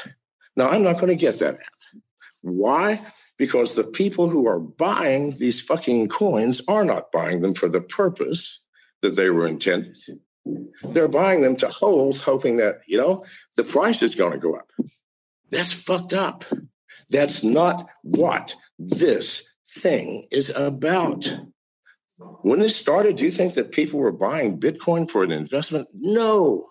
Now, 0.55 0.69
I'm 0.69 0.83
not 0.83 0.95
going 0.95 1.09
to 1.09 1.15
get 1.15 1.39
that 1.39 1.55
app. 1.55 1.99
Why? 2.41 2.99
Because 3.37 3.75
the 3.75 3.83
people 3.83 4.29
who 4.29 4.47
are 4.47 4.59
buying 4.59 5.33
these 5.37 5.61
fucking 5.61 6.07
coins 6.07 6.63
are 6.67 6.85
not 6.85 7.11
buying 7.11 7.41
them 7.41 7.53
for 7.53 7.67
the 7.67 7.81
purpose 7.81 8.65
that 9.01 9.15
they 9.15 9.29
were 9.29 9.47
intended. 9.47 9.95
They're 10.83 11.07
buying 11.07 11.41
them 11.41 11.57
to 11.57 11.69
hold, 11.69 12.19
hoping 12.19 12.57
that, 12.57 12.81
you 12.87 12.97
know, 12.97 13.23
the 13.57 13.63
price 13.63 14.03
is 14.03 14.15
going 14.15 14.33
to 14.33 14.39
go 14.39 14.55
up. 14.55 14.71
That's 15.51 15.73
fucked 15.73 16.13
up. 16.13 16.45
That's 17.09 17.43
not 17.43 17.87
what 18.03 18.55
this 18.79 19.54
thing 19.75 20.27
is 20.31 20.55
about. 20.55 21.27
When 22.17 22.61
it 22.61 22.69
started, 22.69 23.17
do 23.17 23.25
you 23.25 23.31
think 23.31 23.55
that 23.55 23.73
people 23.73 23.99
were 23.99 24.11
buying 24.11 24.59
Bitcoin 24.59 25.09
for 25.09 25.23
an 25.23 25.31
investment? 25.31 25.87
No. 25.93 26.67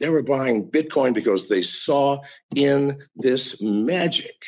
They 0.00 0.08
were 0.08 0.22
buying 0.22 0.70
Bitcoin 0.70 1.14
because 1.14 1.48
they 1.48 1.62
saw 1.62 2.22
in 2.56 3.00
this 3.14 3.62
magic, 3.62 4.44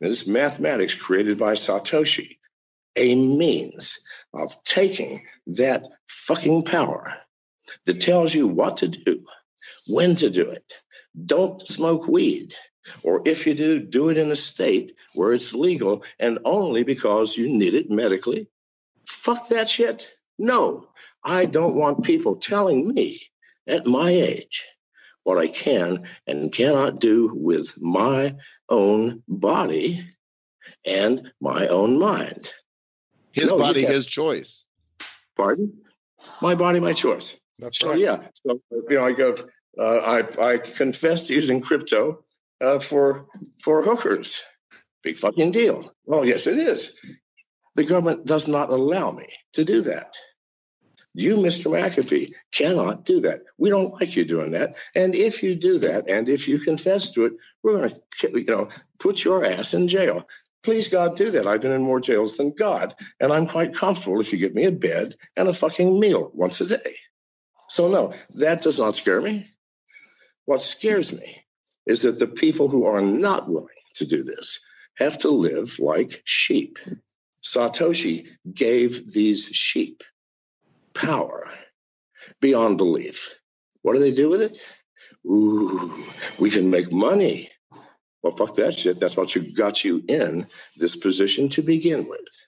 this 0.00 0.26
mathematics 0.28 0.94
created 0.94 1.38
by 1.38 1.52
Satoshi, 1.52 2.38
a 2.94 3.14
means 3.14 3.98
of 4.32 4.52
taking 4.64 5.20
that 5.48 5.86
fucking 6.06 6.62
power 6.62 7.16
that 7.84 8.00
tells 8.00 8.34
you 8.34 8.48
what 8.48 8.78
to 8.78 8.88
do, 8.88 9.24
when 9.88 10.14
to 10.16 10.30
do 10.30 10.50
it. 10.50 10.72
Don't 11.24 11.66
smoke 11.66 12.06
weed. 12.08 12.54
Or 13.02 13.22
if 13.24 13.46
you 13.46 13.54
do, 13.54 13.80
do 13.80 14.08
it 14.10 14.18
in 14.18 14.30
a 14.30 14.36
state 14.36 14.92
where 15.14 15.32
it's 15.32 15.54
legal 15.54 16.04
and 16.18 16.38
only 16.44 16.82
because 16.82 17.36
you 17.36 17.48
need 17.48 17.74
it 17.74 17.90
medically. 17.90 18.48
Fuck 19.06 19.48
that 19.48 19.68
shit. 19.68 20.08
No, 20.38 20.88
I 21.22 21.46
don't 21.46 21.76
want 21.76 22.04
people 22.04 22.36
telling 22.36 22.86
me 22.86 23.20
at 23.66 23.86
my 23.86 24.10
age 24.10 24.66
what 25.24 25.38
I 25.38 25.48
can 25.48 26.04
and 26.26 26.52
cannot 26.52 27.00
do 27.00 27.32
with 27.34 27.80
my 27.80 28.36
own 28.68 29.22
body 29.26 30.04
and 30.84 31.32
my 31.40 31.66
own 31.66 31.98
mind. 31.98 32.50
His 33.32 33.48
no, 33.48 33.58
body, 33.58 33.84
his 33.84 34.06
choice. 34.06 34.64
Pardon? 35.36 35.78
My 36.40 36.54
body, 36.54 36.80
my 36.80 36.92
choice. 36.92 37.40
That's 37.58 37.78
so 37.78 37.90
right. 37.90 37.98
yeah. 37.98 38.28
So 38.46 38.60
you 38.70 38.96
know, 38.96 39.04
I 39.04 39.12
go. 39.12 39.34
Uh, 39.78 40.22
I 40.38 40.52
I 40.52 40.58
confessed 40.58 41.28
using 41.28 41.60
crypto 41.60 42.24
uh, 42.60 42.78
for 42.78 43.26
for 43.62 43.82
hookers. 43.82 44.42
Big 45.02 45.18
fucking 45.18 45.52
deal. 45.52 45.90
Well, 46.04 46.24
yes, 46.24 46.46
it 46.46 46.58
is. 46.58 46.92
The 47.76 47.84
government 47.84 48.26
does 48.26 48.48
not 48.48 48.70
allow 48.70 49.10
me 49.10 49.28
to 49.52 49.64
do 49.64 49.82
that. 49.82 50.16
You, 51.14 51.36
Mr. 51.36 51.70
McAfee, 51.70 52.30
cannot 52.52 53.04
do 53.04 53.20
that. 53.20 53.40
We 53.56 53.70
don't 53.70 53.92
like 53.92 54.16
you 54.16 54.24
doing 54.24 54.52
that. 54.52 54.76
And 54.94 55.14
if 55.14 55.42
you 55.42 55.54
do 55.54 55.78
that, 55.78 56.10
and 56.10 56.28
if 56.28 56.48
you 56.48 56.58
confess 56.58 57.12
to 57.12 57.26
it, 57.26 57.32
we're 57.62 57.78
going 57.78 57.90
to, 58.20 58.40
you 58.40 58.44
know, 58.44 58.68
put 59.00 59.24
your 59.24 59.44
ass 59.44 59.72
in 59.72 59.88
jail. 59.88 60.26
Please, 60.62 60.88
God, 60.88 61.16
do 61.16 61.30
that. 61.30 61.46
I've 61.46 61.62
been 61.62 61.72
in 61.72 61.82
more 61.82 62.00
jails 62.00 62.36
than 62.36 62.54
God, 62.54 62.92
and 63.20 63.32
I'm 63.32 63.46
quite 63.46 63.74
comfortable 63.74 64.20
if 64.20 64.32
you 64.32 64.38
give 64.38 64.54
me 64.54 64.64
a 64.64 64.72
bed 64.72 65.14
and 65.36 65.48
a 65.48 65.54
fucking 65.54 66.00
meal 66.00 66.30
once 66.34 66.60
a 66.60 66.66
day. 66.66 66.96
So, 67.68 67.88
no, 67.88 68.12
that 68.34 68.62
does 68.62 68.78
not 68.78 68.94
scare 68.94 69.20
me. 69.20 69.48
What 70.44 70.60
scares 70.60 71.18
me 71.18 71.45
is 71.86 72.02
that 72.02 72.18
the 72.18 72.26
people 72.26 72.68
who 72.68 72.86
are 72.86 73.00
not 73.00 73.48
willing 73.48 73.68
to 73.94 74.06
do 74.06 74.22
this 74.22 74.60
have 74.98 75.18
to 75.18 75.30
live 75.30 75.78
like 75.78 76.22
sheep. 76.24 76.78
Satoshi 77.42 78.26
gave 78.52 79.12
these 79.12 79.44
sheep 79.46 80.02
power 80.94 81.50
beyond 82.40 82.78
belief. 82.78 83.38
What 83.82 83.94
do 83.94 84.00
they 84.00 84.12
do 84.12 84.28
with 84.28 84.42
it? 84.42 84.58
Ooh, 85.26 85.92
we 86.40 86.50
can 86.50 86.70
make 86.70 86.92
money. 86.92 87.50
Well, 88.22 88.34
fuck 88.34 88.56
that 88.56 88.74
shit. 88.74 88.98
That's 88.98 89.16
what 89.16 89.34
you 89.34 89.54
got 89.54 89.84
you 89.84 90.02
in 90.08 90.44
this 90.76 90.96
position 90.96 91.48
to 91.50 91.62
begin 91.62 92.08
with. 92.08 92.46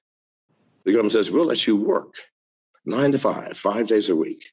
The 0.85 0.93
government 0.93 1.13
says, 1.13 1.31
we'll 1.31 1.47
let 1.47 1.67
you 1.67 1.77
work 1.77 2.15
nine 2.85 3.13
to 3.13 3.19
five, 3.19 3.57
five 3.57 3.87
days 3.87 4.09
a 4.09 4.17
week. 4.17 4.51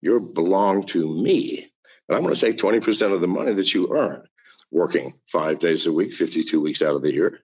You 0.00 0.32
belong 0.34 0.84
to 0.86 1.22
me. 1.22 1.66
And 2.08 2.16
I'm 2.16 2.22
going 2.22 2.34
to 2.34 2.40
take 2.40 2.58
20% 2.58 3.14
of 3.14 3.20
the 3.20 3.28
money 3.28 3.52
that 3.52 3.72
you 3.74 3.94
earn 3.94 4.24
working 4.70 5.12
five 5.26 5.58
days 5.58 5.86
a 5.86 5.92
week, 5.92 6.14
52 6.14 6.60
weeks 6.60 6.82
out 6.82 6.96
of 6.96 7.02
the 7.02 7.12
year 7.12 7.40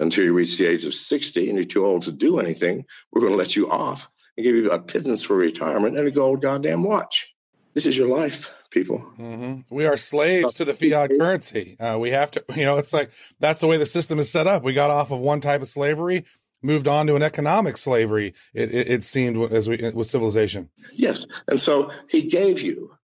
until 0.00 0.24
you 0.24 0.32
reach 0.32 0.58
the 0.58 0.66
age 0.66 0.84
of 0.84 0.94
60 0.94 1.48
and 1.48 1.56
you're 1.56 1.64
too 1.64 1.84
old 1.84 2.02
to 2.02 2.12
do 2.12 2.38
anything. 2.38 2.84
We're 3.12 3.22
going 3.22 3.32
to 3.32 3.38
let 3.38 3.56
you 3.56 3.70
off 3.70 4.08
and 4.36 4.44
give 4.44 4.54
you 4.54 4.70
a 4.70 4.78
pittance 4.78 5.22
for 5.22 5.36
retirement 5.36 5.96
and 5.96 6.06
a 6.06 6.10
gold 6.10 6.42
goddamn 6.42 6.82
watch. 6.82 7.34
This 7.74 7.86
is 7.86 7.96
your 7.96 8.08
life, 8.08 8.68
people. 8.70 8.98
Mm-hmm. 9.18 9.74
We 9.74 9.86
are 9.86 9.96
slaves 9.96 10.54
to 10.54 10.64
the 10.64 10.74
fiat 10.74 11.10
currency. 11.10 11.76
Uh, 11.78 11.98
we 11.98 12.10
have 12.10 12.30
to, 12.32 12.44
you 12.56 12.64
know, 12.64 12.78
it's 12.78 12.92
like 12.92 13.10
that's 13.38 13.60
the 13.60 13.66
way 13.66 13.76
the 13.76 13.86
system 13.86 14.18
is 14.18 14.30
set 14.30 14.46
up. 14.46 14.62
We 14.62 14.72
got 14.72 14.90
off 14.90 15.10
of 15.10 15.20
one 15.20 15.40
type 15.40 15.62
of 15.62 15.68
slavery, 15.68 16.24
moved 16.62 16.88
on 16.88 17.06
to 17.06 17.14
an 17.14 17.22
economic 17.22 17.76
slavery. 17.76 18.34
It, 18.52 18.74
it, 18.74 18.90
it 18.90 19.04
seemed 19.04 19.52
as 19.52 19.68
we 19.68 19.76
with 19.94 20.08
civilization. 20.08 20.70
Yes, 20.96 21.26
and 21.46 21.60
so 21.60 21.92
he 22.08 22.22
gave 22.28 22.62
you 22.62 22.97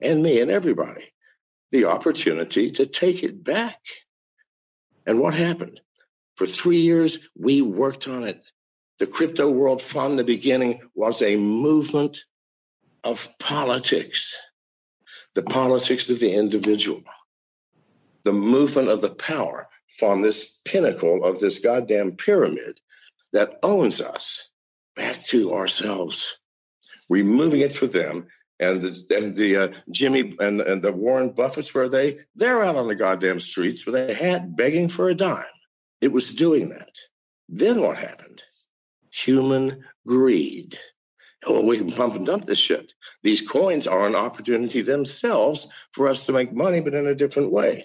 and 0.00 0.22
me 0.22 0.40
and 0.40 0.50
everybody 0.50 1.12
the 1.70 1.86
opportunity 1.86 2.70
to 2.70 2.86
take 2.86 3.24
it 3.24 3.42
back. 3.42 3.80
And 5.06 5.18
what 5.18 5.34
happened? 5.34 5.80
For 6.36 6.46
three 6.46 6.78
years, 6.78 7.28
we 7.36 7.62
worked 7.62 8.06
on 8.06 8.22
it. 8.22 8.40
The 9.00 9.08
crypto 9.08 9.50
world 9.50 9.82
from 9.82 10.14
the 10.14 10.22
beginning 10.22 10.80
was 10.94 11.20
a 11.20 11.36
movement 11.36 12.18
of 13.02 13.28
politics, 13.40 14.36
the 15.34 15.42
politics 15.42 16.10
of 16.10 16.20
the 16.20 16.32
individual, 16.34 17.02
the 18.22 18.32
movement 18.32 18.88
of 18.88 19.00
the 19.00 19.10
power 19.10 19.68
from 19.98 20.22
this 20.22 20.60
pinnacle 20.64 21.24
of 21.24 21.40
this 21.40 21.58
goddamn 21.58 22.12
pyramid 22.12 22.80
that 23.32 23.58
owns 23.64 24.00
us 24.00 24.48
back 24.94 25.16
to 25.24 25.54
ourselves, 25.54 26.38
removing 27.10 27.60
it 27.60 27.72
for 27.72 27.88
them. 27.88 28.28
And 28.60 28.82
the, 28.82 29.16
and 29.16 29.36
the 29.36 29.56
uh, 29.56 29.72
Jimmy 29.90 30.34
and, 30.38 30.60
and 30.60 30.80
the 30.80 30.92
Warren 30.92 31.34
Buffetts 31.34 31.74
where 31.74 31.88
they 31.88 32.18
they're 32.36 32.62
out 32.62 32.76
on 32.76 32.86
the 32.86 32.94
goddamn 32.94 33.40
streets 33.40 33.84
with 33.84 33.96
a 33.96 34.14
hat 34.14 34.54
begging 34.54 34.88
for 34.88 35.08
a 35.08 35.14
dime. 35.14 35.44
It 36.00 36.12
was 36.12 36.34
doing 36.34 36.68
that. 36.68 36.96
Then 37.48 37.80
what 37.80 37.96
happened? 37.96 38.42
Human 39.10 39.84
greed 40.06 40.78
well, 41.48 41.64
we 41.64 41.78
can 41.78 41.90
pump 41.90 42.14
and 42.14 42.26
dump 42.26 42.44
this 42.44 42.58
shit. 42.58 42.92
These 43.22 43.48
coins 43.48 43.86
are 43.86 44.06
an 44.06 44.14
opportunity 44.14 44.82
themselves 44.82 45.68
for 45.92 46.08
us 46.08 46.26
to 46.26 46.32
make 46.32 46.52
money, 46.52 46.80
but 46.80 46.94
in 46.94 47.06
a 47.06 47.14
different 47.14 47.52
way. 47.52 47.84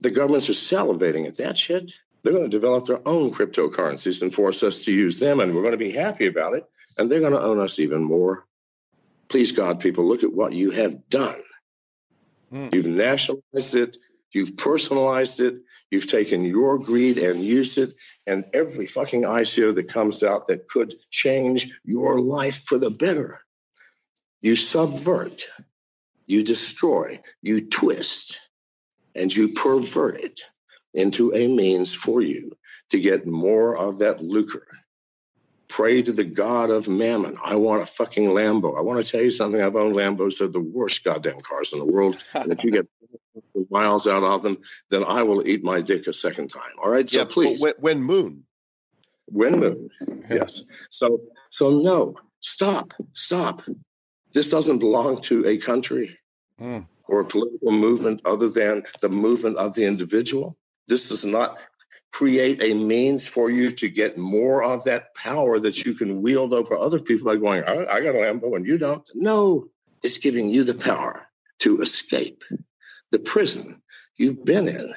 The 0.00 0.10
governments 0.10 0.50
are 0.50 0.52
salivating 0.52 1.26
at 1.26 1.38
that 1.38 1.56
shit. 1.56 1.92
They're 2.22 2.32
going 2.32 2.44
to 2.44 2.56
develop 2.56 2.86
their 2.86 3.06
own 3.06 3.32
cryptocurrencies 3.32 4.22
and 4.22 4.32
force 4.32 4.62
us 4.62 4.84
to 4.84 4.92
use 4.92 5.18
them, 5.18 5.40
and 5.40 5.54
we're 5.54 5.62
going 5.62 5.72
to 5.72 5.78
be 5.78 5.92
happy 5.92 6.26
about 6.26 6.54
it. 6.54 6.64
And 6.98 7.10
they're 7.10 7.20
going 7.20 7.32
to 7.32 7.40
own 7.40 7.58
us 7.60 7.78
even 7.80 8.02
more. 8.02 8.46
Please, 9.32 9.52
God, 9.52 9.80
people, 9.80 10.06
look 10.06 10.22
at 10.22 10.32
what 10.32 10.52
you 10.52 10.70
have 10.70 11.08
done. 11.08 11.42
Mm. 12.52 12.72
You've 12.72 12.86
nationalized 12.86 13.74
it, 13.74 13.96
you've 14.32 14.56
personalized 14.56 15.40
it, 15.40 15.62
You've 15.92 16.06
taken 16.06 16.46
your 16.46 16.78
greed 16.78 17.18
and 17.18 17.42
used 17.42 17.76
it, 17.76 17.92
and 18.26 18.46
every 18.54 18.86
fucking 18.86 19.24
ICO 19.24 19.74
that 19.74 19.92
comes 19.92 20.22
out 20.22 20.46
that 20.46 20.66
could 20.66 20.94
change 21.10 21.78
your 21.84 22.18
life 22.18 22.64
for 22.64 22.78
the 22.78 22.88
better. 22.88 23.42
You 24.40 24.56
subvert, 24.56 25.42
you 26.26 26.44
destroy, 26.44 27.20
you 27.42 27.68
twist, 27.68 28.40
and 29.14 29.30
you 29.36 29.50
pervert 29.52 30.18
it 30.18 30.40
into 30.94 31.34
a 31.34 31.46
means 31.46 31.94
for 31.94 32.22
you 32.22 32.56
to 32.92 32.98
get 32.98 33.26
more 33.26 33.76
of 33.76 33.98
that 33.98 34.22
lucre. 34.22 34.66
Pray 35.72 36.02
to 36.02 36.12
the 36.12 36.24
God 36.24 36.68
of 36.68 36.86
mammon. 36.86 37.38
I 37.42 37.56
want 37.56 37.82
a 37.82 37.86
fucking 37.86 38.28
Lambo. 38.28 38.76
I 38.76 38.82
want 38.82 39.02
to 39.02 39.10
tell 39.10 39.22
you 39.22 39.30
something. 39.30 39.58
I've 39.58 39.74
owned 39.74 39.96
Lambos. 39.96 40.38
They're 40.38 40.48
the 40.48 40.60
worst 40.60 41.02
goddamn 41.02 41.40
cars 41.40 41.72
in 41.72 41.78
the 41.78 41.90
world. 41.90 42.22
And 42.34 42.52
if 42.52 42.62
you 42.62 42.72
get 42.72 42.86
miles 43.70 44.06
out 44.06 44.22
of 44.22 44.42
them, 44.42 44.58
then 44.90 45.02
I 45.02 45.22
will 45.22 45.48
eat 45.48 45.64
my 45.64 45.80
dick 45.80 46.06
a 46.08 46.12
second 46.12 46.48
time. 46.48 46.74
All 46.76 46.90
right. 46.90 47.08
So 47.08 47.20
yeah, 47.20 47.24
please. 47.24 47.64
When, 47.64 47.72
when 47.78 48.02
moon. 48.02 48.44
When 49.24 49.60
moon. 49.60 49.88
Yes. 50.28 50.86
So 50.90 51.22
so 51.48 51.70
no. 51.80 52.16
Stop. 52.40 52.92
Stop. 53.14 53.62
This 54.34 54.50
doesn't 54.50 54.80
belong 54.80 55.22
to 55.22 55.46
a 55.46 55.56
country 55.56 56.18
mm. 56.60 56.86
or 57.04 57.20
a 57.20 57.24
political 57.24 57.72
movement 57.72 58.20
other 58.26 58.50
than 58.50 58.82
the 59.00 59.08
movement 59.08 59.56
of 59.56 59.74
the 59.74 59.86
individual. 59.86 60.54
This 60.86 61.08
does 61.08 61.24
not 61.24 61.58
create 62.12 62.62
a 62.62 62.74
means 62.74 63.26
for 63.26 63.50
you 63.50 63.72
to 63.72 63.88
get 63.88 64.18
more 64.18 64.62
of 64.62 64.84
that 64.84 65.14
power 65.14 65.58
that 65.58 65.84
you 65.84 65.94
can 65.94 66.22
wield 66.22 66.52
over 66.52 66.76
other 66.76 66.98
people 66.98 67.26
by 67.26 67.36
going, 67.36 67.64
I, 67.64 67.86
I 67.86 68.00
got 68.00 68.14
a 68.14 68.18
Lambo 68.18 68.54
and 68.54 68.66
you 68.66 68.78
don't. 68.78 69.04
No, 69.14 69.68
it's 70.02 70.18
giving 70.18 70.48
you 70.48 70.64
the 70.64 70.74
power 70.74 71.26
to 71.60 71.80
escape 71.80 72.44
the 73.10 73.18
prison 73.18 73.82
you've 74.16 74.44
been 74.44 74.68
in 74.68 74.92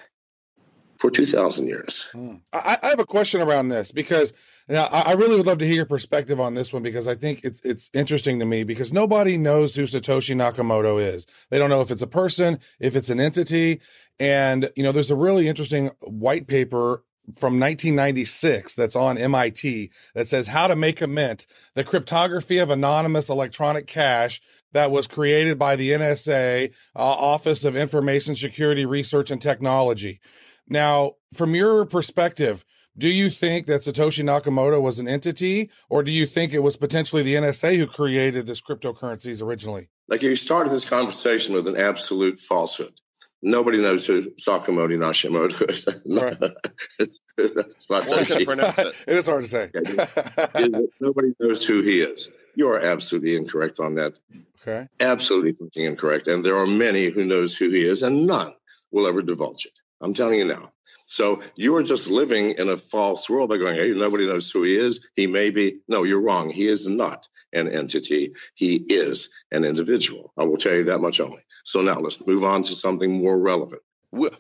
for 1.00 1.12
2,000 1.12 1.68
years. 1.68 2.08
Hmm. 2.12 2.36
I, 2.54 2.78
I, 2.82 2.88
have 2.88 3.00
a 3.00 3.06
question 3.06 3.42
around 3.42 3.70
this 3.70 3.92
because 3.92 4.34
now 4.68 4.86
I 4.86 5.14
really 5.14 5.36
would 5.36 5.46
love 5.46 5.58
to 5.60 5.66
hear 5.66 5.76
your 5.76 5.86
perspective 5.86 6.40
on 6.40 6.56
this 6.56 6.74
one 6.74 6.84
because 6.84 7.08
I 7.08 7.16
think 7.16 7.42
it's 7.44 7.62
it's 7.64 7.90
interesting 7.94 8.40
to 8.40 8.46
me 8.46 8.64
because 8.64 8.94
nobody 8.94 9.38
knows 9.38 9.76
who 9.76 9.84
Satoshi 9.84 10.36
Nakamoto 10.36 11.02
is. 11.02 11.26
They 11.50 11.60
don't 11.60 11.70
know 11.70 11.82
if 11.82 11.92
it's 11.92 12.02
a 12.02 12.08
person, 12.08 12.60
if 12.80 12.96
it's 12.96 13.10
an 13.10 13.20
entity, 13.20 13.82
and 14.20 14.72
you 14.76 14.84
know 14.84 14.92
there's 14.92 15.12
a 15.12 15.16
really 15.16 15.48
interesting 15.48 15.92
white 16.02 16.48
paper 16.48 17.04
from 17.36 17.60
1996 17.60 18.76
that's 18.76 18.96
on 18.96 19.18
MIT 19.18 19.92
that 20.14 20.28
says 20.28 20.48
how 20.48 20.68
to 20.68 20.76
make 20.76 21.02
a 21.02 21.08
mint, 21.08 21.48
the 21.74 21.84
cryptography 21.84 22.60
of 22.60 22.70
anonymous 22.70 23.30
electronic 23.30 23.88
cash 23.88 24.42
that 24.74 24.92
was 24.92 25.08
created 25.08 25.58
by 25.58 25.76
the 25.76 25.92
NSA, 25.92 26.74
uh, 26.96 27.00
Office 27.00 27.66
of 27.66 27.76
Information 27.76 28.36
Security 28.36 28.86
Research 28.86 29.32
and 29.32 29.42
Technology. 29.42 30.20
Now, 30.68 31.14
from 31.34 31.56
your 31.56 31.86
perspective, 31.86 32.66
do 32.98 33.10
you 33.10 33.30
think 33.30 33.68
that 33.68 33.82
Satoshi 33.82 34.24
Nakamoto 34.24 34.82
was 34.82 35.00
an 35.00 35.08
entity, 35.08 35.70
or 35.90 36.02
do 36.02 36.12
you 36.12 36.26
think 36.26 36.54
it 36.54 36.64
was 36.64 36.78
potentially 36.78 37.24
the 37.24 37.36
NSA 37.36 37.78
who 37.78 37.88
created 37.88 38.48
this 38.48 38.62
cryptocurrencies 38.62 39.44
originally? 39.44 39.90
Like 40.08 40.22
you 40.22 40.36
started 40.36 40.72
this 40.72 40.90
conversation 40.90 41.56
with 41.56 41.68
an 41.68 41.76
absolute 41.76 42.40
falsehood. 42.40 42.94
Nobody 43.42 43.80
knows 43.80 44.08
who 44.08 44.32
Sakamoto 44.32 44.98
Nashimoto 44.98 45.70
is. 45.70 46.04
Right. 46.06 46.38
it 47.38 49.18
is 49.18 49.28
hard 49.28 49.44
to 49.44 49.50
say. 49.50 49.70
Nobody 51.02 51.34
knows 51.40 51.64
who 51.64 51.82
he 51.82 52.00
is. 52.00 52.32
You 52.56 52.70
are 52.70 52.80
absolutely 52.80 53.36
incorrect 53.36 53.80
on 53.80 53.96
that. 53.96 54.14
Okay. 54.62 54.88
Absolutely 55.00 55.52
fucking 55.52 55.84
incorrect. 55.84 56.28
And 56.28 56.44
there 56.44 56.58
are 56.58 56.66
many 56.66 57.10
who 57.10 57.26
knows 57.26 57.56
who 57.56 57.70
he 57.70 57.86
is, 57.86 58.02
and 58.04 58.26
none 58.26 58.54
will 58.92 59.06
ever 59.06 59.22
divulge 59.22 59.66
it. 59.66 59.74
I'm 60.02 60.14
telling 60.14 60.40
you 60.40 60.48
now. 60.48 60.72
So 61.08 61.42
you 61.56 61.76
are 61.76 61.84
just 61.84 62.10
living 62.10 62.52
in 62.52 62.68
a 62.68 62.78
false 62.78 63.30
world 63.30 63.50
by 63.50 63.58
going, 63.58 63.76
hey, 63.76 63.92
nobody 63.92 64.26
knows 64.26 64.50
who 64.50 64.64
he 64.64 64.76
is. 64.76 65.10
He 65.16 65.28
may 65.28 65.52
be. 65.52 65.80
No, 65.88 66.04
you're 66.04 66.22
wrong. 66.22 66.50
He 66.50 66.66
is 66.66 66.88
not 66.88 67.28
an 67.54 67.68
entity. 67.72 68.34
He 68.56 68.76
is 68.76 69.30
an 69.52 69.64
individual. 69.64 70.34
I 70.38 70.46
will 70.46 70.58
tell 70.58 70.74
you 70.74 70.86
that 70.86 71.00
much 71.00 71.20
only. 71.20 71.42
So 71.64 71.82
now 71.82 72.00
let's 72.00 72.26
move 72.26 72.44
on 72.44 72.64
to 72.64 72.74
something 72.74 73.12
more 73.12 73.38
relevant. 73.38 73.82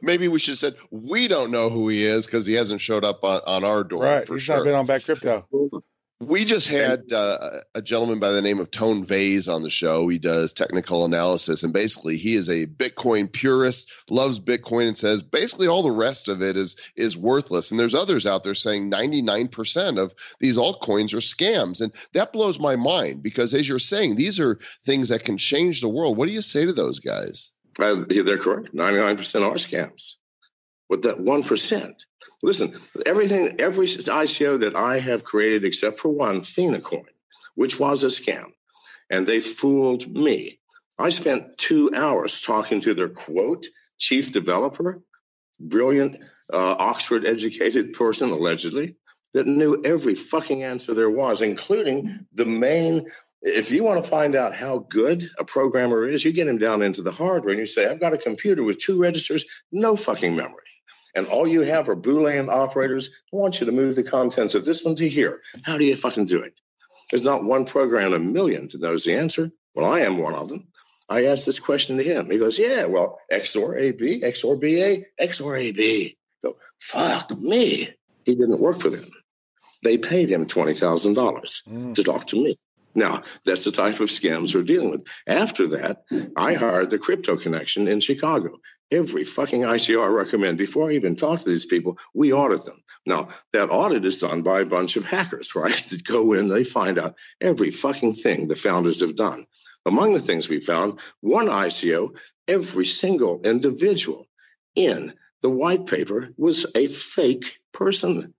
Maybe 0.01 0.27
we 0.27 0.39
should 0.39 0.53
have 0.53 0.59
said 0.59 0.75
we 0.89 1.27
don't 1.27 1.51
know 1.51 1.69
who 1.69 1.89
he 1.89 2.03
is 2.03 2.25
because 2.25 2.45
he 2.45 2.53
hasn't 2.53 2.81
showed 2.81 3.03
up 3.03 3.23
on, 3.23 3.41
on 3.45 3.63
our 3.63 3.83
door. 3.83 4.03
Right. 4.03 4.27
He's 4.27 4.43
sure. 4.43 4.57
not 4.57 4.63
been 4.63 4.75
on 4.75 4.85
Bad 4.85 5.03
Crypto. 5.03 5.45
We 6.21 6.45
just 6.45 6.69
had 6.69 7.11
uh, 7.11 7.59
a 7.73 7.81
gentleman 7.81 8.19
by 8.19 8.31
the 8.31 8.41
name 8.41 8.59
of 8.59 8.71
Tone 8.71 9.03
Vays 9.03 9.49
on 9.49 9.63
the 9.63 9.69
show. 9.69 10.07
He 10.07 10.17
does 10.17 10.53
technical 10.53 11.03
analysis, 11.03 11.63
and 11.63 11.73
basically, 11.73 12.15
he 12.15 12.35
is 12.35 12.47
a 12.49 12.65
Bitcoin 12.65 13.29
purist, 13.29 13.91
loves 14.09 14.39
Bitcoin, 14.39 14.87
and 14.87 14.97
says 14.97 15.23
basically 15.23 15.67
all 15.67 15.83
the 15.83 15.91
rest 15.91 16.29
of 16.29 16.41
it 16.41 16.55
is 16.55 16.77
is 16.95 17.17
worthless. 17.17 17.69
And 17.69 17.79
there's 17.79 17.93
others 17.93 18.25
out 18.25 18.45
there 18.45 18.53
saying 18.53 18.89
99% 18.89 19.99
of 19.99 20.13
these 20.39 20.57
altcoins 20.57 21.13
are 21.13 21.17
scams, 21.17 21.81
and 21.81 21.91
that 22.13 22.31
blows 22.31 22.61
my 22.61 22.77
mind 22.77 23.21
because, 23.21 23.53
as 23.53 23.67
you're 23.67 23.77
saying, 23.77 24.15
these 24.15 24.39
are 24.39 24.57
things 24.85 25.09
that 25.09 25.25
can 25.25 25.37
change 25.37 25.81
the 25.81 25.89
world. 25.89 26.15
What 26.15 26.29
do 26.29 26.33
you 26.33 26.41
say 26.41 26.65
to 26.65 26.73
those 26.73 26.99
guys? 26.99 27.51
Uh, 27.77 28.05
they're 28.07 28.37
correct. 28.37 28.73
99% 28.73 29.41
are 29.41 29.55
scams. 29.55 30.15
With 30.87 31.01
that 31.01 31.17
1%, 31.17 31.93
Listen, 32.45 32.75
everything, 33.07 33.55
every 33.57 33.87
ICO 33.87 34.59
that 34.59 34.75
I 34.75 34.99
have 34.99 35.23
created 35.23 35.65
except 35.65 35.97
for 35.97 36.09
one, 36.09 36.41
Phenacoin, 36.41 37.07
which 37.55 37.79
was 37.79 38.03
a 38.03 38.07
scam, 38.07 38.51
and 39.09 39.25
they 39.25 39.39
fooled 39.39 40.07
me. 40.07 40.59
I 40.99 41.09
spent 41.09 41.57
two 41.57 41.89
hours 41.95 42.41
talking 42.41 42.81
to 42.81 42.93
their 42.93 43.09
quote 43.09 43.65
chief 43.97 44.31
developer, 44.31 45.01
brilliant 45.59 46.17
uh, 46.53 46.75
Oxford 46.77 47.25
educated 47.25 47.93
person, 47.93 48.29
allegedly, 48.29 48.95
that 49.33 49.47
knew 49.47 49.81
every 49.83 50.13
fucking 50.13 50.61
answer 50.61 50.93
there 50.93 51.09
was, 51.09 51.41
including 51.41 52.27
the 52.31 52.45
main. 52.45 53.07
If 53.41 53.71
you 53.71 53.83
want 53.83 54.03
to 54.03 54.07
find 54.07 54.35
out 54.35 54.53
how 54.53 54.85
good 54.87 55.27
a 55.39 55.45
programmer 55.45 56.07
is, 56.07 56.23
you 56.23 56.31
get 56.31 56.47
him 56.47 56.59
down 56.59 56.83
into 56.83 57.01
the 57.01 57.11
hardware 57.11 57.53
and 57.53 57.59
you 57.59 57.65
say, 57.65 57.87
I've 57.87 57.99
got 57.99 58.13
a 58.13 58.19
computer 58.19 58.61
with 58.61 58.77
two 58.77 59.01
registers, 59.01 59.45
no 59.71 59.95
fucking 59.95 60.35
memory 60.35 60.61
and 61.15 61.27
all 61.27 61.47
you 61.47 61.61
have 61.61 61.89
are 61.89 61.95
Boolean 61.95 62.49
operators, 62.49 63.09
I 63.33 63.37
want 63.37 63.59
you 63.59 63.65
to 63.67 63.71
move 63.71 63.95
the 63.95 64.03
contents 64.03 64.55
of 64.55 64.65
this 64.65 64.83
one 64.83 64.95
to 64.95 65.07
here. 65.07 65.39
How 65.65 65.77
do 65.77 65.85
you 65.85 65.95
fucking 65.95 66.25
do 66.25 66.41
it? 66.43 66.53
There's 67.09 67.25
not 67.25 67.43
one 67.43 67.65
program 67.65 68.13
in 68.13 68.21
a 68.21 68.23
million 68.23 68.67
that 68.71 68.81
knows 68.81 69.03
the 69.03 69.15
answer. 69.15 69.51
Well, 69.73 69.91
I 69.91 70.01
am 70.01 70.17
one 70.17 70.33
of 70.33 70.49
them. 70.49 70.67
I 71.07 71.25
asked 71.25 71.45
this 71.45 71.59
question 71.59 71.97
to 71.97 72.03
him. 72.03 72.29
He 72.29 72.37
goes, 72.37 72.57
Yeah, 72.57 72.85
well, 72.85 73.19
XOR 73.31 73.79
AB, 73.79 74.21
XOR 74.21 74.59
BA, 74.59 75.05
XOR 75.23 75.59
AB. 75.59 76.17
Go, 76.43 76.57
fuck 76.79 77.31
me. 77.31 77.89
He 78.25 78.35
didn't 78.35 78.59
work 78.59 78.77
for 78.77 78.89
them. 78.89 79.09
They 79.83 79.97
paid 79.99 80.29
him 80.29 80.47
$20,000 80.47 81.15
mm. 81.15 81.95
to 81.95 82.03
talk 82.03 82.27
to 82.27 82.43
me. 82.43 82.57
Now, 82.95 83.23
that's 83.43 83.65
the 83.65 83.71
type 83.71 83.99
of 83.99 84.09
scams 84.09 84.55
we're 84.55 84.63
dealing 84.63 84.89
with. 84.89 85.05
After 85.27 85.67
that, 85.67 86.05
I 86.35 86.53
hired 86.53 86.89
the 86.89 86.97
Crypto 86.97 87.35
Connection 87.35 87.89
in 87.89 87.99
Chicago. 87.99 88.59
Every 88.89 89.25
fucking 89.25 89.63
ICO 89.63 90.01
I 90.01 90.07
recommend, 90.07 90.57
before 90.57 90.89
I 90.89 90.93
even 90.93 91.17
talk 91.17 91.39
to 91.39 91.49
these 91.49 91.65
people, 91.65 91.97
we 92.13 92.31
audit 92.31 92.63
them. 92.63 92.81
Now, 93.05 93.27
that 93.51 93.69
audit 93.69 94.05
is 94.05 94.19
done 94.19 94.43
by 94.43 94.61
a 94.61 94.65
bunch 94.65 94.95
of 94.95 95.05
hackers, 95.05 95.55
right? 95.55 95.75
That 95.75 96.03
go 96.05 96.33
in, 96.33 96.47
they 96.47 96.63
find 96.63 96.97
out 96.97 97.17
every 97.41 97.71
fucking 97.71 98.13
thing 98.13 98.47
the 98.47 98.55
founders 98.55 99.01
have 99.01 99.15
done. 99.15 99.45
Among 99.85 100.13
the 100.13 100.19
things 100.19 100.49
we 100.49 100.59
found, 100.61 100.99
one 101.19 101.47
ICO, 101.47 102.17
every 102.47 102.85
single 102.85 103.41
individual 103.41 104.25
in 104.75 105.13
the 105.41 105.49
white 105.49 105.85
paper 105.85 106.29
was 106.37 106.65
a 106.75 106.87
fake 106.87 107.59
person 107.71 108.33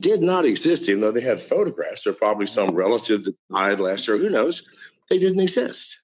did 0.00 0.22
not 0.22 0.44
exist, 0.44 0.88
even 0.88 1.00
though 1.00 1.12
they 1.12 1.20
had 1.20 1.40
photographs. 1.40 2.04
They're 2.04 2.12
probably 2.12 2.46
some 2.46 2.74
relative 2.74 3.24
that 3.24 3.36
died 3.52 3.80
last 3.80 4.08
year. 4.08 4.18
Who 4.18 4.30
knows? 4.30 4.62
They 5.10 5.18
didn't 5.18 5.40
exist. 5.40 6.00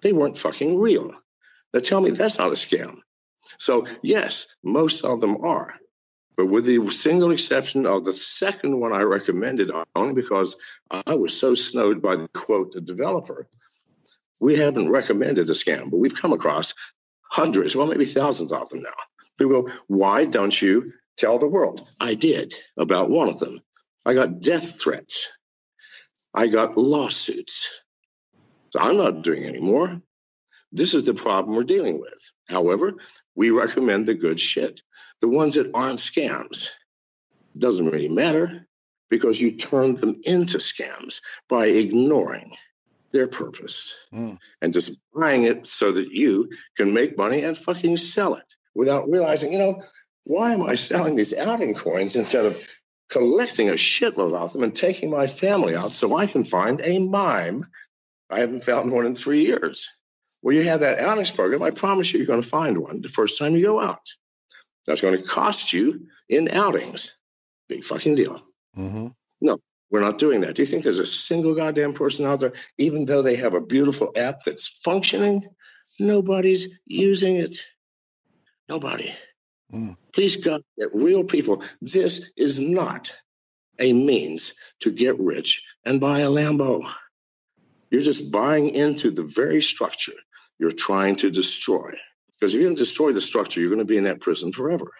They 0.00 0.12
weren't 0.12 0.38
fucking 0.38 0.78
real. 0.78 1.12
Now 1.72 1.80
tell 1.80 2.00
me 2.00 2.10
that's 2.10 2.38
not 2.38 2.48
a 2.48 2.52
scam. 2.52 2.98
So, 3.58 3.86
yes, 4.02 4.46
most 4.62 5.04
of 5.04 5.20
them 5.20 5.44
are. 5.44 5.74
But 6.36 6.46
with 6.46 6.64
the 6.64 6.88
single 6.90 7.32
exception 7.32 7.84
of 7.84 8.04
the 8.04 8.14
second 8.14 8.78
one 8.78 8.92
I 8.92 9.02
recommended, 9.02 9.70
only 9.94 10.14
because 10.14 10.56
I 10.90 11.14
was 11.14 11.38
so 11.38 11.54
snowed 11.54 12.00
by 12.00 12.16
the 12.16 12.28
quote, 12.28 12.72
the 12.72 12.80
developer, 12.80 13.46
we 14.40 14.56
haven't 14.56 14.90
recommended 14.90 15.50
a 15.50 15.52
scam, 15.52 15.90
but 15.90 15.98
we've 15.98 16.14
come 16.14 16.32
across 16.32 16.74
hundreds, 17.22 17.76
well, 17.76 17.86
maybe 17.86 18.06
thousands 18.06 18.52
of 18.52 18.70
them 18.70 18.82
now. 18.82 18.94
People 19.38 19.62
go, 19.62 19.72
why 19.86 20.24
don't 20.24 20.60
you 20.60 20.90
tell 21.20 21.38
the 21.38 21.46
world. 21.46 21.80
I 22.00 22.14
did 22.14 22.54
about 22.78 23.10
one 23.10 23.28
of 23.28 23.38
them. 23.38 23.60
I 24.06 24.14
got 24.14 24.40
death 24.40 24.80
threats. 24.80 25.28
I 26.34 26.46
got 26.46 26.78
lawsuits. 26.78 27.68
So 28.70 28.80
I'm 28.80 28.96
not 28.96 29.22
doing 29.22 29.44
anymore. 29.44 30.00
This 30.72 30.94
is 30.94 31.06
the 31.06 31.14
problem 31.14 31.54
we're 31.54 31.64
dealing 31.64 32.00
with. 32.00 32.32
However, 32.48 32.94
we 33.34 33.50
recommend 33.50 34.06
the 34.06 34.14
good 34.14 34.40
shit, 34.40 34.80
the 35.20 35.28
ones 35.28 35.54
that 35.54 35.70
aren't 35.74 35.98
scams. 35.98 36.70
It 37.54 37.60
doesn't 37.60 37.90
really 37.90 38.08
matter 38.08 38.66
because 39.10 39.40
you 39.40 39.56
turn 39.56 39.96
them 39.96 40.20
into 40.22 40.58
scams 40.58 41.20
by 41.48 41.66
ignoring 41.66 42.52
their 43.12 43.26
purpose 43.26 44.06
mm. 44.14 44.38
and 44.62 44.72
just 44.72 45.00
buying 45.12 45.42
it 45.42 45.66
so 45.66 45.90
that 45.90 46.12
you 46.12 46.48
can 46.76 46.94
make 46.94 47.18
money 47.18 47.42
and 47.42 47.58
fucking 47.58 47.96
sell 47.96 48.34
it 48.36 48.44
without 48.72 49.10
realizing, 49.10 49.52
you 49.52 49.58
know, 49.58 49.82
why 50.24 50.52
am 50.52 50.62
I 50.62 50.74
selling 50.74 51.16
these 51.16 51.36
outing 51.36 51.74
coins 51.74 52.16
instead 52.16 52.46
of 52.46 52.68
collecting 53.08 53.68
a 53.68 53.74
shitload 53.74 54.34
of 54.34 54.52
them 54.52 54.62
and 54.62 54.74
taking 54.74 55.10
my 55.10 55.26
family 55.26 55.74
out 55.74 55.90
so 55.90 56.16
I 56.16 56.26
can 56.26 56.44
find 56.44 56.80
a 56.82 56.98
mime? 56.98 57.66
I 58.30 58.40
haven't 58.40 58.62
found 58.62 58.92
one 58.92 59.06
in 59.06 59.14
three 59.14 59.44
years. 59.44 59.88
Well, 60.42 60.54
you 60.54 60.62
have 60.64 60.80
that 60.80 61.00
outings 61.00 61.30
program. 61.30 61.62
I 61.62 61.70
promise 61.70 62.12
you, 62.12 62.18
you're 62.18 62.26
going 62.26 62.42
to 62.42 62.48
find 62.48 62.78
one 62.78 63.00
the 63.00 63.08
first 63.08 63.38
time 63.38 63.54
you 63.54 63.62
go 63.62 63.82
out. 63.82 64.00
That's 64.86 65.02
going 65.02 65.16
to 65.16 65.22
cost 65.22 65.72
you 65.72 66.08
in 66.28 66.48
outings. 66.48 67.16
Big 67.68 67.84
fucking 67.84 68.14
deal. 68.14 68.40
Mm-hmm. 68.76 69.08
No, 69.40 69.58
we're 69.90 70.00
not 70.00 70.18
doing 70.18 70.40
that. 70.42 70.54
Do 70.54 70.62
you 70.62 70.66
think 70.66 70.84
there's 70.84 70.98
a 70.98 71.06
single 71.06 71.54
goddamn 71.54 71.92
person 71.92 72.24
out 72.24 72.40
there, 72.40 72.52
even 72.78 73.04
though 73.04 73.22
they 73.22 73.36
have 73.36 73.54
a 73.54 73.60
beautiful 73.60 74.12
app 74.16 74.44
that's 74.44 74.68
functioning? 74.84 75.42
Nobody's 75.98 76.80
using 76.86 77.36
it. 77.36 77.54
Nobody. 78.68 79.12
Mm. 79.72 79.96
Please 80.12 80.36
God, 80.36 80.62
get 80.78 80.94
real 80.94 81.24
people. 81.24 81.62
This 81.80 82.22
is 82.36 82.60
not 82.60 83.14
a 83.78 83.92
means 83.92 84.52
to 84.80 84.92
get 84.92 85.18
rich 85.18 85.66
and 85.84 86.00
buy 86.00 86.20
a 86.20 86.28
Lambo. 86.28 86.88
You're 87.90 88.02
just 88.02 88.32
buying 88.32 88.68
into 88.68 89.10
the 89.10 89.24
very 89.24 89.60
structure 89.62 90.12
you're 90.58 90.72
trying 90.72 91.16
to 91.16 91.30
destroy. 91.30 91.94
Because 92.32 92.54
if 92.54 92.60
you 92.60 92.66
don't 92.66 92.78
destroy 92.78 93.12
the 93.12 93.20
structure, 93.20 93.60
you're 93.60 93.70
going 93.70 93.80
to 93.80 93.84
be 93.84 93.96
in 93.96 94.04
that 94.04 94.20
prison 94.20 94.52
forever. 94.52 94.92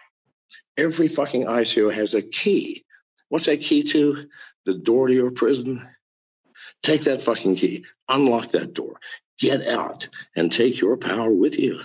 Every 0.77 1.07
fucking 1.07 1.45
ICO 1.45 1.93
has 1.93 2.13
a 2.13 2.21
key. 2.21 2.83
What's 3.29 3.45
that 3.45 3.61
key 3.61 3.83
to? 3.83 4.27
The 4.65 4.73
door 4.73 5.07
to 5.07 5.13
your 5.13 5.31
prison. 5.31 5.81
Take 6.83 7.01
that 7.01 7.21
fucking 7.21 7.55
key, 7.55 7.85
unlock 8.09 8.49
that 8.49 8.73
door, 8.73 8.99
get 9.39 9.67
out, 9.67 10.07
and 10.35 10.51
take 10.51 10.81
your 10.81 10.97
power 10.97 11.29
with 11.29 11.59
you. 11.59 11.81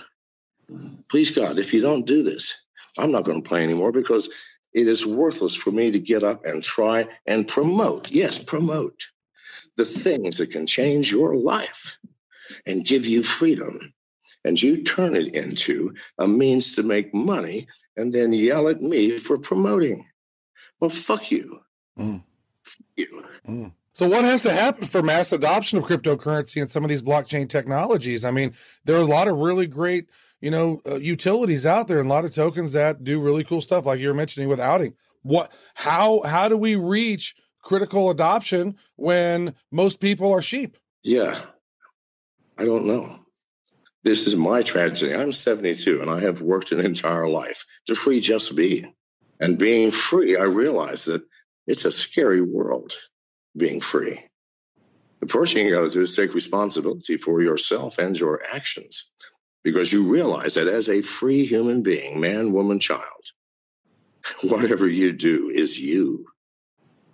Please 1.09 1.31
God, 1.31 1.59
if 1.59 1.73
you 1.73 1.81
don't 1.81 2.05
do 2.05 2.23
this, 2.23 2.65
I'm 2.99 3.11
not 3.11 3.25
going 3.25 3.41
to 3.41 3.47
play 3.47 3.63
anymore 3.63 3.91
because 3.91 4.29
it 4.73 4.87
is 4.87 5.05
worthless 5.05 5.55
for 5.55 5.71
me 5.71 5.91
to 5.91 5.99
get 5.99 6.23
up 6.23 6.45
and 6.45 6.63
try 6.63 7.07
and 7.25 7.47
promote, 7.47 8.11
yes, 8.11 8.43
promote 8.43 9.01
the 9.75 9.85
things 9.85 10.37
that 10.37 10.51
can 10.51 10.67
change 10.67 11.11
your 11.11 11.35
life 11.35 11.97
and 12.65 12.85
give 12.85 13.05
you 13.05 13.23
freedom. 13.23 13.93
And 14.43 14.61
you 14.61 14.83
turn 14.83 15.15
it 15.15 15.33
into 15.33 15.95
a 16.17 16.27
means 16.27 16.75
to 16.75 16.83
make 16.83 17.13
money 17.13 17.67
and 17.97 18.13
then 18.13 18.33
yell 18.33 18.69
at 18.69 18.79
me 18.79 19.17
for 19.17 19.37
promoting. 19.37 20.05
Well, 20.79 20.89
fuck 20.89 21.31
you. 21.31 21.59
Mm. 21.97 22.23
Fuck 22.63 22.87
you. 22.95 23.25
Mm. 23.47 23.73
So, 23.97 24.07
what 24.07 24.25
has 24.25 24.43
to 24.43 24.53
happen 24.53 24.85
for 24.85 25.01
mass 25.01 25.31
adoption 25.31 25.79
of 25.79 25.85
cryptocurrency 25.85 26.61
and 26.61 26.69
some 26.69 26.83
of 26.83 26.89
these 26.89 27.01
blockchain 27.01 27.49
technologies? 27.49 28.23
I 28.23 28.29
mean, 28.29 28.53
there 28.85 28.95
are 28.95 29.01
a 29.01 29.05
lot 29.05 29.27
of 29.27 29.39
really 29.39 29.65
great 29.65 30.07
you 30.39 30.51
know, 30.51 30.83
uh, 30.87 30.97
utilities 30.97 31.65
out 31.65 31.87
there 31.87 31.99
and 31.99 32.07
a 32.07 32.13
lot 32.13 32.23
of 32.23 32.31
tokens 32.31 32.73
that 32.73 33.03
do 33.03 33.19
really 33.19 33.43
cool 33.43 33.59
stuff, 33.59 33.87
like 33.87 33.99
you 33.99 34.07
were 34.07 34.13
mentioning 34.13 34.47
with 34.49 34.59
outing. 34.59 34.93
What, 35.23 35.51
how, 35.73 36.21
how 36.21 36.47
do 36.47 36.55
we 36.55 36.75
reach 36.75 37.33
critical 37.63 38.11
adoption 38.11 38.75
when 38.97 39.55
most 39.71 39.99
people 39.99 40.31
are 40.31 40.43
sheep? 40.43 40.77
Yeah, 41.01 41.35
I 42.55 42.65
don't 42.65 42.85
know. 42.85 43.25
This 44.03 44.27
is 44.27 44.35
my 44.35 44.61
tragedy. 44.61 45.15
I'm 45.15 45.31
72 45.31 46.01
and 46.01 46.11
I 46.11 46.19
have 46.19 46.43
worked 46.43 46.71
an 46.71 46.81
entire 46.81 47.27
life 47.27 47.65
to 47.87 47.95
free 47.95 48.19
just 48.19 48.55
be. 48.55 48.93
And 49.39 49.57
being 49.57 49.89
free, 49.89 50.37
I 50.37 50.43
realize 50.43 51.05
that 51.05 51.23
it's 51.65 51.85
a 51.85 51.91
scary 51.91 52.41
world 52.41 52.93
being 53.57 53.81
free. 53.81 54.23
The 55.19 55.27
first 55.27 55.53
thing 55.53 55.65
you 55.65 55.75
got 55.75 55.81
to 55.81 55.89
do 55.89 56.01
is 56.01 56.15
take 56.15 56.33
responsibility 56.33 57.17
for 57.17 57.41
yourself 57.41 57.97
and 57.97 58.17
your 58.17 58.41
actions 58.53 59.11
because 59.63 59.91
you 59.91 60.11
realize 60.11 60.53
that 60.53 60.67
as 60.67 60.89
a 60.89 61.01
free 61.01 61.45
human 61.45 61.83
being, 61.83 62.21
man, 62.21 62.53
woman, 62.53 62.79
child, 62.79 63.31
whatever 64.43 64.87
you 64.87 65.13
do 65.13 65.49
is 65.49 65.79
you. 65.79 66.27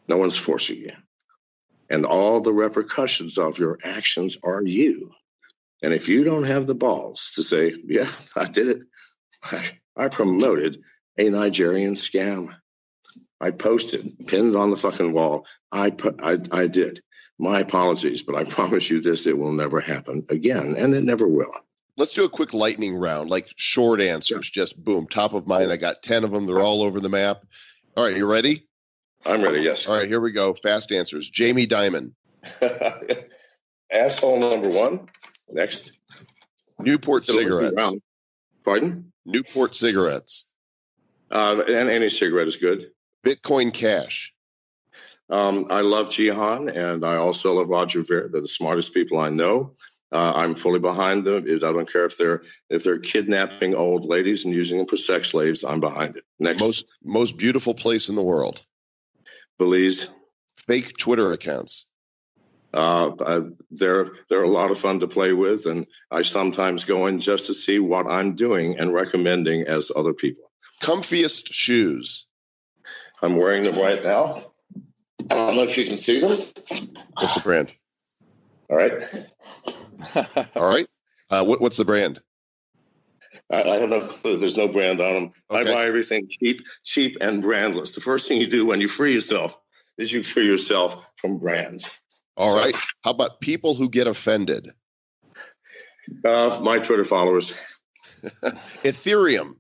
No 0.08 0.18
one's 0.18 0.38
forcing 0.38 0.78
you. 0.78 0.92
And 1.90 2.06
all 2.06 2.42
the 2.42 2.54
repercussions 2.54 3.38
of 3.38 3.58
your 3.58 3.78
actions 3.84 4.38
are 4.44 4.62
you. 4.62 5.12
And 5.82 5.94
if 5.94 6.08
you 6.08 6.24
don't 6.24 6.46
have 6.46 6.66
the 6.66 6.76
balls 6.76 7.34
to 7.36 7.44
say, 7.44 7.74
yeah, 7.86 8.10
I 8.36 8.46
did 8.46 8.70
it, 8.70 8.84
I, 9.98 10.08
promoted 10.08 10.82
a 11.18 11.30
Nigerian 11.30 11.94
scam. 11.94 12.56
I 13.44 13.52
posted, 13.52 14.06
pinned 14.28 14.56
on 14.56 14.70
the 14.70 14.78
fucking 14.78 15.12
wall. 15.12 15.46
I 15.70 15.90
put, 15.90 16.22
I, 16.24 16.38
I 16.54 16.68
did. 16.68 17.02
My 17.38 17.60
apologies, 17.60 18.24
but 18.24 18.36
I 18.36 18.44
promise 18.50 18.90
you 18.90 19.02
this: 19.02 19.28
it 19.28 19.38
will 19.38 19.52
never 19.52 19.82
happen 19.82 20.24
again, 20.30 20.76
and 20.78 20.94
it 20.94 21.04
never 21.04 21.28
will. 21.28 21.52
Let's 21.98 22.14
do 22.14 22.24
a 22.24 22.30
quick 22.30 22.54
lightning 22.54 22.96
round, 22.96 23.30
like 23.30 23.50
short 23.58 24.00
answers. 24.00 24.50
Just 24.50 24.82
boom, 24.82 25.08
top 25.08 25.34
of 25.34 25.46
mind. 25.46 25.72
I 25.72 25.78
got 25.78 26.02
ten 26.02 26.24
of 26.24 26.32
them. 26.32 26.46
They're 26.46 26.62
all 26.62 26.84
over 26.84 27.02
the 27.02 27.10
map. 27.10 27.44
All 27.98 28.06
right, 28.06 28.16
you 28.16 28.26
ready? 28.32 28.66
I'm 29.26 29.42
ready. 29.44 29.62
Yes. 29.62 29.88
All 29.88 29.98
right, 29.98 30.08
here 30.08 30.22
we 30.22 30.32
go. 30.32 30.54
Fast 30.54 30.94
answers. 30.94 31.30
Jamie 31.30 31.68
Dimon. 31.68 32.14
Asshole 33.92 34.40
number 34.40 34.70
one. 34.70 35.10
Next. 35.50 35.92
Newport 36.80 37.24
cigarettes. 37.24 37.94
Pardon? 38.64 39.12
Newport 39.26 39.76
cigarettes. 39.76 40.46
Uh, 41.30 41.62
and 41.68 41.90
any 41.90 42.10
cigarette 42.10 42.48
is 42.48 42.58
good. 42.58 42.86
Bitcoin 43.26 43.74
Cash. 43.74 44.34
Um, 45.30 45.68
I 45.70 45.82
love 45.82 46.10
Jihan 46.10 46.76
and 46.76 47.06
I 47.06 47.16
also 47.16 47.56
love 47.56 47.70
Roger 47.70 48.04
Ver. 48.04 48.28
They're 48.28 48.42
the 48.42 48.48
smartest 48.48 48.94
people 48.94 49.20
I 49.20 49.30
know. 49.30 49.74
Uh, 50.12 50.34
I'm 50.36 50.54
fully 50.54 50.80
behind 50.80 51.26
them. 51.26 51.46
I 51.48 51.58
don't 51.58 51.92
care 51.92 52.06
if 52.06 52.18
they're 52.18 52.44
if 52.70 52.84
they're 52.84 53.00
kidnapping 53.00 53.74
old 53.74 54.06
ladies 54.06 54.46
and 54.46 54.54
using 54.54 54.78
them 54.78 54.86
for 54.86 54.98
sex 54.98 55.32
slaves. 55.32 55.64
I'm 55.64 55.80
behind 55.80 56.18
it. 56.18 56.24
Next, 56.40 56.62
Most 56.62 56.86
most 57.04 57.38
beautiful 57.38 57.74
place 57.74 58.10
in 58.10 58.16
the 58.16 58.22
world. 58.22 58.64
Belize. 59.58 60.14
Fake 60.68 60.96
Twitter 60.98 61.32
accounts. 61.34 61.88
Uh, 62.74 63.12
uh, 63.20 63.42
they're 63.72 64.08
they're 64.30 64.44
a 64.44 64.48
lot 64.48 64.72
of 64.72 64.78
fun 64.78 65.00
to 65.00 65.08
play 65.08 65.34
with, 65.34 65.66
and 65.66 65.88
I 66.12 66.22
sometimes 66.22 66.86
go 66.86 67.08
in 67.08 67.20
just 67.20 67.48
to 67.48 67.54
see 67.56 67.80
what 67.80 68.06
I'm 68.06 68.36
doing 68.36 68.78
and 68.80 68.94
recommending 68.94 69.64
as 69.64 69.92
other 69.96 70.14
people. 70.14 70.44
Comfiest 70.82 71.52
shoes. 71.52 72.28
I'm 73.24 73.38
wearing 73.38 73.64
them 73.64 73.76
right 73.82 74.04
now. 74.04 74.36
I 75.32 75.36
don't 75.36 75.56
know 75.56 75.64
if 75.64 75.78
you 75.78 75.86
can 75.86 75.96
see 75.96 76.20
them. 76.20 76.30
What's 76.30 77.36
the 77.36 77.42
brand? 77.42 77.72
All 78.70 78.76
right. 78.76 79.02
All 80.56 80.68
right. 80.68 80.88
Uh, 81.30 81.46
what, 81.46 81.62
what's 81.62 81.78
the 81.78 81.86
brand? 81.86 82.20
I, 83.50 83.62
I 83.62 83.80
don't 83.80 83.90
know. 83.90 84.36
There's 84.38 84.58
no 84.58 84.68
brand 84.68 85.00
on 85.00 85.14
them. 85.14 85.32
I 85.50 85.64
buy 85.64 85.86
everything 85.86 86.28
cheap, 86.30 86.62
cheap 86.84 87.18
and 87.22 87.42
brandless. 87.42 87.96
The 87.96 88.02
first 88.02 88.28
thing 88.28 88.42
you 88.42 88.48
do 88.48 88.66
when 88.66 88.82
you 88.82 88.90
free 88.90 89.14
yourself 89.14 89.56
is 89.98 90.12
you 90.12 90.22
free 90.22 90.46
yourself 90.46 91.10
from 91.18 91.40
brands. 91.40 91.98
All 92.36 92.50
So- 92.50 92.60
right. 92.60 92.76
How 93.06 93.12
about 93.12 93.40
people 93.40 93.74
who 93.74 93.90
get 93.90 94.08
offended? 94.08 94.70
Uh, 96.26 96.60
my 96.62 96.80
Twitter 96.80 97.06
followers. 97.06 97.54
Ethereum. 98.84 99.54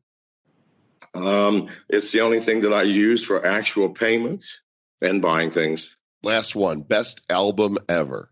Um, 1.13 1.67
it's 1.89 2.11
the 2.11 2.21
only 2.21 2.39
thing 2.39 2.61
that 2.61 2.73
I 2.73 2.83
use 2.83 3.23
for 3.23 3.45
actual 3.45 3.89
payments 3.89 4.61
and 5.01 5.21
buying 5.21 5.51
things. 5.51 5.95
Last 6.23 6.55
one. 6.55 6.81
Best 6.81 7.21
album 7.29 7.77
ever. 7.87 8.29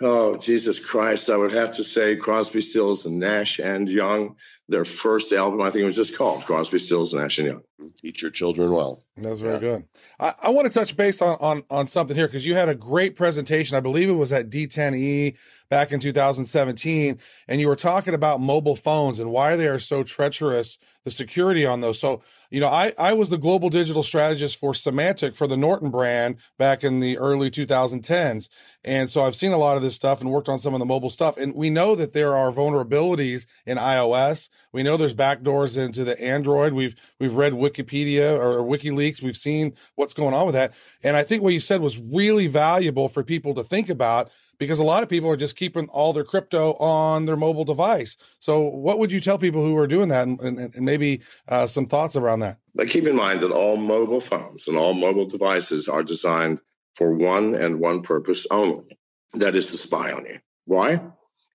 Oh, 0.00 0.38
Jesus 0.38 0.84
Christ. 0.84 1.28
I 1.28 1.36
would 1.36 1.52
have 1.52 1.74
to 1.74 1.84
say 1.84 2.16
Crosby, 2.16 2.62
Stills, 2.62 3.04
and 3.04 3.18
Nash 3.18 3.58
and 3.58 3.88
Young, 3.88 4.36
their 4.70 4.84
first 4.84 5.32
album, 5.32 5.60
I 5.60 5.70
think 5.70 5.82
it 5.82 5.86
was 5.86 5.96
just 5.96 6.16
called 6.16 6.44
Crosby, 6.44 6.78
Stills, 6.78 7.12
Nash 7.12 7.38
and 7.38 7.46
Young. 7.48 7.62
Teach 8.00 8.22
your 8.22 8.30
children 8.30 8.72
well. 8.72 9.02
That's 9.16 9.40
very 9.40 9.54
Yeah. 9.54 9.58
good. 9.60 9.84
I, 10.18 10.34
I 10.44 10.48
want 10.50 10.66
to 10.68 10.72
touch 10.72 10.96
base 10.96 11.20
on, 11.20 11.36
on 11.40 11.62
on 11.70 11.86
something 11.86 12.16
here 12.16 12.26
because 12.28 12.46
you 12.46 12.54
had 12.54 12.68
a 12.68 12.74
great 12.74 13.16
presentation. 13.16 13.76
I 13.76 13.80
believe 13.80 14.08
it 14.08 14.12
was 14.14 14.32
at 14.32 14.48
D10E 14.50 15.36
back 15.70 15.92
in 15.92 16.00
2017, 16.00 17.18
and 17.48 17.60
you 17.60 17.68
were 17.68 17.76
talking 17.76 18.14
about 18.14 18.40
mobile 18.40 18.76
phones 18.76 19.18
and 19.20 19.30
why 19.30 19.56
they 19.56 19.66
are 19.66 19.78
so 19.78 20.02
treacherous, 20.02 20.78
the 21.04 21.10
security 21.10 21.64
on 21.64 21.80
those. 21.80 21.98
So, 21.98 22.22
you 22.50 22.60
know, 22.60 22.68
I 22.68 22.92
I 22.98 23.12
was 23.14 23.30
the 23.30 23.38
global 23.38 23.70
digital 23.70 24.02
strategist 24.02 24.58
for 24.58 24.72
Symantec 24.72 25.36
for 25.36 25.46
the 25.46 25.56
Norton 25.56 25.90
brand 25.90 26.36
back 26.58 26.84
in 26.84 27.00
the 27.00 27.16
early 27.18 27.50
2010s, 27.50 28.48
and 28.84 29.08
so 29.08 29.22
I've 29.22 29.34
seen 29.34 29.52
a 29.52 29.58
lot 29.58 29.76
of 29.76 29.82
this 29.82 29.94
stuff 29.94 30.20
and 30.20 30.30
worked 30.30 30.48
on 30.48 30.58
some 30.58 30.74
of 30.74 30.80
the 30.80 30.86
mobile 30.86 31.10
stuff. 31.10 31.36
And 31.38 31.54
we 31.54 31.70
know 31.70 31.94
that 31.96 32.12
there 32.12 32.36
are 32.36 32.50
vulnerabilities 32.52 33.46
in 33.66 33.78
iOS. 33.78 34.48
We 34.72 34.82
know 34.82 34.96
there's 34.96 35.14
backdoors 35.14 35.76
into 35.76 36.04
the 36.04 36.20
Android. 36.22 36.72
We've 36.72 36.94
we've 37.18 37.34
read 37.34 37.52
Wikipedia 37.52 38.38
or 38.38 38.62
WikiLeaks. 38.62 39.22
We've 39.22 39.36
seen 39.36 39.74
what's 39.96 40.14
going 40.14 40.34
on 40.34 40.46
with 40.46 40.54
that. 40.54 40.74
And 41.02 41.16
I 41.16 41.22
think 41.22 41.42
what 41.42 41.52
you 41.52 41.60
said 41.60 41.80
was 41.80 41.98
really 41.98 42.46
valuable 42.46 43.08
for 43.08 43.22
people 43.22 43.54
to 43.54 43.64
think 43.64 43.88
about 43.88 44.30
because 44.60 44.78
a 44.78 44.84
lot 44.84 45.02
of 45.02 45.08
people 45.08 45.28
are 45.28 45.36
just 45.36 45.56
keeping 45.56 45.88
all 45.88 46.12
their 46.12 46.22
crypto 46.22 46.74
on 46.74 47.26
their 47.26 47.36
mobile 47.36 47.64
device. 47.64 48.16
So, 48.38 48.60
what 48.60 49.00
would 49.00 49.10
you 49.10 49.18
tell 49.18 49.38
people 49.38 49.64
who 49.64 49.76
are 49.78 49.88
doing 49.88 50.10
that, 50.10 50.28
and, 50.28 50.38
and, 50.40 50.58
and 50.58 50.84
maybe 50.84 51.22
uh, 51.48 51.66
some 51.66 51.86
thoughts 51.86 52.14
around 52.14 52.40
that? 52.40 52.58
Keep 52.88 53.06
in 53.06 53.16
mind 53.16 53.40
that 53.40 53.50
all 53.50 53.76
mobile 53.76 54.20
phones 54.20 54.68
and 54.68 54.76
all 54.76 54.94
mobile 54.94 55.26
devices 55.26 55.88
are 55.88 56.04
designed 56.04 56.60
for 56.94 57.16
one 57.16 57.54
and 57.54 57.80
one 57.80 58.02
purpose 58.02 58.46
only. 58.50 58.98
That 59.34 59.54
is 59.54 59.68
to 59.68 59.78
spy 59.78 60.12
on 60.12 60.26
you. 60.26 60.38
Why? 60.66 61.00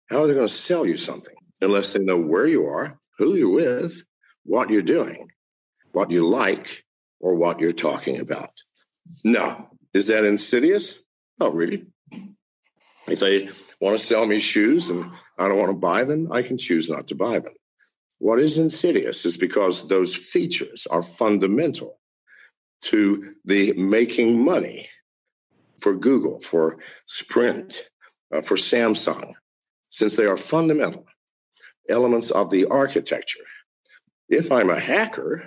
How 0.10 0.24
are 0.24 0.28
they 0.28 0.34
going 0.34 0.48
to 0.48 0.54
sell 0.54 0.86
you 0.86 0.98
something 0.98 1.36
unless 1.62 1.94
they 1.94 2.04
know 2.04 2.22
where 2.22 2.48
you 2.48 2.68
are, 2.68 3.00
who 3.18 3.36
you're 3.36 3.50
with, 3.50 4.02
what 4.44 4.70
you're 4.70 4.82
doing, 4.82 5.30
what 5.92 6.12
you 6.12 6.28
like, 6.28 6.84
or 7.20 7.36
what 7.36 7.60
you're 7.60 7.72
talking 7.72 8.20
about? 8.20 8.52
No. 9.24 9.70
Is 9.94 10.08
that 10.08 10.26
insidious? 10.26 11.02
Not 11.40 11.54
really. 11.56 11.88
If 13.08 13.20
they 13.20 13.50
want 13.80 13.98
to 13.98 14.04
sell 14.04 14.26
me 14.26 14.40
shoes 14.40 14.90
and 14.90 15.06
I 15.38 15.48
don't 15.48 15.58
want 15.58 15.72
to 15.72 15.78
buy 15.78 16.04
them, 16.04 16.32
I 16.32 16.42
can 16.42 16.58
choose 16.58 16.90
not 16.90 17.08
to 17.08 17.16
buy 17.16 17.40
them. 17.40 17.54
What 18.20 18.40
is 18.40 18.58
insidious 18.58 19.26
is 19.26 19.38
because 19.38 19.88
those 19.88 20.16
features 20.16 20.88
are 20.90 21.04
fundamental 21.04 22.00
to 22.86 23.34
the 23.46 23.74
making 23.74 24.44
money 24.44 24.88
for 25.80 25.96
Google, 25.96 26.40
for 26.40 26.80
Sprint, 27.06 27.76
uh, 28.32 28.42
for 28.42 28.56
Samsung, 28.56 29.34
since 29.90 30.16
they 30.16 30.26
are 30.26 30.38
fundamental 30.38 31.06
elements 31.90 32.32
of 32.32 32.50
the 32.50 32.66
architecture. 32.66 33.44
If 34.30 34.52
I'm 34.52 34.70
a 34.70 34.80
hacker, 34.80 35.44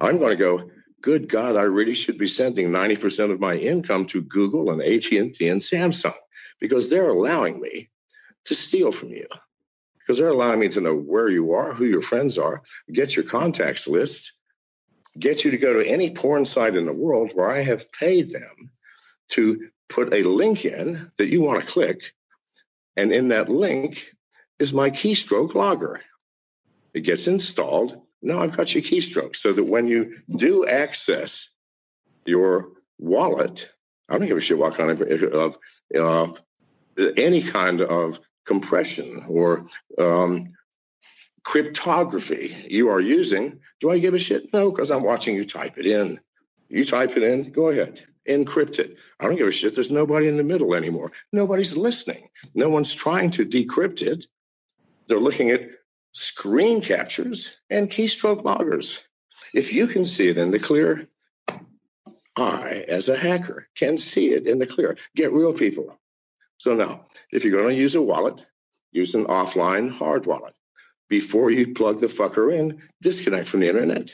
I'm 0.00 0.18
going 0.18 0.36
to 0.36 0.42
go, 0.42 0.70
good 1.02 1.28
God, 1.28 1.56
I 1.56 1.62
really 1.62 1.94
should 1.94 2.18
be 2.18 2.26
sending 2.26 2.68
90% 2.68 3.32
of 3.32 3.40
my 3.40 3.54
income 3.54 4.06
to 4.06 4.22
Google 4.22 4.70
and 4.70 4.80
AT&T 4.80 5.18
and 5.20 5.60
Samsung 5.60 6.14
because 6.60 6.90
they're 6.90 7.10
allowing 7.10 7.60
me 7.60 7.90
to 8.46 8.54
steal 8.54 8.92
from 8.92 9.10
you 9.10 9.26
because 10.10 10.18
they're 10.18 10.28
allowing 10.28 10.58
me 10.58 10.68
to 10.68 10.80
know 10.80 10.96
where 10.96 11.28
you 11.28 11.52
are, 11.52 11.72
who 11.72 11.84
your 11.84 12.02
friends 12.02 12.36
are, 12.36 12.62
get 12.92 13.14
your 13.14 13.24
contacts 13.24 13.86
list, 13.86 14.32
get 15.16 15.44
you 15.44 15.52
to 15.52 15.58
go 15.58 15.74
to 15.74 15.88
any 15.88 16.10
porn 16.10 16.44
site 16.44 16.74
in 16.74 16.86
the 16.86 16.92
world 16.92 17.30
where 17.32 17.48
I 17.48 17.62
have 17.62 17.92
paid 17.92 18.28
them 18.28 18.70
to 19.28 19.68
put 19.88 20.12
a 20.12 20.24
link 20.24 20.64
in 20.64 21.10
that 21.16 21.28
you 21.28 21.42
want 21.42 21.60
to 21.60 21.66
click. 21.66 22.12
And 22.96 23.12
in 23.12 23.28
that 23.28 23.48
link 23.48 24.04
is 24.60 24.72
my 24.72 24.90
keystroke 24.90 25.54
logger. 25.54 26.00
It 26.94 27.00
gets 27.00 27.26
installed. 27.26 28.00
Now 28.22 28.40
I've 28.40 28.56
got 28.56 28.74
your 28.74 28.84
keystroke 28.84 29.34
so 29.34 29.52
that 29.52 29.64
when 29.64 29.86
you 29.86 30.14
do 30.36 30.66
access 30.66 31.52
your 32.26 32.68
wallet, 32.98 33.66
I 34.08 34.18
don't 34.18 34.28
give 34.28 34.36
a 34.36 34.40
shit 34.40 34.58
what 34.58 34.74
kind 34.74 34.90
of, 34.90 35.00
of 35.02 35.58
uh, 35.96 36.26
any 37.16 37.42
kind 37.42 37.80
of 37.80 38.20
compression 38.44 39.24
or 39.28 39.64
um, 39.98 40.48
cryptography 41.42 42.54
you 42.68 42.90
are 42.90 43.00
using, 43.00 43.60
do 43.80 43.90
I 43.90 43.98
give 43.98 44.14
a 44.14 44.18
shit? 44.18 44.52
No, 44.52 44.70
because 44.70 44.90
I'm 44.90 45.02
watching 45.02 45.34
you 45.36 45.44
type 45.44 45.78
it 45.78 45.86
in. 45.86 46.18
You 46.68 46.84
type 46.84 47.16
it 47.16 47.22
in, 47.22 47.50
go 47.50 47.68
ahead, 47.68 48.00
encrypt 48.28 48.78
it. 48.78 48.98
I 49.18 49.24
don't 49.24 49.36
give 49.36 49.48
a 49.48 49.52
shit. 49.52 49.74
There's 49.74 49.90
nobody 49.90 50.28
in 50.28 50.36
the 50.36 50.44
middle 50.44 50.74
anymore. 50.74 51.10
Nobody's 51.32 51.76
listening. 51.76 52.28
No 52.54 52.68
one's 52.68 52.94
trying 52.94 53.30
to 53.32 53.46
decrypt 53.46 54.02
it. 54.02 54.26
They're 55.10 55.18
looking 55.18 55.50
at 55.50 55.68
screen 56.12 56.82
captures 56.82 57.60
and 57.68 57.90
keystroke 57.90 58.44
loggers. 58.44 59.06
If 59.52 59.72
you 59.72 59.88
can 59.88 60.06
see 60.06 60.28
it 60.28 60.38
in 60.38 60.52
the 60.52 60.60
clear, 60.60 61.04
I, 62.38 62.84
as 62.86 63.08
a 63.08 63.16
hacker, 63.16 63.66
can 63.74 63.98
see 63.98 64.28
it 64.28 64.46
in 64.46 64.60
the 64.60 64.68
clear. 64.68 64.96
Get 65.16 65.32
real 65.32 65.52
people. 65.52 65.98
So 66.58 66.74
now, 66.74 67.06
if 67.32 67.44
you're 67.44 67.60
going 67.60 67.74
to 67.74 67.80
use 67.80 67.96
a 67.96 68.02
wallet, 68.02 68.40
use 68.92 69.16
an 69.16 69.24
offline 69.24 69.90
hard 69.90 70.26
wallet. 70.26 70.56
Before 71.08 71.50
you 71.50 71.74
plug 71.74 71.98
the 71.98 72.06
fucker 72.06 72.56
in, 72.56 72.80
disconnect 73.02 73.48
from 73.48 73.60
the 73.60 73.68
internet. 73.68 74.12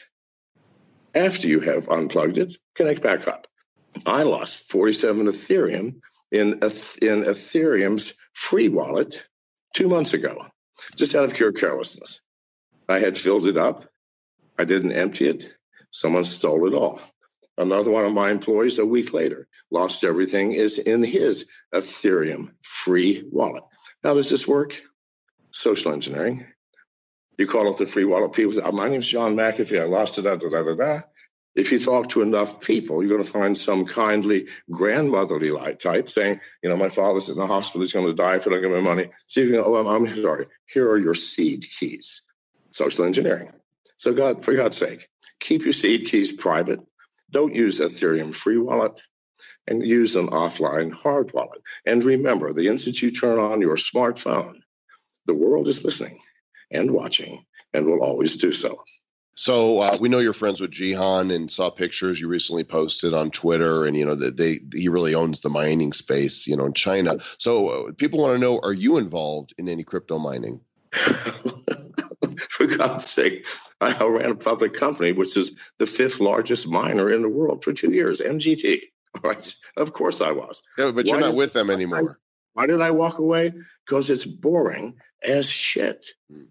After 1.15 1.47
you 1.47 1.61
have 1.61 1.91
unplugged 1.91 2.39
it, 2.39 2.57
connect 2.75 3.03
back 3.03 3.29
up. 3.29 3.47
I 4.07 4.23
lost 4.23 4.71
47 4.71 5.27
Ethereum 5.27 6.01
in, 6.33 6.53
in 6.53 6.59
Ethereum's 6.61 8.15
free 8.33 8.71
wallet 8.71 9.27
two 9.75 9.89
months 9.89 10.15
ago, 10.15 10.47
just 10.97 11.15
out 11.15 11.25
of 11.25 11.35
pure 11.35 11.53
carelessness. 11.53 12.21
I 12.89 12.99
had 12.99 13.19
filled 13.19 13.47
it 13.47 13.57
up. 13.57 13.85
I 14.59 14.65
didn't 14.65 14.93
empty 14.93 15.27
it. 15.27 15.49
Someone 15.91 16.25
stole 16.25 16.67
it 16.67 16.75
all. 16.75 17.01
Another 17.59 17.91
one 17.91 18.05
of 18.05 18.13
my 18.13 18.31
employees, 18.31 18.79
a 18.79 18.87
week 18.87 19.13
later, 19.15 19.49
lost 19.71 20.05
everything, 20.05 20.53
is 20.53 20.79
in 20.79 21.03
his 21.03 21.49
Ethereum 21.75 22.51
free 22.61 23.25
wallet. 23.31 23.65
How 24.05 24.15
does 24.15 24.29
this 24.29 24.47
work? 24.47 24.75
Social 25.51 25.93
engineering. 25.93 26.47
You 27.39 27.47
call 27.47 27.71
it 27.71 27.79
the 27.79 27.87
free 27.87 28.05
wallet. 28.05 28.33
People 28.35 28.53
say, 28.53 28.63
oh, 28.65 28.73
My 28.73 28.89
name's 28.89 29.09
John 29.09 29.37
McAfee. 29.37 29.81
I 29.81 29.85
lost 29.85 30.19
it. 30.19 30.23
Da, 30.23 30.37
da, 30.37 30.49
da, 30.49 30.63
da, 30.65 30.75
da. 30.75 31.01
If 31.57 31.73
you 31.73 31.79
talk 31.79 32.11
to 32.11 32.21
enough 32.21 32.61
people, 32.61 33.03
you're 33.03 33.17
going 33.17 33.25
to 33.25 33.31
find 33.31 33.57
some 33.57 33.87
kindly 33.87 34.49
grandmotherly 34.71 35.51
type 35.77 36.11
saying, 36.11 36.39
you 36.63 36.69
know, 36.69 36.77
my 36.77 36.91
father's 36.91 37.31
in 37.31 37.37
the 37.37 37.47
hospital, 37.47 37.81
he's 37.81 37.95
going 37.95 38.07
to 38.07 38.15
die 38.15 38.37
if 38.37 38.47
I 38.47 38.51
don't 38.51 38.61
give 38.61 38.73
him 38.73 38.85
money. 38.85 39.09
So 39.27 39.41
you 39.41 39.51
can, 39.53 39.63
oh, 39.65 39.77
I'm, 39.77 39.87
I'm 40.07 40.23
sorry. 40.23 40.47
Here 40.67 40.89
are 40.91 40.99
your 40.99 41.15
seed 41.15 41.65
keys. 41.65 42.23
Social 42.71 43.07
engineering. 43.07 43.51
So 43.97 44.13
God, 44.13 44.45
for 44.45 44.55
God's 44.55 44.77
sake, 44.77 45.01
keep 45.41 45.63
your 45.63 45.73
seed 45.73 46.07
keys 46.07 46.37
private. 46.37 46.81
Don't 47.31 47.55
use 47.55 47.81
Ethereum 47.81 48.35
free 48.35 48.59
wallet 48.59 49.01
and 49.67 49.85
use 49.85 50.17
an 50.17 50.29
offline 50.29 50.93
hard 50.93 51.33
wallet. 51.33 51.63
And 51.87 52.05
remember, 52.05 52.53
the 52.53 52.69
instant 52.69 53.01
you 53.01 53.13
turn 53.13 53.39
on 53.39 53.63
your 53.63 53.77
smartphone, 53.77 54.57
the 55.25 55.35
world 55.35 55.69
is 55.69 55.85
listening 55.85 56.19
and 56.71 56.91
watching 56.91 57.45
and 57.73 57.87
will 57.87 58.03
always 58.03 58.37
do 58.37 58.53
so. 58.53 58.77
So 59.37 59.81
uh, 59.81 59.99
we 60.01 60.09
know 60.09 60.19
you're 60.19 60.33
friends 60.33 60.63
with 60.63 60.71
Jihan 60.71 61.33
and 61.33 61.51
saw 61.51 61.69
pictures 61.69 62.19
you 62.19 62.27
recently 62.27 62.65
posted 62.65 63.13
on 63.13 63.31
Twitter, 63.31 63.85
and 63.85 63.95
you 63.95 64.07
know 64.07 64.15
that 64.15 64.37
they 64.37 64.61
he 64.73 64.89
really 64.89 65.15
owns 65.15 65.43
the 65.43 65.51
mining 65.51 65.93
space, 65.93 66.47
you 66.47 66.57
know, 66.57 66.65
in 66.65 66.73
China. 66.73 67.19
So 67.39 67.69
uh, 67.69 67.93
people 67.93 68.19
want 68.19 68.35
to 68.35 68.39
know: 68.39 68.59
Are 68.63 68.73
you 68.73 68.97
involved 68.97 69.53
in 69.59 69.69
any 69.69 69.85
crypto 69.85 70.19
mining? 70.19 70.63
for 70.91 72.67
God's 72.67 73.05
sake, 73.05 73.47
I 73.79 74.03
ran 74.07 74.31
a 74.31 74.37
public 74.37 74.73
company, 74.73 75.13
which 75.13 75.37
is 75.37 75.61
the 75.77 75.87
fifth 75.87 76.21
largest 76.21 76.67
miner 76.67 77.13
in 77.13 77.21
the 77.21 77.29
world 77.29 77.63
for 77.63 77.75
two 77.75 77.93
years, 77.93 78.21
MGT. 78.21 78.81
Right? 79.23 79.55
Of 79.79 79.95
course 79.95 80.21
I 80.21 80.33
was. 80.33 80.63
Yeah, 80.77 80.91
but 80.91 81.07
you're 81.07 81.19
not 81.19 81.35
with 81.35 81.55
them 81.55 81.71
anymore. 81.71 82.19
Why 82.53 82.67
did 82.67 82.83
I 82.83 82.91
walk 82.91 83.19
away? 83.19 83.51
Because 83.87 84.11
it's 84.11 84.27
boring 84.27 84.99
as 85.27 85.49
shit. 85.49 86.05
Hmm. 86.31 86.43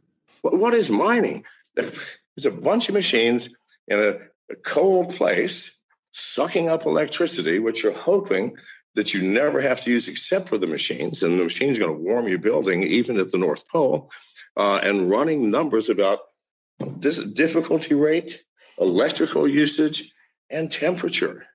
What 0.42 0.74
is 0.74 0.90
mining? 0.90 1.46
There's 2.36 2.54
a 2.54 2.62
bunch 2.62 2.90
of 2.90 2.96
machines 2.96 3.56
in 3.88 4.00
a, 4.00 4.54
a 4.54 4.56
cold 4.64 5.16
place 5.16 5.82
sucking 6.12 6.70
up 6.70 6.86
electricity, 6.86 7.60
which 7.60 7.84
you're 7.84 7.98
hoping 7.98 8.58
that 8.96 9.14
you 9.14 9.30
never 9.30 9.62
have 9.62 9.82
to 9.82 9.92
use 9.92 10.08
except 10.08 10.50
for 10.50 10.58
the 10.58 10.68
machines. 10.68 11.24
And 11.24 11.40
the 11.40 11.44
machine's 11.44 11.80
going 11.80 11.96
to 11.96 12.04
warm 12.04 12.28
your 12.28 12.40
building, 12.40 12.84
even 12.84 13.20
at 13.20 13.32
the 13.32 13.38
North 13.38 13.68
Pole, 13.68 14.10
uh, 14.56 14.80
and 14.82 15.10
running 15.10 15.52
numbers 15.52 15.90
about 15.90 16.20
this 16.80 17.24
difficulty 17.24 17.94
rate, 17.94 18.42
electrical 18.80 19.48
usage, 19.48 20.12
and 20.50 20.72
temperature. 20.72 21.46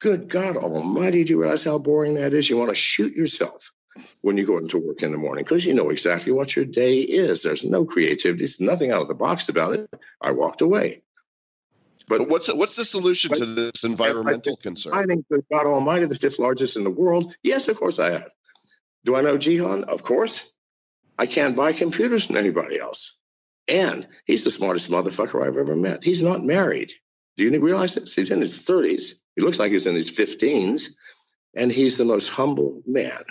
Good 0.00 0.28
God 0.28 0.56
Almighty, 0.56 1.22
do 1.22 1.34
you 1.34 1.40
realize 1.40 1.62
how 1.62 1.78
boring 1.78 2.14
that 2.14 2.32
is? 2.32 2.50
You 2.50 2.56
want 2.56 2.70
to 2.70 2.74
shoot 2.74 3.14
yourself 3.14 3.72
when 4.22 4.38
you 4.38 4.46
go 4.46 4.58
into 4.58 4.78
work 4.78 5.02
in 5.02 5.12
the 5.12 5.18
morning 5.18 5.44
because 5.44 5.64
you 5.64 5.74
know 5.74 5.90
exactly 5.90 6.32
what 6.32 6.54
your 6.54 6.64
day 6.64 6.98
is. 7.00 7.42
There's 7.42 7.64
no 7.64 7.84
creativity, 7.84 8.38
there's 8.38 8.60
nothing 8.60 8.90
out 8.90 9.02
of 9.02 9.08
the 9.08 9.14
box 9.14 9.48
about 9.48 9.74
it. 9.74 9.90
I 10.20 10.32
walked 10.32 10.62
away. 10.62 11.02
But, 12.08 12.18
but 12.18 12.28
what's 12.28 12.52
what's 12.52 12.76
the 12.76 12.84
solution 12.84 13.32
to 13.32 13.44
this 13.44 13.84
environmental 13.84 14.56
concern? 14.56 14.94
I 14.94 15.04
think 15.04 15.26
that 15.30 15.48
God 15.50 15.66
Almighty, 15.66 16.06
the 16.06 16.14
fifth 16.14 16.38
largest 16.38 16.76
in 16.76 16.84
the 16.84 16.90
world. 16.90 17.34
Yes, 17.42 17.68
of 17.68 17.78
course 17.78 17.98
I 17.98 18.12
have. 18.12 18.30
Do 19.04 19.16
I 19.16 19.20
know 19.20 19.36
Jihan? 19.36 19.84
Of 19.84 20.02
course. 20.02 20.52
I 21.18 21.26
can't 21.26 21.56
buy 21.56 21.72
computers 21.72 22.26
from 22.26 22.36
anybody 22.36 22.80
else. 22.80 23.18
And 23.68 24.06
he's 24.24 24.44
the 24.44 24.50
smartest 24.50 24.90
motherfucker 24.90 25.46
I've 25.46 25.56
ever 25.56 25.76
met. 25.76 26.02
He's 26.02 26.22
not 26.22 26.42
married. 26.42 26.90
Do 27.36 27.44
you 27.44 27.60
realize 27.60 27.94
this? 27.94 28.14
He's 28.14 28.30
in 28.30 28.40
his 28.40 28.66
30s. 28.66 29.12
He 29.36 29.42
looks 29.42 29.58
like 29.58 29.70
he's 29.70 29.86
in 29.86 29.94
his 29.94 30.10
15s. 30.10 30.94
And 31.54 31.70
he's 31.70 31.98
the 31.98 32.04
most 32.04 32.28
humble 32.28 32.82
man 32.86 33.22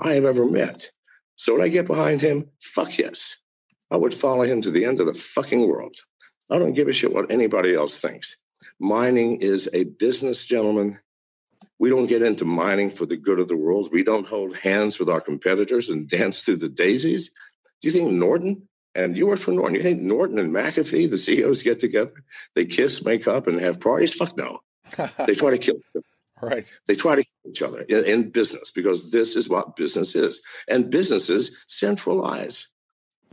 I 0.00 0.14
have 0.14 0.24
ever 0.24 0.44
met. 0.44 0.90
So 1.36 1.54
would 1.54 1.62
I 1.62 1.68
get 1.68 1.86
behind 1.86 2.20
him? 2.20 2.50
Fuck 2.60 2.98
yes. 2.98 3.36
I 3.90 3.96
would 3.96 4.14
follow 4.14 4.42
him 4.42 4.62
to 4.62 4.70
the 4.70 4.84
end 4.84 5.00
of 5.00 5.06
the 5.06 5.14
fucking 5.14 5.66
world. 5.66 5.96
I 6.50 6.58
don't 6.58 6.74
give 6.74 6.88
a 6.88 6.92
shit 6.92 7.12
what 7.12 7.32
anybody 7.32 7.74
else 7.74 7.98
thinks. 7.98 8.36
Mining 8.78 9.40
is 9.40 9.68
a 9.72 9.84
business, 9.84 10.46
gentlemen. 10.46 10.98
We 11.78 11.90
don't 11.90 12.08
get 12.08 12.22
into 12.22 12.44
mining 12.44 12.90
for 12.90 13.06
the 13.06 13.16
good 13.16 13.40
of 13.40 13.48
the 13.48 13.56
world. 13.56 13.90
We 13.92 14.04
don't 14.04 14.28
hold 14.28 14.56
hands 14.56 14.98
with 14.98 15.08
our 15.08 15.20
competitors 15.20 15.88
and 15.88 16.08
dance 16.08 16.42
through 16.42 16.56
the 16.56 16.68
daisies. 16.68 17.30
Do 17.80 17.88
you 17.88 17.92
think 17.92 18.10
Norton 18.12 18.68
and 18.94 19.16
you 19.16 19.26
work 19.26 19.38
for 19.38 19.52
Norton? 19.52 19.76
You 19.76 19.82
think 19.82 20.02
Norton 20.02 20.38
and 20.38 20.54
McAfee, 20.54 21.10
the 21.10 21.18
CEOs, 21.18 21.62
get 21.62 21.80
together, 21.80 22.12
they 22.54 22.66
kiss, 22.66 23.04
make 23.04 23.26
up, 23.26 23.46
and 23.46 23.60
have 23.60 23.80
parties? 23.80 24.12
Fuck 24.12 24.36
no. 24.36 24.60
they 25.26 25.34
try 25.34 25.50
to 25.50 25.58
kill. 25.58 25.76
Right. 26.42 26.72
They 26.86 26.96
try 26.96 27.16
to 27.16 27.24
kill 27.24 27.50
each 27.50 27.62
other 27.62 27.80
in, 27.80 28.04
in 28.04 28.30
business 28.30 28.70
because 28.70 29.10
this 29.10 29.36
is 29.36 29.48
what 29.48 29.76
business 29.76 30.14
is. 30.14 30.42
And 30.68 30.90
businesses 30.90 31.64
centralize. 31.68 32.68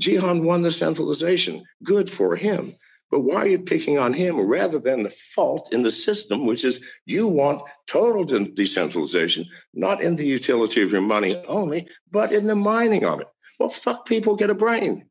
Jihan 0.01 0.43
won 0.43 0.61
the 0.61 0.71
centralization. 0.71 1.63
Good 1.83 2.09
for 2.09 2.35
him. 2.35 2.73
But 3.09 3.21
why 3.21 3.37
are 3.37 3.47
you 3.47 3.59
picking 3.59 3.97
on 3.97 4.13
him 4.13 4.49
rather 4.49 4.79
than 4.79 5.03
the 5.03 5.09
fault 5.09 5.69
in 5.71 5.81
the 5.81 5.91
system, 5.91 6.45
which 6.45 6.65
is 6.65 6.85
you 7.05 7.29
want 7.29 7.61
total 7.87 8.25
de- 8.25 8.49
decentralization, 8.51 9.45
not 9.73 10.01
in 10.01 10.17
the 10.17 10.25
utility 10.25 10.81
of 10.83 10.91
your 10.91 11.01
money 11.01 11.35
only, 11.47 11.87
but 12.11 12.33
in 12.33 12.47
the 12.47 12.55
mining 12.55 13.05
of 13.05 13.21
it? 13.21 13.27
Well, 13.59 13.69
fuck 13.69 14.05
people 14.05 14.35
get 14.35 14.49
a 14.49 14.55
brain. 14.55 15.09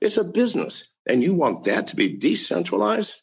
It's 0.00 0.16
a 0.16 0.24
business. 0.24 0.90
And 1.06 1.22
you 1.22 1.34
want 1.34 1.64
that 1.64 1.88
to 1.88 1.96
be 1.96 2.18
decentralized? 2.18 3.22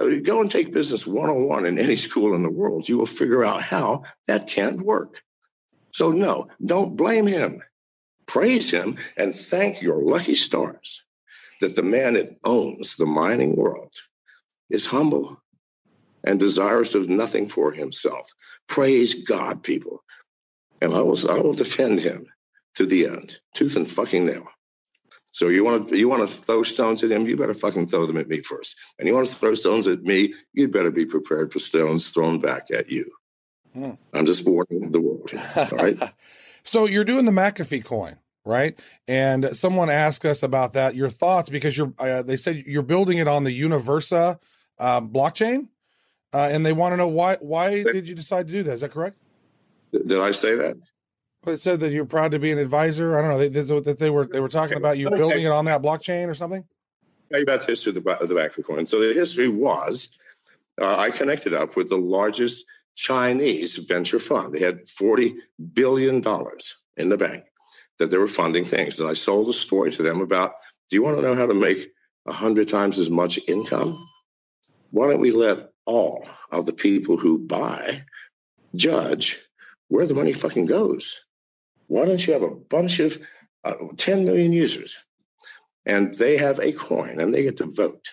Go 0.00 0.40
and 0.40 0.50
take 0.50 0.72
business 0.72 1.06
101 1.06 1.66
in 1.66 1.78
any 1.78 1.96
school 1.96 2.34
in 2.34 2.42
the 2.42 2.50
world. 2.50 2.88
You 2.88 2.98
will 2.98 3.06
figure 3.06 3.44
out 3.44 3.62
how 3.62 4.04
that 4.26 4.48
can't 4.48 4.80
work. 4.80 5.22
So, 5.92 6.10
no, 6.12 6.48
don't 6.64 6.96
blame 6.96 7.26
him. 7.26 7.62
Praise 8.26 8.70
him 8.70 8.96
and 9.16 9.34
thank 9.34 9.82
your 9.82 10.02
lucky 10.02 10.36
stars 10.36 11.04
that 11.60 11.76
the 11.76 11.82
man 11.82 12.14
that 12.14 12.36
owns 12.44 12.96
the 12.96 13.06
mining 13.06 13.56
world 13.56 13.92
is 14.70 14.86
humble 14.86 15.42
and 16.24 16.38
desirous 16.38 16.94
of 16.94 17.08
nothing 17.08 17.48
for 17.48 17.72
himself. 17.72 18.28
Praise 18.68 19.24
God, 19.26 19.62
people. 19.62 20.02
And 20.80 20.94
I 20.94 21.02
will, 21.02 21.18
I 21.30 21.40
will 21.40 21.54
defend 21.54 22.00
him 22.00 22.26
to 22.76 22.86
the 22.86 23.06
end, 23.06 23.36
tooth 23.54 23.76
and 23.76 23.90
fucking 23.90 24.26
nail. 24.26 24.46
So 25.32 25.48
you 25.48 25.64
want 25.64 25.88
to 25.88 25.96
you 25.96 26.08
want 26.08 26.28
to 26.28 26.34
throw 26.34 26.62
stones 26.62 27.04
at 27.04 27.10
him, 27.10 27.26
you 27.26 27.36
better 27.36 27.54
fucking 27.54 27.86
throw 27.86 28.06
them 28.06 28.16
at 28.16 28.28
me 28.28 28.40
first. 28.40 28.76
And 28.98 29.06
you 29.06 29.14
want 29.14 29.28
to 29.28 29.34
throw 29.34 29.54
stones 29.54 29.86
at 29.86 30.02
me, 30.02 30.34
you 30.52 30.68
better 30.68 30.90
be 30.90 31.06
prepared 31.06 31.52
for 31.52 31.58
stones 31.58 32.08
thrown 32.08 32.40
back 32.40 32.70
at 32.70 32.88
you. 32.88 33.10
Hmm. 33.74 33.92
I'm 34.12 34.26
just 34.26 34.46
warning 34.48 34.90
the 34.90 35.00
world. 35.00 35.30
All 35.56 35.78
right. 35.78 35.98
so 36.64 36.86
you're 36.86 37.04
doing 37.04 37.24
the 37.24 37.32
McAfee 37.32 37.84
coin, 37.84 38.18
right? 38.44 38.78
And 39.06 39.56
someone 39.56 39.88
asked 39.88 40.24
us 40.24 40.42
about 40.42 40.72
that. 40.72 40.96
Your 40.96 41.08
thoughts 41.08 41.48
because 41.48 41.76
you're 41.76 41.92
uh, 41.98 42.22
they 42.22 42.36
said 42.36 42.64
you're 42.66 42.82
building 42.82 43.18
it 43.18 43.28
on 43.28 43.44
the 43.44 43.58
Universa 43.58 44.38
uh, 44.78 45.00
blockchain, 45.00 45.68
uh, 46.32 46.48
and 46.50 46.66
they 46.66 46.72
want 46.72 46.92
to 46.92 46.96
know 46.96 47.08
why 47.08 47.36
why 47.36 47.84
did 47.84 48.08
you 48.08 48.14
decide 48.14 48.48
to 48.48 48.52
do 48.52 48.62
that? 48.64 48.72
Is 48.72 48.80
that 48.80 48.90
correct? 48.90 49.16
Did 49.92 50.18
I 50.20 50.32
say 50.32 50.56
that? 50.56 50.76
It 51.46 51.56
said 51.56 51.80
that 51.80 51.92
you're 51.92 52.04
proud 52.04 52.32
to 52.32 52.38
be 52.38 52.50
an 52.50 52.58
advisor. 52.58 53.16
I 53.16 53.22
don't 53.22 53.30
know. 53.30 53.38
They, 53.38 53.48
that 53.48 53.96
they 53.98 54.10
were 54.10 54.26
they 54.26 54.40
were 54.40 54.48
talking 54.48 54.76
about 54.76 54.98
you 54.98 55.08
building 55.08 55.42
it 55.42 55.50
on 55.50 55.64
that 55.64 55.82
blockchain 55.82 56.28
or 56.28 56.34
something. 56.34 56.64
Tell 57.30 57.40
you 57.40 57.44
about 57.44 57.60
the 57.60 57.66
history 57.66 57.96
of 57.96 58.04
the, 58.04 58.10
of 58.10 58.28
the 58.28 58.62
coin. 58.62 58.84
So 58.86 59.00
the 59.00 59.14
history 59.14 59.48
was, 59.48 60.16
uh, 60.80 60.96
I 60.96 61.10
connected 61.10 61.54
up 61.54 61.76
with 61.76 61.88
the 61.88 61.96
largest 61.96 62.66
Chinese 62.94 63.76
venture 63.76 64.18
fund. 64.18 64.52
They 64.52 64.60
had 64.60 64.86
forty 64.86 65.36
billion 65.72 66.20
dollars 66.20 66.76
in 66.96 67.08
the 67.08 67.16
bank 67.16 67.44
that 67.98 68.10
they 68.10 68.18
were 68.18 68.28
funding 68.28 68.64
things, 68.64 69.00
and 69.00 69.08
I 69.08 69.14
sold 69.14 69.48
a 69.48 69.54
story 69.54 69.92
to 69.92 70.02
them 70.02 70.20
about. 70.20 70.52
Do 70.90 70.96
you 70.96 71.02
want 71.02 71.16
to 71.16 71.22
know 71.22 71.36
how 71.36 71.46
to 71.46 71.54
make 71.54 71.88
a 72.26 72.32
hundred 72.32 72.68
times 72.68 72.98
as 72.98 73.08
much 73.08 73.38
income? 73.48 74.06
Why 74.90 75.08
don't 75.08 75.20
we 75.20 75.30
let 75.30 75.70
all 75.86 76.26
of 76.50 76.66
the 76.66 76.72
people 76.72 77.16
who 77.16 77.38
buy 77.38 78.02
judge 78.74 79.40
where 79.88 80.04
the 80.04 80.14
money 80.14 80.32
fucking 80.32 80.66
goes? 80.66 81.24
Why 81.90 82.04
don't 82.04 82.24
you 82.24 82.34
have 82.34 82.44
a 82.44 82.54
bunch 82.54 83.00
of 83.00 83.18
uh, 83.64 83.74
10 83.96 84.24
million 84.24 84.52
users 84.52 85.04
and 85.84 86.14
they 86.14 86.36
have 86.36 86.60
a 86.60 86.70
coin 86.70 87.20
and 87.20 87.34
they 87.34 87.42
get 87.42 87.56
to 87.56 87.66
vote? 87.66 88.06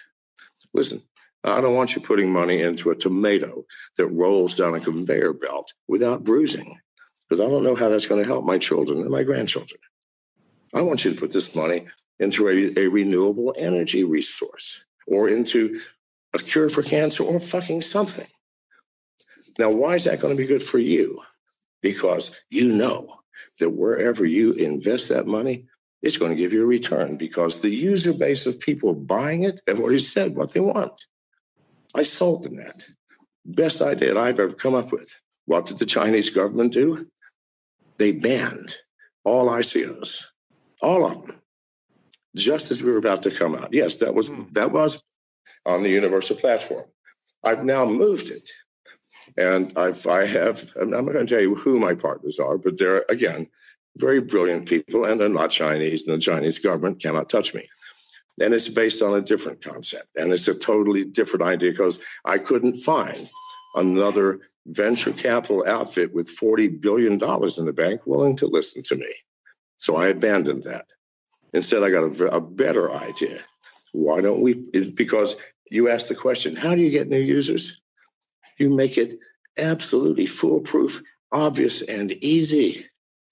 Listen, 0.74 1.00
I 1.44 1.62
don't 1.62 1.76
want 1.76 1.96
you 1.96 2.02
putting 2.02 2.34
money 2.34 2.60
into 2.60 2.90
a 2.90 2.96
tomato 2.96 3.66
that 3.98 4.08
rolls 4.08 4.56
down 4.56 4.74
a 4.74 4.80
conveyor 4.80 5.34
belt 5.34 5.74
without 5.88 6.24
bruising, 6.24 6.80
because 7.30 7.40
I 7.40 7.48
don't 7.48 7.64
know 7.64 7.76
how 7.76 7.90
that's 7.90 8.08
going 8.08 8.20
to 8.20 8.28
help 8.28 8.44
my 8.44 8.58
children 8.58 9.02
and 9.02 9.12
my 9.12 9.22
grandchildren. 9.22 9.80
I 10.74 10.82
want 10.82 11.06
you 11.06 11.14
to 11.14 11.20
put 11.20 11.32
this 11.32 11.56
money 11.56 11.86
into 12.18 12.48
a, 12.48 12.86
a 12.86 12.88
renewable 12.88 13.54
energy 13.56 14.04
resource 14.06 14.84
or 15.06 15.30
into 15.30 15.82
a 16.34 16.40
cure 16.40 16.70
for 16.70 16.82
cancer 16.82 17.26
or 17.26 17.40
fucking 17.40 17.82
something. 17.82 18.26
Now, 19.60 19.70
why 19.70 19.94
is 19.94 20.06
that 20.06 20.20
going 20.20 20.36
to 20.36 20.42
be 20.42 20.48
good 20.48 20.64
for 20.64 20.80
you? 20.80 21.22
Because 21.84 22.42
you 22.50 22.74
know 22.74 23.17
that 23.60 23.70
wherever 23.70 24.26
you 24.26 24.54
invest 24.54 25.10
that 25.10 25.28
money, 25.28 25.66
it's 26.02 26.18
going 26.18 26.32
to 26.32 26.38
give 26.38 26.54
you 26.54 26.64
a 26.64 26.68
return 26.68 27.18
because 27.18 27.62
the 27.62 27.70
user 27.70 28.14
base 28.14 28.46
of 28.46 28.60
people 28.60 28.94
buying 28.94 29.44
it 29.44 29.62
have 29.68 29.80
already 29.80 30.00
said 30.00 30.36
what 30.36 30.54
they 30.54 30.60
want. 30.60 31.00
I 31.96 32.04
sold 32.04 32.44
them 32.44 32.58
that. 32.58 32.76
Best 33.46 33.82
idea 33.82 34.18
I've 34.18 34.40
ever 34.40 34.54
come 34.54 34.76
up 34.76 34.92
with. 34.92 35.10
What 35.46 35.68
did 35.68 35.80
the 35.80 35.86
Chinese 35.86 36.32
government 36.32 36.74
do? 36.74 37.08
They 37.98 38.12
banned 38.12 38.76
all 39.24 39.50
ICOs, 39.50 40.26
all 40.82 41.06
of 41.06 41.26
them, 41.26 41.42
just 42.36 42.72
as 42.72 42.84
we 42.84 42.92
were 42.92 42.98
about 42.98 43.24
to 43.24 43.32
come 43.32 43.56
out. 43.56 43.74
Yes, 43.74 43.98
that 43.98 44.14
was 44.14 44.28
hmm. 44.28 44.44
that 44.52 44.72
was 44.72 45.04
on 45.66 45.84
the 45.84 45.94
Universa 45.94 46.40
platform. 46.40 46.86
I've 47.44 47.64
now 47.64 47.86
moved 47.86 48.30
it. 48.30 48.50
And 49.38 49.72
I've, 49.78 50.06
I 50.08 50.26
have, 50.26 50.62
I'm 50.80 50.90
not 50.90 51.02
going 51.02 51.26
to 51.26 51.34
tell 51.34 51.42
you 51.42 51.56
who 51.56 51.80
my 51.80 51.94
partners 51.94 52.40
are, 52.40 52.58
but 52.58 52.78
they're, 52.78 53.06
again, 53.08 53.48
very 53.96 54.20
brilliant 54.20 54.68
people, 54.68 55.06
and 55.06 55.20
they're 55.20 55.30
not 55.30 55.52
Chinese, 55.52 56.08
and 56.08 56.18
the 56.18 56.22
Chinese 56.22 56.60
government 56.60 57.02
cannot 57.02 57.30
touch 57.30 57.54
me. 57.54 57.68
And 58.40 58.54
it's 58.54 58.70
based 58.70 59.02
on 59.02 59.18
a 59.18 59.22
different 59.22 59.62
concept, 59.64 60.08
and 60.16 60.32
it's 60.32 60.48
a 60.48 60.58
totally 60.58 61.06
different 61.06 61.46
idea 61.46 61.72
because 61.72 62.02
I 62.24 62.38
couldn't 62.38 62.78
find 62.78 63.30
another 63.76 64.40
venture 64.66 65.12
capital 65.12 65.64
outfit 65.68 66.14
with 66.14 66.36
$40 66.36 66.82
billion 66.82 67.14
in 67.14 67.20
the 67.66 67.74
bank 67.76 68.02
willing 68.06 68.38
to 68.38 68.48
listen 68.48 68.84
to 68.84 68.96
me. 68.96 69.14
So 69.78 69.96
I 69.96 70.08
abandoned 70.08 70.64
that. 70.64 70.86
Instead, 71.54 71.84
I 71.84 71.90
got 71.90 72.04
a, 72.04 72.36
a 72.36 72.42
better 72.42 72.92
idea. 72.92 73.40
Why 73.94 74.22
don't 74.22 74.42
we? 74.42 74.70
Because 74.96 75.42
you 75.70 75.90
asked 75.90 76.10
the 76.10 76.16
question 76.16 76.56
how 76.56 76.76
do 76.76 76.82
you 76.82 76.92
get 76.92 77.08
new 77.08 77.20
users? 77.20 77.82
You 78.58 78.76
make 78.76 78.98
it 78.98 79.16
absolutely 79.58 80.26
foolproof, 80.26 81.02
obvious, 81.32 81.82
and 81.82 82.12
easy. 82.12 82.86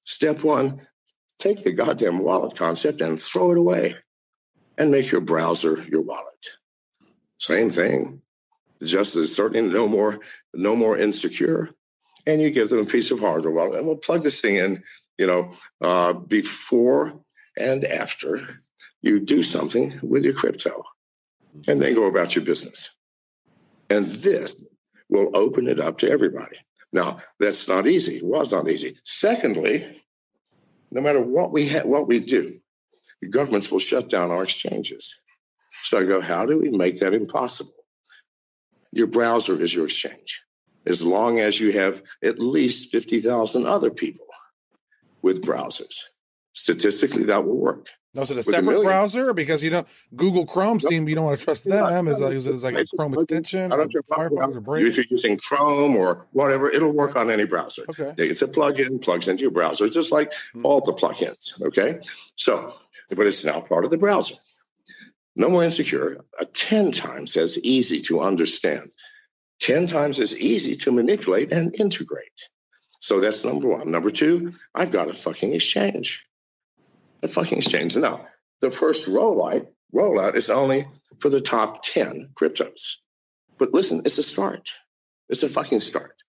Step 0.03 0.43
one 0.43 0.80
take 1.39 1.63
the 1.63 1.73
goddamn 1.73 2.19
wallet 2.19 2.55
concept 2.55 3.01
and 3.01 3.19
throw 3.19 3.51
it 3.51 3.57
away 3.57 3.95
and 4.78 4.91
make 4.91 5.11
your 5.11 5.21
browser 5.21 5.84
your 5.84 6.01
wallet. 6.01 6.47
Same 7.38 7.69
thing. 7.69 8.21
Just 8.84 9.15
as 9.15 9.36
certainly 9.36 9.71
no 9.71 9.88
more, 9.88 10.19
no 10.53 10.76
more 10.76 10.97
insecure. 10.97 11.69
And 12.28 12.41
you 12.41 12.51
give 12.51 12.69
them 12.69 12.80
a 12.80 12.86
piece 12.86 13.11
of 13.11 13.19
hardware. 13.19 13.53
Well, 13.53 13.76
and 13.76 13.86
we'll 13.86 13.97
plug 13.97 14.23
this 14.23 14.41
thing 14.41 14.55
in, 14.55 14.84
you 15.17 15.28
know, 15.28 15.51
uh, 15.82 16.13
before 16.13 17.21
and 17.57 17.86
after 17.86 18.39
you 19.01 19.19
do 19.19 19.43
something 19.43 19.99
with 20.01 20.23
your 20.23 20.34
crypto 20.34 20.84
and 21.67 21.82
then 21.82 21.93
go 21.93 22.07
about 22.07 22.36
your 22.36 22.43
business. 22.43 22.89
And 23.89 24.05
this 24.05 24.65
will 25.10 25.32
open 25.36 25.68
it 25.68 25.80
up 25.80 25.99
to 25.99 26.10
everybody. 26.10 26.58
Now, 26.93 27.20
that's 27.39 27.68
not 27.68 27.88
easy. 27.88 28.18
It 28.18 28.26
was 28.26 28.53
not 28.53 28.70
easy. 28.70 28.95
Secondly, 29.03 29.86
no 30.91 31.01
matter 31.01 31.22
what 31.22 31.51
we 31.51 31.68
ha- 31.68 31.86
what 31.86 32.08
we 32.08 32.20
do, 32.20 32.51
the 33.22 33.30
governments 33.30 33.72
will 33.72 33.80
shut 33.80 34.10
down 34.10 34.32
our 34.32 34.43
exchanges. 34.43 35.16
So 35.84 35.99
I 35.99 36.06
go, 36.06 36.22
how 36.22 36.45
do 36.45 36.58
we 36.58 36.70
make 36.70 36.99
that 36.99 37.14
impossible? 37.14 37.74
Your 38.91 39.08
browser 39.08 39.62
is 39.62 39.74
your 39.74 39.86
exchange. 39.86 40.43
As 40.86 41.06
long 41.06 41.39
as 41.39 41.60
you 41.60 41.74
have 41.74 42.01
at 42.24 42.39
least 42.39 42.91
50,000 42.91 43.66
other 43.66 43.89
people 43.91 44.28
with 45.22 45.43
browsers. 45.43 46.03
Statistically, 46.58 47.26
that 47.26 47.45
will 47.45 47.58
work. 47.58 47.89
No, 48.14 48.22
is 48.22 48.32
it 48.32 48.38
a 48.38 48.43
separate 48.43 48.80
a 48.80 48.82
browser? 48.82 49.34
Because 49.34 49.62
you 49.62 49.72
know 49.72 49.84
Google 50.16 50.45
Chrome 50.45 50.80
seem 50.80 51.06
you 51.10 51.14
don't 51.16 51.26
want 51.26 51.38
to 51.38 51.43
trust 51.43 51.66
them. 51.66 52.08
Is, 52.08 52.22
is, 52.22 52.47
is 52.47 52.64
like 52.64 52.76
a 52.76 52.86
Chrome 52.95 53.14
extension? 53.14 53.74
I 53.74 53.76
don't 53.76 53.91
Firefox 53.91 54.66
or 54.66 54.78
If 54.78 54.95
you're 54.95 55.06
using 55.10 55.38
Chrome 55.38 55.97
or 55.97 56.28
whatever, 56.32 56.70
it'll 56.72 56.93
work 56.93 57.18
on 57.18 57.30
any 57.30 57.45
browser. 57.45 57.84
Okay. 57.89 58.14
It's 58.18 58.41
a 58.41 58.47
plugin, 58.47 59.03
plugs 59.03 59.28
into 59.28 59.41
your 59.41 59.51
browser, 59.51 59.89
just 59.89 60.14
like 60.14 60.32
mm-hmm. 60.32 60.66
all 60.66 60.80
the 60.80 60.93
plugins. 60.93 61.62
Okay. 61.62 61.99
So, 62.38 62.74
but 63.10 63.28
it's 63.28 63.43
now 63.43 63.60
part 63.60 63.84
of 63.84 63.91
the 63.91 63.97
browser. 63.97 64.36
No 65.36 65.49
more 65.49 65.66
insecure. 65.66 66.24
A 66.39 66.45
10 66.45 66.93
times 66.93 67.36
as 67.36 67.60
easy 67.60 67.99
to 68.03 68.22
understand, 68.22 68.88
10 69.60 69.88
times 69.88 70.22
as 70.22 70.39
easy 70.39 70.78
to 70.78 70.93
manipulate 70.93 71.51
and 71.51 71.78
integrate. 71.78 72.30
So 73.01 73.20
that's 73.20 73.43
number 73.43 73.68
one. 73.68 73.91
Number 73.91 74.10
two, 74.10 74.53
I've 74.74 74.93
got 74.93 75.10
a 75.10 75.14
fucking 75.14 75.53
exchange 75.53 76.26
the 77.26 77.34
fucking 77.34 77.57
exchange. 77.57 77.95
Now, 77.97 78.26
the 78.61 78.71
first 78.71 79.09
rollout 79.09 79.67
rollout 79.93 80.36
is 80.36 80.49
only 80.49 80.86
for 81.19 81.30
the 81.30 81.41
top 81.41 81.82
10 81.84 82.30
cryptos. 82.36 82.97
But 83.57 83.73
listen, 83.73 84.01
it's 84.05 84.17
a 84.17 84.23
start. 84.23 84.69
It's 85.30 85.43
a 85.43 85.49
fucking 85.49 85.80
start. 85.80 86.21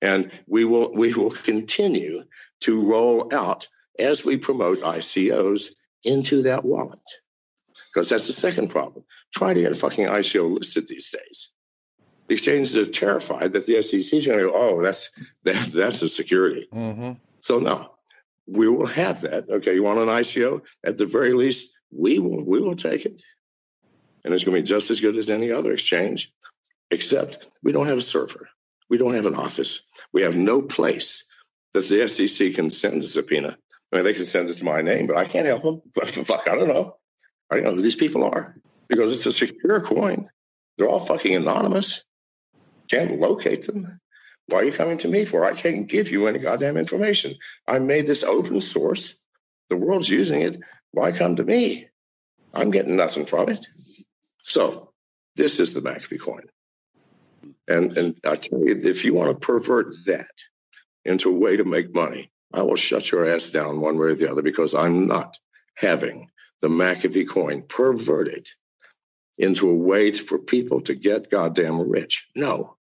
And 0.00 0.30
we 0.46 0.64
will 0.64 0.92
we 0.92 1.12
will 1.12 1.30
continue 1.30 2.22
to 2.60 2.90
roll 2.90 3.34
out 3.34 3.66
as 3.98 4.24
we 4.24 4.36
promote 4.36 4.78
ICOs 4.78 5.70
into 6.04 6.42
that 6.42 6.64
wallet. 6.64 7.00
Because 7.92 8.08
that's 8.08 8.28
the 8.28 8.32
second 8.32 8.70
problem. 8.70 9.04
Try 9.34 9.54
to 9.54 9.60
get 9.60 9.72
a 9.72 9.74
fucking 9.74 10.06
ICO 10.06 10.56
listed 10.56 10.86
these 10.88 11.10
days. 11.10 11.50
The 12.28 12.34
exchanges 12.34 12.76
are 12.76 12.90
terrified 12.90 13.52
that 13.54 13.66
the 13.66 13.82
SEC 13.82 14.18
is 14.18 14.26
going 14.26 14.38
to 14.38 14.44
go, 14.46 14.52
oh, 14.54 14.82
that's 14.82 15.10
that's 15.42 15.72
that's 15.72 16.02
a 16.02 16.08
security. 16.08 16.68
Mm-hmm. 16.72 17.12
So 17.40 17.58
no, 17.58 17.90
we 18.48 18.68
will 18.68 18.86
have 18.86 19.22
that. 19.22 19.48
Okay, 19.48 19.74
you 19.74 19.82
want 19.82 19.98
an 19.98 20.08
ICO? 20.08 20.66
At 20.84 20.98
the 20.98 21.06
very 21.06 21.32
least, 21.32 21.72
we 21.90 22.18
will 22.18 22.44
we 22.44 22.60
will 22.60 22.76
take 22.76 23.04
it. 23.04 23.20
And 24.24 24.34
it's 24.34 24.44
going 24.44 24.56
to 24.56 24.62
be 24.62 24.66
just 24.66 24.90
as 24.90 25.00
good 25.00 25.16
as 25.16 25.30
any 25.30 25.52
other 25.52 25.72
exchange, 25.72 26.32
except 26.90 27.38
we 27.62 27.72
don't 27.72 27.86
have 27.86 27.98
a 27.98 28.02
server. 28.02 28.48
We 28.90 28.98
don't 28.98 29.14
have 29.14 29.26
an 29.26 29.34
office. 29.34 29.82
We 30.12 30.22
have 30.22 30.36
no 30.36 30.62
place 30.62 31.24
that 31.74 31.84
the 31.84 32.08
SEC 32.08 32.54
can 32.54 32.70
send 32.70 33.02
a 33.02 33.06
subpoena. 33.06 33.56
I 33.92 33.96
mean, 33.96 34.04
they 34.04 34.14
can 34.14 34.24
send 34.24 34.50
it 34.50 34.58
to 34.58 34.64
my 34.64 34.82
name, 34.82 35.06
but 35.06 35.16
I 35.16 35.24
can't 35.24 35.46
help 35.46 35.62
them. 35.62 35.82
Fuck, 36.06 36.48
I 36.48 36.56
don't 36.56 36.68
know. 36.68 36.96
I 37.50 37.56
don't 37.56 37.64
know 37.64 37.74
who 37.74 37.82
these 37.82 37.96
people 37.96 38.24
are 38.24 38.56
because 38.88 39.14
it's 39.14 39.26
a 39.26 39.32
secure 39.32 39.80
coin. 39.80 40.28
They're 40.76 40.88
all 40.88 40.98
fucking 40.98 41.34
anonymous. 41.34 42.00
Can't 42.90 43.18
locate 43.18 43.66
them. 43.66 43.86
Why 44.48 44.60
are 44.60 44.64
you 44.64 44.72
coming 44.72 44.98
to 44.98 45.08
me 45.08 45.26
for? 45.26 45.44
I 45.44 45.52
can't 45.54 45.88
give 45.88 46.10
you 46.10 46.26
any 46.26 46.38
goddamn 46.38 46.78
information. 46.78 47.32
I 47.66 47.78
made 47.80 48.06
this 48.06 48.24
open 48.24 48.60
source. 48.60 49.14
The 49.68 49.76
world's 49.76 50.08
using 50.08 50.40
it. 50.40 50.56
Why 50.92 51.12
come 51.12 51.36
to 51.36 51.44
me? 51.44 51.88
I'm 52.54 52.70
getting 52.70 52.96
nothing 52.96 53.26
from 53.26 53.50
it. 53.50 53.66
So 54.38 54.90
this 55.36 55.60
is 55.60 55.74
the 55.74 55.80
McAfee 55.80 56.20
coin. 56.20 56.44
And 57.68 57.96
and 57.98 58.18
I 58.26 58.36
tell 58.36 58.60
you, 58.60 58.80
if 58.84 59.04
you 59.04 59.12
want 59.12 59.30
to 59.30 59.46
pervert 59.46 59.88
that 60.06 60.30
into 61.04 61.30
a 61.30 61.38
way 61.38 61.58
to 61.58 61.64
make 61.64 61.94
money, 61.94 62.30
I 62.52 62.62
will 62.62 62.76
shut 62.76 63.12
your 63.12 63.28
ass 63.28 63.50
down 63.50 63.82
one 63.82 63.98
way 63.98 64.08
or 64.08 64.14
the 64.14 64.30
other 64.30 64.42
because 64.42 64.74
I'm 64.74 65.06
not 65.08 65.36
having 65.76 66.30
the 66.62 66.68
McAfee 66.68 67.28
coin 67.28 67.64
perverted 67.68 68.48
into 69.36 69.68
a 69.68 69.74
way 69.74 70.12
for 70.12 70.38
people 70.38 70.80
to 70.82 70.94
get 70.94 71.30
goddamn 71.30 71.90
rich. 71.90 72.28
No, 72.34 72.77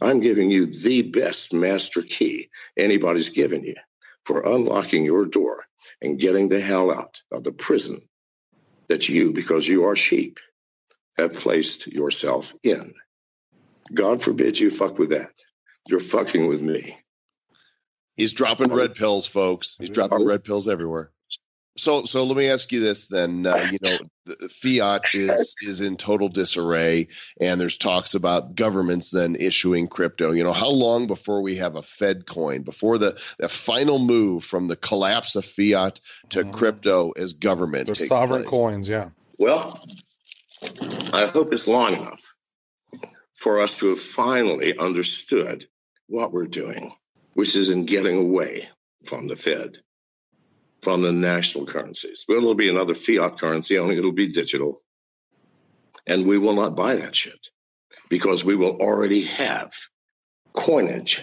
I'm 0.00 0.20
giving 0.20 0.50
you 0.50 0.66
the 0.66 1.02
best 1.02 1.52
master 1.52 2.02
key 2.02 2.48
anybody's 2.76 3.30
given 3.30 3.64
you 3.64 3.76
for 4.24 4.42
unlocking 4.42 5.04
your 5.04 5.26
door 5.26 5.64
and 6.00 6.18
getting 6.18 6.48
the 6.48 6.60
hell 6.60 6.92
out 6.92 7.20
of 7.32 7.44
the 7.44 7.52
prison 7.52 8.00
that 8.88 9.08
you, 9.08 9.32
because 9.32 9.66
you 9.66 9.84
are 9.86 9.96
sheep, 9.96 10.38
have 11.16 11.34
placed 11.34 11.86
yourself 11.86 12.54
in. 12.62 12.92
God 13.92 14.22
forbid 14.22 14.58
you 14.58 14.70
fuck 14.70 14.98
with 14.98 15.10
that. 15.10 15.30
You're 15.88 16.00
fucking 16.00 16.46
with 16.46 16.62
me. 16.62 16.96
He's 18.16 18.32
dropping 18.32 18.72
red 18.72 18.94
pills, 18.94 19.26
folks. 19.26 19.76
He's 19.78 19.90
dropping 19.90 20.26
red 20.26 20.44
pills 20.44 20.68
everywhere. 20.68 21.10
So, 21.76 22.04
so 22.04 22.24
let 22.24 22.36
me 22.36 22.48
ask 22.48 22.72
you 22.72 22.80
this 22.80 23.06
then. 23.06 23.46
Uh, 23.46 23.68
you 23.70 23.78
know, 23.82 23.96
fiat 24.48 25.14
is 25.14 25.54
is 25.62 25.80
in 25.80 25.96
total 25.96 26.28
disarray, 26.28 27.08
and 27.40 27.60
there's 27.60 27.78
talks 27.78 28.14
about 28.14 28.54
governments 28.54 29.10
then 29.10 29.36
issuing 29.36 29.88
crypto. 29.88 30.32
You 30.32 30.44
know, 30.44 30.52
how 30.52 30.70
long 30.70 31.06
before 31.06 31.42
we 31.42 31.56
have 31.56 31.76
a 31.76 31.82
Fed 31.82 32.26
coin? 32.26 32.62
Before 32.62 32.98
the, 32.98 33.20
the 33.38 33.48
final 33.48 33.98
move 33.98 34.44
from 34.44 34.68
the 34.68 34.76
collapse 34.76 35.36
of 35.36 35.44
fiat 35.44 36.00
to 36.30 36.44
mm. 36.44 36.52
crypto 36.52 37.12
as 37.12 37.34
government? 37.34 37.86
There's 37.86 38.08
sovereign 38.08 38.42
place? 38.42 38.50
coins, 38.50 38.88
yeah. 38.88 39.10
Well, 39.38 39.78
I 41.14 41.30
hope 41.32 41.52
it's 41.52 41.68
long 41.68 41.94
enough 41.94 42.34
for 43.34 43.60
us 43.60 43.78
to 43.78 43.90
have 43.90 44.00
finally 44.00 44.76
understood 44.76 45.66
what 46.08 46.32
we're 46.32 46.46
doing, 46.46 46.92
which 47.34 47.56
is 47.56 47.70
in 47.70 47.86
getting 47.86 48.18
away 48.18 48.68
from 49.06 49.28
the 49.28 49.36
Fed 49.36 49.78
from 50.82 51.02
the 51.02 51.12
national 51.12 51.66
currencies. 51.66 52.24
But 52.26 52.36
it'll 52.36 52.54
be 52.54 52.68
another 52.68 52.94
fiat 52.94 53.38
currency, 53.38 53.78
only 53.78 53.98
it'll 53.98 54.12
be 54.12 54.28
digital. 54.28 54.78
And 56.06 56.26
we 56.26 56.38
will 56.38 56.54
not 56.54 56.76
buy 56.76 56.96
that 56.96 57.14
shit 57.14 57.48
because 58.08 58.44
we 58.44 58.56
will 58.56 58.76
already 58.80 59.22
have 59.22 59.72
coinage 60.52 61.22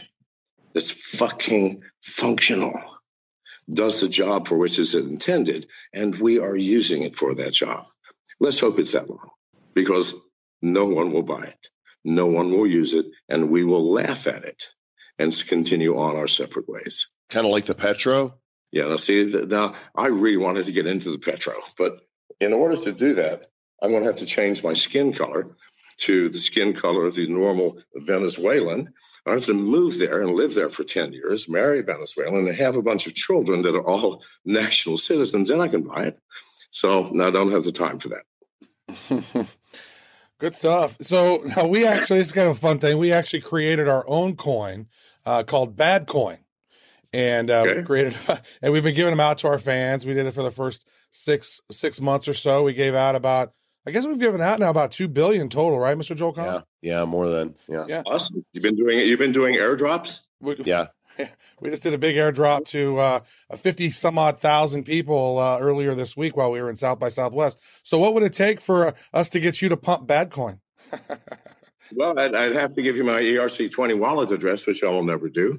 that's 0.74 0.91
fucking 0.91 1.84
functional, 2.01 2.80
does 3.72 4.01
the 4.01 4.10
job 4.10 4.47
for 4.47 4.58
which 4.58 4.80
it's 4.80 4.93
intended, 4.93 5.66
and 5.93 6.16
we 6.16 6.39
are 6.39 6.55
using 6.55 7.01
it 7.03 7.16
for 7.16 7.36
that 7.36 7.53
job. 7.53 7.86
Let's 8.39 8.60
hope 8.60 8.80
it's 8.80 8.93
that 8.93 9.10
long 9.10 9.30
because 9.74 10.14
no 10.62 10.86
one 10.88 11.12
will 11.12 11.24
buy 11.24 11.45
it, 11.45 11.68
no 12.05 12.28
one 12.28 12.51
will 12.51 12.68
use 12.68 12.93
it, 12.93 13.05
and 13.28 13.49
we 13.49 13.64
will 13.64 13.91
laugh 13.91 14.28
at 14.28 14.45
it 14.45 14.64
and 15.20 15.36
continue 15.47 15.97
on 15.97 16.16
our 16.16 16.28
separate 16.28 16.70
ways. 16.70 17.10
Kind 17.30 17.45
of 17.45 17.51
like 17.51 17.66
the 17.66 17.76
Petro? 17.76 18.38
Yeah, 18.78 18.89
now 18.89 18.97
see, 18.97 19.25
now 19.47 19.73
I 19.95 20.05
really 20.05 20.38
wanted 20.38 20.67
to 20.67 20.71
get 20.71 20.86
into 20.86 21.09
the 21.09 21.17
petro, 21.17 21.55
but 21.80 21.99
in 22.39 22.53
order 22.53 22.75
to 22.75 22.91
do 22.91 23.15
that, 23.15 23.47
I'm 23.82 23.89
going 23.89 24.03
to 24.03 24.07
have 24.07 24.17
to 24.17 24.28
change 24.28 24.63
my 24.63 24.73
skin 24.73 25.13
color 25.13 25.47
to 26.01 26.30
the 26.30 26.38
skin 26.38 26.75
color 26.75 27.07
of 27.07 27.15
the 27.15 27.28
normal 27.28 27.82
Venezuelan. 27.95 28.93
I 29.25 29.32
have 29.32 29.45
to 29.45 29.55
move 29.55 29.97
there 29.97 30.21
and 30.21 30.36
live 30.36 30.53
there 30.53 30.69
for 30.69 30.84
10 30.84 31.11
years, 31.11 31.49
marry 31.49 31.80
a 31.80 31.84
Venezuelan, 31.84 32.47
and 32.47 32.55
have 32.55 32.75
a 32.75 32.84
bunch 32.84 33.07
of 33.07 33.15
children 33.15 33.63
that 33.63 33.73
are 33.73 33.82
all 33.82 34.23
national 34.45 34.99
citizens, 34.99 35.49
and 35.49 35.59
I 35.59 35.69
can 35.69 35.82
buy 35.82 36.03
it. 36.03 36.19
So 36.69 37.05
I 37.19 37.32
don't 37.32 37.51
have 37.51 37.63
the 37.63 37.71
time 37.71 37.97
for 37.97 38.09
that. 38.09 39.47
Good 40.38 40.53
stuff. 40.53 40.97
So 41.01 41.41
now 41.55 41.65
we 41.65 41.84
actually, 41.84 42.19
this 42.19 42.28
is 42.28 42.34
kind 42.34 42.47
of 42.47 42.57
a 42.57 42.59
fun 42.59 42.78
thing. 42.78 42.99
We 42.99 43.11
actually 43.11 43.41
created 43.41 43.88
our 43.88 44.07
own 44.07 44.36
coin 44.36 44.88
uh, 45.25 45.41
called 45.41 45.75
Bad 45.75 46.05
Coin, 46.05 46.38
and 47.14 47.49
uh, 47.49 47.62
okay. 47.62 47.84
created, 47.84 48.16
and 48.62 48.74
we've 48.74 48.84
been 48.84 48.95
giving 48.95 49.12
them 49.12 49.20
out 49.20 49.39
to 49.39 49.47
our 49.47 49.60
fans. 49.60 50.05
We 50.05 50.14
did 50.14 50.26
it 50.26 50.34
for 50.34 50.43
the 50.43 50.51
first 50.51 50.88
six 51.12 51.62
six 51.72 52.01
months 52.01 52.28
or 52.28 52.34
so. 52.34 52.64
We 52.64 52.74
gave 52.74 52.95
out 52.95 53.16
about, 53.16 53.53
I 53.86 53.91
guess 53.91 54.05
we've 54.05 54.20
given 54.20 54.41
out 54.41 54.60
now 54.60 54.70
about 54.70 54.91
two 54.91 55.08
billion 55.08 55.49
total, 55.49 55.80
right, 55.80 55.97
Mister 55.97 56.16
Joel? 56.16 56.34
Yeah, 56.38 56.62
yeah, 56.82 57.05
more 57.05 57.28
than 57.28 57.55
yeah. 57.68 57.86
Yeah, 57.88 58.03
awesome. 58.05 58.45
You've 58.53 58.64
been 58.64 58.76
doing 58.76 58.99
it. 58.99 59.08
You've 59.08 59.20
been 59.20 59.34
doing 59.34 59.55
airdrops. 59.55 60.24
We, 60.39 60.55
yeah, 60.66 60.88
we 61.60 61.70
just 61.70 61.84
did 61.84 61.93
a 61.93 61.97
big 61.97 62.16
airdrop 62.16 62.66
to 62.68 62.97
uh, 62.97 63.20
50 63.55 63.89
some 63.89 64.18
odd 64.18 64.39
thousand 64.39 64.84
people 64.84 65.39
uh, 65.39 65.60
earlier 65.60 65.95
this 65.95 66.16
week 66.16 66.38
while 66.38 66.51
we 66.51 66.62
were 66.62 66.70
in 66.70 66.76
South 66.76 66.99
by 66.99 67.10
Southwest. 67.10 67.60
So, 67.84 67.97
what 67.97 68.14
would 68.14 68.24
it 68.24 68.34
take 68.34 68.62
for 68.62 68.88
uh, 68.88 68.91
us 69.14 69.30
to 69.30 69.39
get 69.39 69.62
you 69.62 69.70
to 69.70 69.78
pump 69.78 70.08
Badcoin? 70.08 70.60
well, 71.95 72.18
I'd, 72.18 72.36
I'd, 72.36 72.55
have 72.55 72.76
to 72.76 72.82
give 72.82 72.95
you 72.95 73.03
my 73.03 73.22
ERC20 73.22 73.97
wallet 73.97 74.32
address, 74.32 74.68
which 74.68 74.84
I 74.84 74.88
will 74.89 75.03
never 75.03 75.30
do. 75.30 75.58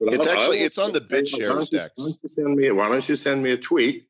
But 0.00 0.14
it's 0.14 0.26
I'll, 0.26 0.34
actually 0.34 0.60
I'll, 0.60 0.66
it's 0.66 0.78
on 0.78 0.92
the 0.92 1.00
BitShares 1.00 1.70
deck. 1.70 1.92
Why 1.96 2.04
don't 2.04 2.18
you 2.22 2.28
send 2.28 2.56
me? 2.56 2.70
Why 2.70 2.88
don't 2.88 3.08
you 3.08 3.16
send 3.16 3.42
me 3.42 3.52
a 3.52 3.58
tweet? 3.58 4.06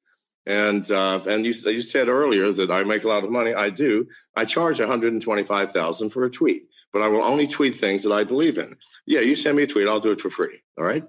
And 0.47 0.91
uh, 0.91 1.20
and 1.28 1.45
you 1.45 1.53
you 1.53 1.82
said 1.82 2.09
earlier 2.09 2.51
that 2.51 2.70
I 2.70 2.84
make 2.84 3.05
a 3.05 3.09
lot 3.09 3.24
of 3.24 3.30
money. 3.30 3.53
I 3.53 3.70
do. 3.70 4.07
I 4.34 4.47
charge 4.47 4.80
one 4.80 4.88
hundred 4.88 5.12
and 5.12 5.20
twenty 5.20 5.43
five 5.43 5.72
thousand 5.72 6.11
for 6.11 6.24
a 6.24 6.30
tweet 6.30 6.70
but 6.93 7.03
I 7.03 7.09
will 7.09 7.22
only 7.22 7.47
tweet 7.47 7.74
things 7.74 8.03
that 8.03 8.12
I 8.12 8.24
believe 8.24 8.59
in. 8.59 8.76
Yeah, 9.07 9.20
you 9.20 9.36
send 9.36 9.57
me 9.57 9.64
a 9.64 9.66
tweet, 9.66 9.88
I'll 9.88 10.01
do 10.01 10.12
it 10.12 10.20
for 10.20 10.30
free. 10.30 10.61
All 10.78 10.84
right. 10.84 11.05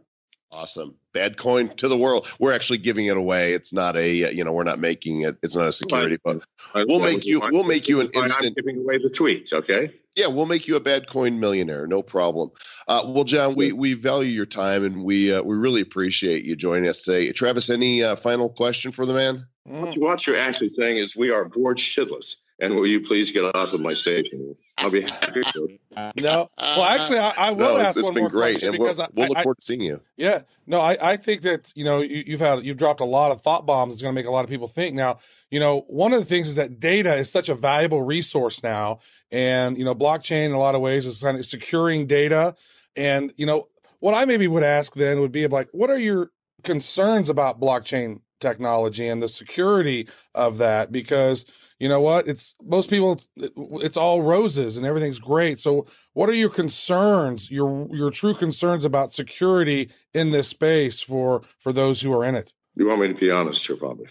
Awesome. 0.53 0.95
Bad 1.13 1.37
coin 1.37 1.73
to 1.77 1.87
the 1.87 1.97
world. 1.97 2.27
We're 2.37 2.51
actually 2.53 2.79
giving 2.79 3.05
it 3.05 3.15
away. 3.15 3.53
It's 3.53 3.71
not 3.71 3.95
a, 3.95 4.33
you 4.33 4.43
know, 4.43 4.51
we're 4.51 4.65
not 4.65 4.79
making 4.79 5.21
it. 5.21 5.37
It's 5.41 5.55
not 5.55 5.67
a 5.67 5.71
security, 5.71 6.17
but 6.21 6.43
we'll 6.75 6.99
make 6.99 7.25
you, 7.25 7.39
we'll 7.51 7.63
make 7.63 7.87
you 7.87 8.01
an 8.01 8.09
instant 8.13 8.57
giving 8.57 8.77
away 8.77 8.97
the 8.97 9.09
tweets. 9.09 9.53
Okay. 9.53 9.93
Yeah. 10.17 10.27
We'll 10.27 10.45
make 10.45 10.67
you 10.67 10.75
a 10.75 10.81
bad 10.81 11.07
coin 11.07 11.39
millionaire. 11.39 11.87
No 11.87 12.01
problem. 12.01 12.51
Uh, 12.85 13.03
well, 13.05 13.23
John, 13.23 13.55
we, 13.55 13.71
we 13.71 13.93
value 13.93 14.29
your 14.29 14.45
time 14.45 14.83
and 14.83 15.05
we, 15.05 15.33
uh, 15.33 15.41
we 15.41 15.55
really 15.55 15.81
appreciate 15.81 16.43
you 16.43 16.57
joining 16.57 16.89
us 16.89 17.03
today. 17.03 17.31
Travis, 17.31 17.69
any 17.69 18.03
uh, 18.03 18.17
final 18.17 18.49
question 18.49 18.91
for 18.91 19.05
the 19.05 19.13
man? 19.13 19.47
What 19.63 20.27
you're 20.27 20.37
actually 20.37 20.69
saying 20.69 20.97
is 20.97 21.15
we 21.15 21.31
are 21.31 21.47
bored 21.47 21.77
shitless 21.77 22.41
and 22.61 22.75
will 22.75 22.85
you 22.85 23.01
please 23.01 23.31
get 23.31 23.43
off 23.55 23.73
of 23.73 23.81
my 23.81 23.93
station? 23.93 24.55
I'll 24.77 24.91
be 24.91 25.01
happy 25.01 25.41
to. 25.41 25.67
No, 26.15 26.49
well, 26.57 26.83
actually, 26.83 27.19
I, 27.19 27.33
I 27.37 27.51
will 27.51 27.77
no, 27.77 27.79
ask 27.79 28.01
one 28.01 28.13
more 28.13 28.29
great. 28.29 28.53
question 28.53 28.71
because 28.71 28.97
we'll, 28.97 29.07
we'll 29.13 29.27
look 29.27 29.37
forward 29.39 29.57
to 29.59 29.65
seeing 29.65 29.81
you. 29.81 29.99
Yeah, 30.15 30.43
no, 30.65 30.79
I, 30.79 30.97
I 31.01 31.17
think 31.17 31.41
that 31.41 31.73
you 31.75 31.83
know 31.83 31.99
you, 31.99 32.37
have 32.37 32.39
had 32.39 32.65
you've 32.65 32.77
dropped 32.77 33.01
a 33.01 33.05
lot 33.05 33.31
of 33.31 33.41
thought 33.41 33.65
bombs. 33.65 33.95
It's 33.95 34.01
going 34.01 34.15
to 34.15 34.19
make 34.19 34.27
a 34.27 34.31
lot 34.31 34.45
of 34.45 34.49
people 34.49 34.69
think. 34.69 34.95
Now, 34.95 35.19
you 35.49 35.59
know, 35.59 35.81
one 35.87 36.13
of 36.13 36.19
the 36.19 36.25
things 36.25 36.47
is 36.47 36.55
that 36.55 36.79
data 36.79 37.13
is 37.15 37.29
such 37.29 37.49
a 37.49 37.55
valuable 37.55 38.03
resource 38.03 38.63
now, 38.63 38.99
and 39.33 39.77
you 39.77 39.83
know, 39.83 39.93
blockchain 39.93 40.45
in 40.45 40.51
a 40.53 40.59
lot 40.59 40.75
of 40.75 40.81
ways 40.81 41.05
is 41.05 41.21
kind 41.21 41.37
of 41.37 41.45
securing 41.45 42.07
data. 42.07 42.55
And 42.95 43.33
you 43.35 43.45
know, 43.45 43.67
what 43.99 44.13
I 44.13 44.23
maybe 44.23 44.47
would 44.47 44.63
ask 44.63 44.93
then 44.93 45.19
would 45.19 45.33
be 45.33 45.45
like, 45.47 45.67
what 45.73 45.89
are 45.89 45.99
your 45.99 46.31
concerns 46.63 47.29
about 47.29 47.59
blockchain 47.59 48.21
technology 48.41 49.07
and 49.07 49.21
the 49.21 49.29
security 49.29 50.07
of 50.35 50.57
that? 50.57 50.91
Because 50.91 51.45
you 51.79 51.89
know 51.89 52.01
what? 52.01 52.27
It's 52.27 52.55
most 52.63 52.89
people. 52.89 53.19
It's 53.37 53.97
all 53.97 54.21
roses 54.21 54.77
and 54.77 54.85
everything's 54.85 55.19
great. 55.19 55.59
So, 55.59 55.87
what 56.13 56.29
are 56.29 56.33
your 56.33 56.49
concerns? 56.49 57.49
Your 57.49 57.87
your 57.89 58.11
true 58.11 58.33
concerns 58.33 58.85
about 58.85 59.13
security 59.13 59.89
in 60.13 60.31
this 60.31 60.47
space 60.47 61.01
for 61.01 61.41
for 61.57 61.73
those 61.73 62.01
who 62.01 62.13
are 62.13 62.25
in 62.25 62.35
it? 62.35 62.53
You 62.75 62.87
want 62.87 63.01
me 63.01 63.07
to 63.07 63.13
be 63.13 63.31
honest 63.31 63.65
here, 63.65 63.77
probably. 63.77 64.07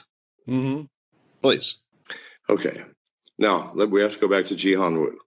Mm-hmm. 0.49 0.83
Please. 1.43 1.79
Okay. 2.49 2.83
Now 3.39 3.73
we 3.73 4.01
have 4.03 4.13
to 4.13 4.21
go 4.21 4.29
back 4.29 4.47
to 4.47 4.55
Jihan 4.55 4.95
Wu. 4.95 5.19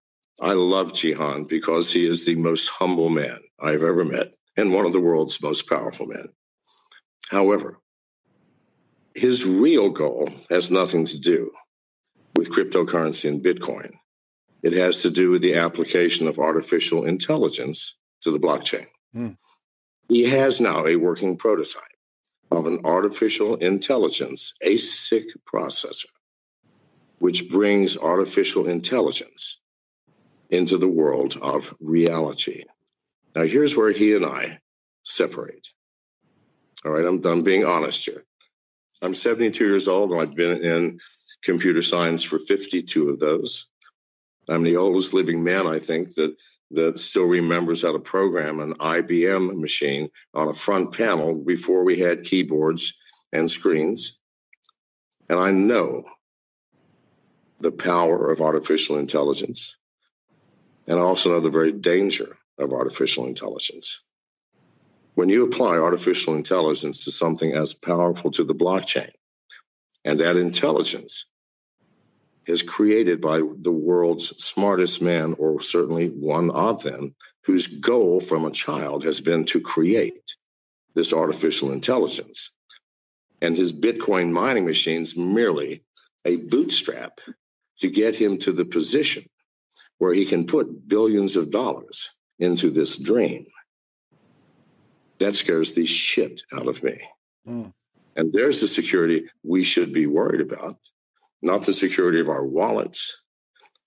I 0.41 0.54
love 0.54 0.93
Jihan 0.93 1.47
because 1.47 1.93
he 1.93 2.06
is 2.06 2.26
the 2.26 2.36
most 2.36 2.68
humble 2.70 3.10
man 3.10 3.39
I've 3.60 3.84
ever 3.84 4.04
met 4.04 4.34
and 4.58 4.74
one 4.74 4.86
of 4.86 4.93
the 4.93 4.99
world's 4.99 5.41
most 5.41 5.70
powerful 5.70 6.08
men. 6.08 6.28
However, 7.30 7.80
his 9.16 9.45
real 9.45 9.89
goal 9.89 10.30
has 10.49 10.72
nothing 10.72 11.05
to 11.05 11.20
do 11.20 11.51
with 12.36 12.51
cryptocurrency 12.51 13.30
and 13.30 13.43
Bitcoin. 13.43 13.93
It 14.61 14.74
has 14.74 15.03
to 15.03 15.11
do 15.11 15.30
with 15.30 15.41
the 15.41 15.55
application 15.55 16.28
of 16.28 16.39
artificial 16.39 17.05
intelligence 17.05 17.97
to 18.22 18.32
the 18.32 18.39
blockchain. 18.39 18.86
Mm. 19.16 19.38
He 20.07 20.30
has 20.30 20.61
now 20.61 20.86
a 20.86 20.95
working 20.95 21.38
prototype 21.38 21.84
of 22.49 22.68
an 22.68 22.82
artificial 22.86 23.55
intelligence 23.55 24.53
ASIC 24.66 25.26
processor, 25.51 26.05
which 27.20 27.49
brings 27.49 27.97
artificial 27.97 28.68
intelligence 28.68 29.61
into 30.49 30.78
the 30.78 30.88
world 30.88 31.38
of 31.41 31.74
reality. 31.80 32.64
Now, 33.36 33.43
here's 33.43 33.76
where 33.76 33.91
he 33.91 34.16
and 34.16 34.26
I 34.26 34.59
separate. 35.03 35.68
All 36.86 36.91
right, 36.91 37.05
I'm, 37.05 37.26
I'm 37.26 37.43
being 37.43 37.66
honest 37.66 38.05
here. 38.05 38.24
I'm 39.04 39.14
72 39.14 39.66
years 39.66 39.89
old 39.89 40.12
and 40.12 40.22
I've 40.22 40.36
been 40.36 40.64
in 40.64 40.99
computer 41.43 41.82
science 41.82 42.24
for 42.24 42.39
52 42.39 43.10
of 43.10 43.20
those. 43.20 43.70
I'm 44.47 44.64
the 44.64 44.78
oldest 44.78 45.14
living 45.14 45.43
man, 45.43 45.68
I 45.68 45.80
think, 45.80 46.16
that 46.16 46.36
that 46.72 46.97
still 46.97 47.26
remembers 47.26 47.84
how 47.84 47.91
to 47.91 47.99
program 47.99 48.60
an 48.60 48.76
IBM 48.76 49.60
machine 49.60 50.10
on 50.34 50.47
a 50.47 50.54
front 50.54 50.95
panel 50.95 51.36
before 51.36 51.84
we 51.84 51.99
had 51.99 52.24
keyboards 52.24 52.97
and 53.32 53.51
screens. 53.51 54.20
And 55.30 55.39
I 55.39 55.51
know 55.51 56.06
the 57.60 57.72
power 57.72 58.32
of 58.32 58.41
artificial 58.41 58.97
intelligence. 58.97 59.78
And 60.88 60.97
I 60.97 61.01
also 61.01 61.32
know 61.32 61.41
the 61.41 61.49
very 61.49 61.74
danger 61.74 62.38
of 62.58 62.74
artificial 62.74 63.28
intelligence. 63.28 64.04
When 65.16 65.30
you 65.30 65.45
apply 65.45 65.78
artificial 65.78 66.36
intelligence 66.36 67.05
to 67.05 67.11
something 67.11 67.53
as 67.53 67.74
powerful 67.76 68.32
to 68.32 68.43
the 68.43 68.55
blockchain, 68.55 69.11
and 70.03 70.20
that 70.20 70.38
intelligence 70.38 71.26
is 72.47 72.64
created 72.64 73.22
by 73.22 73.38
the 73.38 73.72
world's 73.72 74.43
smartest 74.43 75.01
man, 75.01 75.36
or 75.38 75.61
certainly 75.61 76.07
one 76.07 76.49
of 76.49 76.82
them, 76.84 77.16
whose 77.45 77.80
goal 77.80 78.20
from 78.20 78.45
a 78.45 78.51
child 78.51 79.03
has 79.05 79.22
been 79.22 79.45
to 79.45 79.61
create 79.61 80.36
this 80.95 81.14
artificial 81.14 81.72
intelligence. 81.72 82.57
And 83.41 83.55
his 83.55 83.72
Bitcoin 83.72 84.32
mining 84.32 84.66
machines 84.66 85.16
merely 85.16 85.84
a 86.26 86.38
bootstrap 86.38 87.20
to 87.82 87.89
get 87.89 88.16
him 88.16 88.38
to 88.39 88.51
the 88.51 88.66
position 88.66 89.24
where 89.99 90.14
he 90.14 90.26
can 90.26 90.47
put 90.47 90.88
billions 90.88 91.36
of 91.36 91.51
dollars 91.51 92.09
into 92.39 92.72
this 92.72 93.01
dream. 93.01 93.45
That 95.24 95.36
scares 95.36 95.74
the 95.74 95.86
shit 95.86 96.41
out 96.53 96.67
of 96.67 96.84
me. 96.84 97.01
Mm. 97.47 97.74
And 98.15 98.32
there's 98.32 98.59
the 98.59 98.67
security 98.67 99.26
we 99.43 99.63
should 99.63 99.93
be 99.93 100.05
worried 100.05 100.41
about 100.41 100.78
not 101.43 101.63
the 101.63 101.74
security 101.74 102.21
of 102.21 102.30
our 102.30 102.43
wallets, 102.43 103.24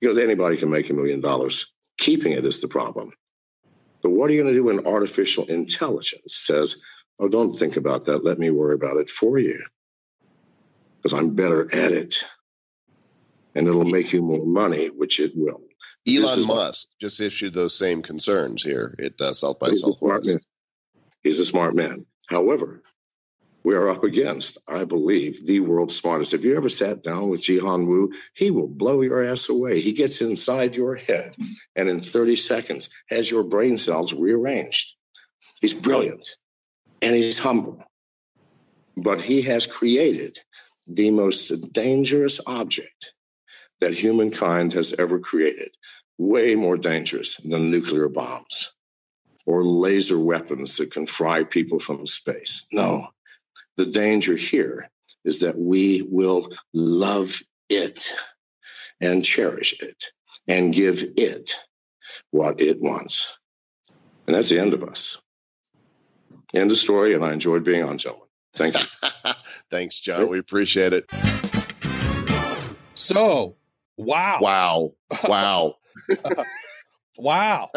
because 0.01 0.18
anybody 0.18 0.59
can 0.59 0.70
make 0.70 0.91
a 0.91 0.93
million 0.93 1.20
dollars. 1.20 1.72
Keeping 1.99 2.32
it 2.32 2.45
is 2.45 2.61
the 2.61 2.68
problem. 2.68 3.11
But 4.03 4.11
what 4.11 4.28
are 4.28 4.34
you 4.34 4.43
going 4.43 4.55
to 4.55 4.59
do 4.59 4.64
when 4.64 4.87
artificial 4.87 5.47
intelligence 5.47 6.37
says, 6.37 6.82
oh, 7.18 7.28
don't 7.28 7.53
think 7.53 7.78
about 7.78 8.05
that. 8.05 8.22
Let 8.22 8.39
me 8.39 8.51
worry 8.51 8.74
about 8.74 8.99
it 8.99 9.09
for 9.09 9.39
you 9.39 9.64
because 10.99 11.18
I'm 11.18 11.34
better 11.34 11.62
at 11.62 11.93
it. 11.93 12.16
And 13.55 13.66
it'll 13.66 13.87
make 13.87 14.12
you 14.12 14.20
more 14.20 14.45
money, 14.45 14.89
which 14.89 15.18
it 15.18 15.32
will. 15.34 15.62
Elon 16.07 16.47
Musk 16.47 16.89
just 17.01 17.22
issued 17.22 17.55
those 17.55 17.76
same 17.76 18.03
concerns 18.03 18.62
here 18.62 18.95
at 19.03 19.18
uh, 19.18 19.32
South 19.32 19.59
by 19.59 19.70
Southwest. 19.70 20.39
He's 21.27 21.41
a 21.41 21.45
smart 21.45 21.74
man. 21.74 22.07
However, 22.29 22.85
we 23.64 23.74
are 23.74 23.89
up 23.89 24.05
against, 24.05 24.59
I 24.68 24.85
believe, 24.85 25.45
the 25.45 25.59
world's 25.59 25.97
smartest. 25.97 26.35
If 26.35 26.45
you 26.45 26.57
ever 26.57 26.68
sat 26.68 27.03
down 27.03 27.31
with 27.31 27.41
Jihan 27.41 27.89
Wu, 27.89 28.12
he 28.33 28.53
will 28.53 28.68
blow 28.68 29.01
your 29.01 29.24
ass 29.24 29.49
away. 29.49 29.81
He 29.81 29.93
gets 29.93 30.20
inside 30.20 30.77
your 30.77 30.95
head 30.95 31.35
and 31.74 31.89
in 31.89 31.99
30 31.99 32.37
seconds 32.37 32.91
has 33.09 33.29
your 33.29 33.43
brain 33.43 33.77
cells 33.77 34.14
rearranged. 34.14 34.95
He's 35.61 35.74
brilliant 35.74 36.24
and 37.03 37.12
he's 37.12 37.41
humble. 37.41 37.83
But 38.97 39.20
he 39.20 39.43
has 39.43 39.66
created 39.66 40.39
the 40.87 41.11
most 41.11 41.72
dangerous 41.72 42.41
object 42.47 43.14
that 43.81 43.95
humankind 43.95 44.74
has 44.74 44.95
ever 44.95 45.18
created, 45.18 45.72
way 46.18 46.55
more 46.55 46.79
dangerous 46.79 47.35
than 47.39 47.72
nuclear 47.72 48.09
bombs 48.09 48.76
or 49.47 49.64
laser 49.64 50.18
weapons 50.18 50.76
that 50.76 50.90
can 50.90 51.07
fry 51.07 51.44
people 51.44 51.78
from 51.78 52.07
space. 52.07 52.66
No, 52.72 53.09
the 53.76 53.86
danger 53.86 54.36
here 54.36 54.90
is 55.24 55.40
that 55.40 55.59
we 55.59 56.03
will 56.03 56.51
love 56.74 57.38
it 57.68 58.11
and 59.01 59.24
cherish 59.24 59.82
it 59.82 60.05
and 60.49 60.74
give 60.74 61.03
it 61.16 61.53
what 62.30 62.61
it 62.61 62.80
wants. 62.80 63.38
And 64.26 64.34
that's 64.34 64.49
the 64.49 64.59
end 64.59 64.74
of 64.74 64.82
us. 64.82 65.22
End 66.55 66.70
of 66.70 66.76
story. 66.76 67.14
And 67.14 67.24
I 67.24 67.32
enjoyed 67.32 67.64
being 67.64 67.84
on, 67.84 67.99
gentlemen. 67.99 68.28
Thank 68.55 68.78
you. 68.80 69.09
Thanks, 69.70 70.01
John. 70.01 70.28
We 70.28 70.38
appreciate 70.38 70.92
it. 70.92 71.11
So, 72.94 73.57
Wow. 73.97 74.38
Wow. 74.40 74.92
Wow. 75.24 75.74
wow. 77.16 77.70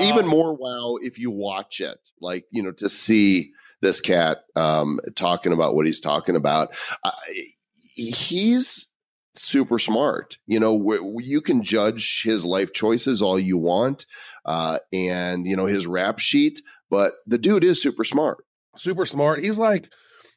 Even 0.00 0.26
Uh, 0.26 0.28
more 0.28 0.54
wow 0.54 0.96
if 1.00 1.18
you 1.18 1.30
watch 1.30 1.80
it. 1.80 1.98
Like, 2.20 2.44
you 2.50 2.62
know, 2.62 2.72
to 2.72 2.88
see 2.88 3.52
this 3.80 4.00
cat 4.00 4.38
um, 4.56 5.00
talking 5.16 5.52
about 5.52 5.74
what 5.74 5.86
he's 5.86 6.00
talking 6.00 6.36
about. 6.36 6.72
Uh, 7.02 7.10
he's 7.94 8.88
super 9.34 9.78
smart. 9.78 10.38
You 10.46 10.60
know, 10.60 10.78
wh- 10.78 11.24
you 11.24 11.40
can 11.40 11.62
judge 11.62 12.22
his 12.22 12.44
life 12.44 12.72
choices 12.72 13.22
all 13.22 13.38
you 13.38 13.58
want 13.58 14.06
uh, 14.44 14.78
and, 14.92 15.46
you 15.46 15.56
know, 15.56 15.66
his 15.66 15.86
rap 15.86 16.18
sheet, 16.18 16.60
but 16.90 17.12
the 17.26 17.38
dude 17.38 17.64
is 17.64 17.82
super 17.82 18.04
smart. 18.04 18.44
super 18.76 19.06
smart. 19.06 19.40
He's 19.40 19.58
like, 19.58 19.88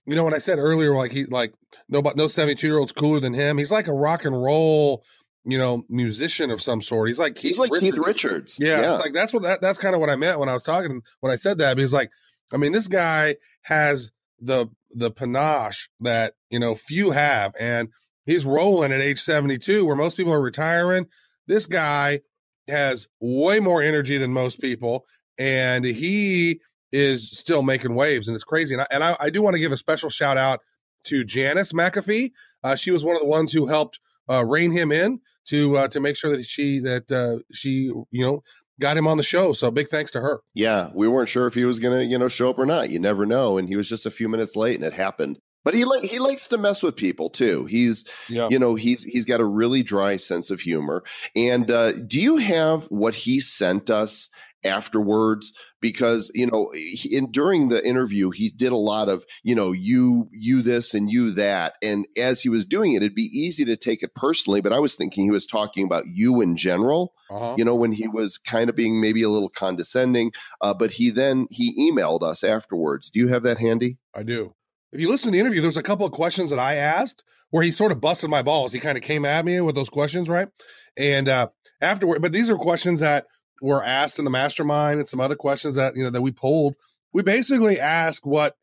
you 0.06 0.16
know, 0.16 0.24
when 0.24 0.34
I 0.34 0.40
said 0.40 0.60
earlier, 0.60 0.94
like 0.96 1.12
he 1.12 1.26
like 1.26 1.54
no, 1.90 2.02
but 2.02 2.16
no 2.16 2.28
seventy 2.28 2.56
two 2.56 2.68
year 2.68 2.78
old's 2.78 2.92
cooler 2.94 3.20
than 3.20 3.34
him. 3.34 3.58
He's 3.58 3.72
like 3.72 3.88
a 3.88 3.94
rock 3.94 4.24
and 4.24 4.40
roll, 4.40 5.04
you 5.46 5.58
know, 5.58 5.84
musician 5.90 6.52
of 6.52 6.62
some 6.62 6.82
sort. 6.82 7.08
He's 7.08 7.20
like 7.20 7.38
He's 7.38 7.60
like 7.60 7.72
Keith 7.72 7.98
Richards. 7.98 8.58
Yeah, 8.60 8.94
like 8.94 9.14
that's 9.14 9.34
what 9.34 9.44
that, 9.44 9.62
that's 9.62 9.78
kind 9.78 9.94
of 9.94 10.02
what 10.02 10.10
I 10.10 10.16
meant 10.16 10.40
when 10.40 10.50
I 10.50 10.54
was 10.54 10.64
talking 10.64 11.02
when 11.22 11.32
I 11.32 11.36
said 11.36 11.60
that. 11.60 11.76
Because 11.78 11.94
like, 11.94 12.12
I 12.52 12.58
mean, 12.58 12.72
this 12.72 12.88
guy 12.88 13.36
has 13.62 14.12
the 14.40 14.68
the 14.92 15.12
panache 15.12 15.90
that 16.02 16.34
you 16.50 16.60
know 16.60 16.76
few 16.76 17.12
have, 17.12 17.54
and 17.60 17.90
he's 18.26 18.46
rolling 18.46 18.92
at 18.92 19.02
age 19.02 19.22
seventy 19.22 19.58
two, 19.58 19.86
where 19.86 19.96
most 19.96 20.18
people 20.18 20.34
are 20.34 20.42
retiring. 20.42 21.06
This 21.48 21.68
guy 21.68 22.22
has 22.68 23.08
way 23.20 23.60
more 23.60 23.84
energy 23.84 24.18
than 24.18 24.34
most 24.34 24.60
people, 24.60 25.06
and 25.38 25.86
he 25.86 26.60
is 26.92 27.30
still 27.30 27.62
making 27.62 27.94
waves, 27.94 28.28
and 28.28 28.36
it's 28.36 28.44
crazy. 28.44 28.74
And 28.74 28.82
I, 28.82 28.88
and 28.90 29.04
I, 29.04 29.16
I 29.20 29.30
do 29.30 29.42
want 29.42 29.56
to 29.56 29.60
give 29.60 29.72
a 29.72 29.78
special 29.78 30.10
shout 30.10 30.38
out 30.38 30.62
to 31.06 31.24
Janice 31.24 31.72
McAfee. 31.72 32.32
Uh, 32.64 32.76
she 32.76 32.90
was 32.90 33.06
one 33.06 33.16
of 33.16 33.22
the 33.22 33.28
ones 33.28 33.52
who 33.54 33.68
helped 33.68 34.00
uh, 34.30 34.44
rein 34.44 34.72
him 34.72 34.92
in 34.92 35.20
to 35.50 35.78
uh, 35.78 35.88
to 35.90 36.00
make 36.00 36.18
sure 36.18 36.36
that 36.36 36.46
she 36.46 36.80
that 36.80 37.12
uh, 37.12 37.40
she 37.54 37.92
you 38.12 38.26
know 38.26 38.44
got 38.80 38.98
him 38.98 39.08
on 39.08 39.18
the 39.18 39.24
show. 39.24 39.54
So 39.54 39.72
big 39.72 39.88
thanks 39.88 40.12
to 40.12 40.22
her. 40.22 40.42
Yeah, 40.54 40.90
we 40.94 41.08
weren't 41.08 41.30
sure 41.30 41.48
if 41.48 41.54
he 41.54 41.64
was 41.66 41.80
going 41.80 41.98
to, 41.98 42.06
you 42.06 42.18
know, 42.18 42.28
show 42.28 42.50
up 42.50 42.60
or 42.60 42.66
not. 42.66 42.90
You 42.92 43.00
never 43.00 43.26
know, 43.26 43.58
and 43.58 43.70
he 43.70 43.76
was 43.78 43.88
just 43.88 44.06
a 44.06 44.12
few 44.12 44.28
minutes 44.28 44.56
late, 44.56 44.76
and 44.76 44.84
it 44.84 44.94
happened. 44.94 45.40
But 45.64 45.74
he 45.74 45.84
like 45.84 46.04
he 46.04 46.20
likes 46.20 46.48
to 46.50 46.60
mess 46.60 46.84
with 46.84 46.96
people 46.96 47.30
too. 47.30 47.66
He's 47.66 48.06
Yeah. 48.30 48.50
you 48.52 48.60
know 48.60 48.76
he's 48.76 49.04
he's 49.04 49.26
got 49.26 49.40
a 49.40 49.46
really 49.46 49.82
dry 49.82 50.18
sense 50.18 50.52
of 50.52 50.62
humor. 50.62 51.04
And 51.36 51.72
uh, 51.72 51.94
do 51.94 52.20
you 52.20 52.38
have 52.38 52.84
what 52.86 53.16
he 53.16 53.40
sent 53.40 53.90
us 53.90 54.30
afterwards? 54.66 55.54
Because 55.82 56.32
you 56.34 56.48
know, 56.48 56.72
in 57.10 57.32
during 57.32 57.70
the 57.70 57.86
interview, 57.88 58.32
he 58.32 58.50
did 58.50 58.72
a 58.72 58.78
lot 58.78 59.08
of 59.10 59.24
you 59.44 59.56
know 59.56 59.72
you 59.72 60.28
you 60.32 60.62
this 60.62 60.94
and 60.94 61.10
you 61.10 61.32
that, 61.32 61.74
and 61.82 62.06
as 62.18 62.42
he 62.42 62.50
was 62.50 62.66
doing 62.66 62.94
it, 62.94 62.98
it'd 62.98 63.16
be 63.16 63.30
easy 63.32 63.66
to 63.66 63.76
take 63.76 64.02
it 64.04 64.16
personally. 64.16 64.62
But 64.62 64.74
I 64.74 64.80
was 64.80 64.96
thinking 64.96 65.24
he 65.26 65.32
was 65.32 65.46
talking 65.46 65.86
about 65.86 66.06
you 66.12 66.42
in 66.42 66.56
general 66.58 67.14
Uh-huh. 67.30 67.56
you 67.58 67.66
know 67.66 67.76
when 67.76 67.92
he 67.92 68.08
was 68.08 68.38
kind 68.38 68.70
of 68.70 68.76
being 68.76 69.02
maybe 69.02 69.24
a 69.24 69.30
little 69.30 69.50
condescending 69.50 70.32
uh, 70.62 70.74
but 70.76 70.92
he 70.92 71.10
then 71.10 71.48
he 71.50 71.74
emailed 71.92 72.22
us 72.22 72.44
afterwards 72.44 73.10
do 73.10 73.20
you 73.20 73.30
have 73.30 73.42
that 73.44 73.58
handy 73.58 73.98
I 74.14 74.22
do. 74.24 74.54
If 74.92 75.02
you 75.02 75.10
listen 75.10 75.28
to 75.28 75.32
the 75.32 75.40
interview, 75.40 75.60
there's 75.62 75.76
a 75.76 75.84
couple 75.84 76.06
of 76.06 76.12
questions 76.14 76.52
that 76.52 76.60
I 76.60 76.76
asked 76.76 77.24
where 77.50 77.64
he 77.64 77.72
sort 77.72 77.92
of 77.92 78.00
busted 78.00 78.30
my 78.30 78.44
balls. 78.44 78.72
He 78.74 78.80
kind 78.80 78.98
of 78.98 79.04
came 79.04 79.26
at 79.26 79.44
me 79.44 79.60
with 79.60 79.76
those 79.76 79.90
questions, 79.90 80.30
right? 80.30 80.48
And 80.96 81.28
uh 81.28 81.48
afterward, 81.82 82.22
but 82.22 82.32
these 82.32 82.50
are 82.50 82.58
questions 82.58 83.00
that 83.02 83.26
were 83.62 83.84
asked 83.84 84.20
in 84.20 84.26
the 84.26 84.32
mastermind 84.32 85.00
and 85.00 85.08
some 85.08 85.20
other 85.22 85.36
questions 85.36 85.76
that 85.76 85.96
you 85.96 86.04
know 86.04 86.10
that 86.10 86.22
we 86.22 86.32
pulled. 86.32 86.76
We 87.14 87.24
basically 87.24 87.80
asked 87.80 88.26
what 88.26 88.56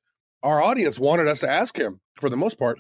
our 0.42 0.62
audience 0.62 0.98
wanted 0.98 1.28
us 1.28 1.40
to 1.40 1.50
ask 1.50 1.76
him 1.76 2.00
for 2.20 2.28
the 2.28 2.36
most 2.36 2.58
part. 2.58 2.78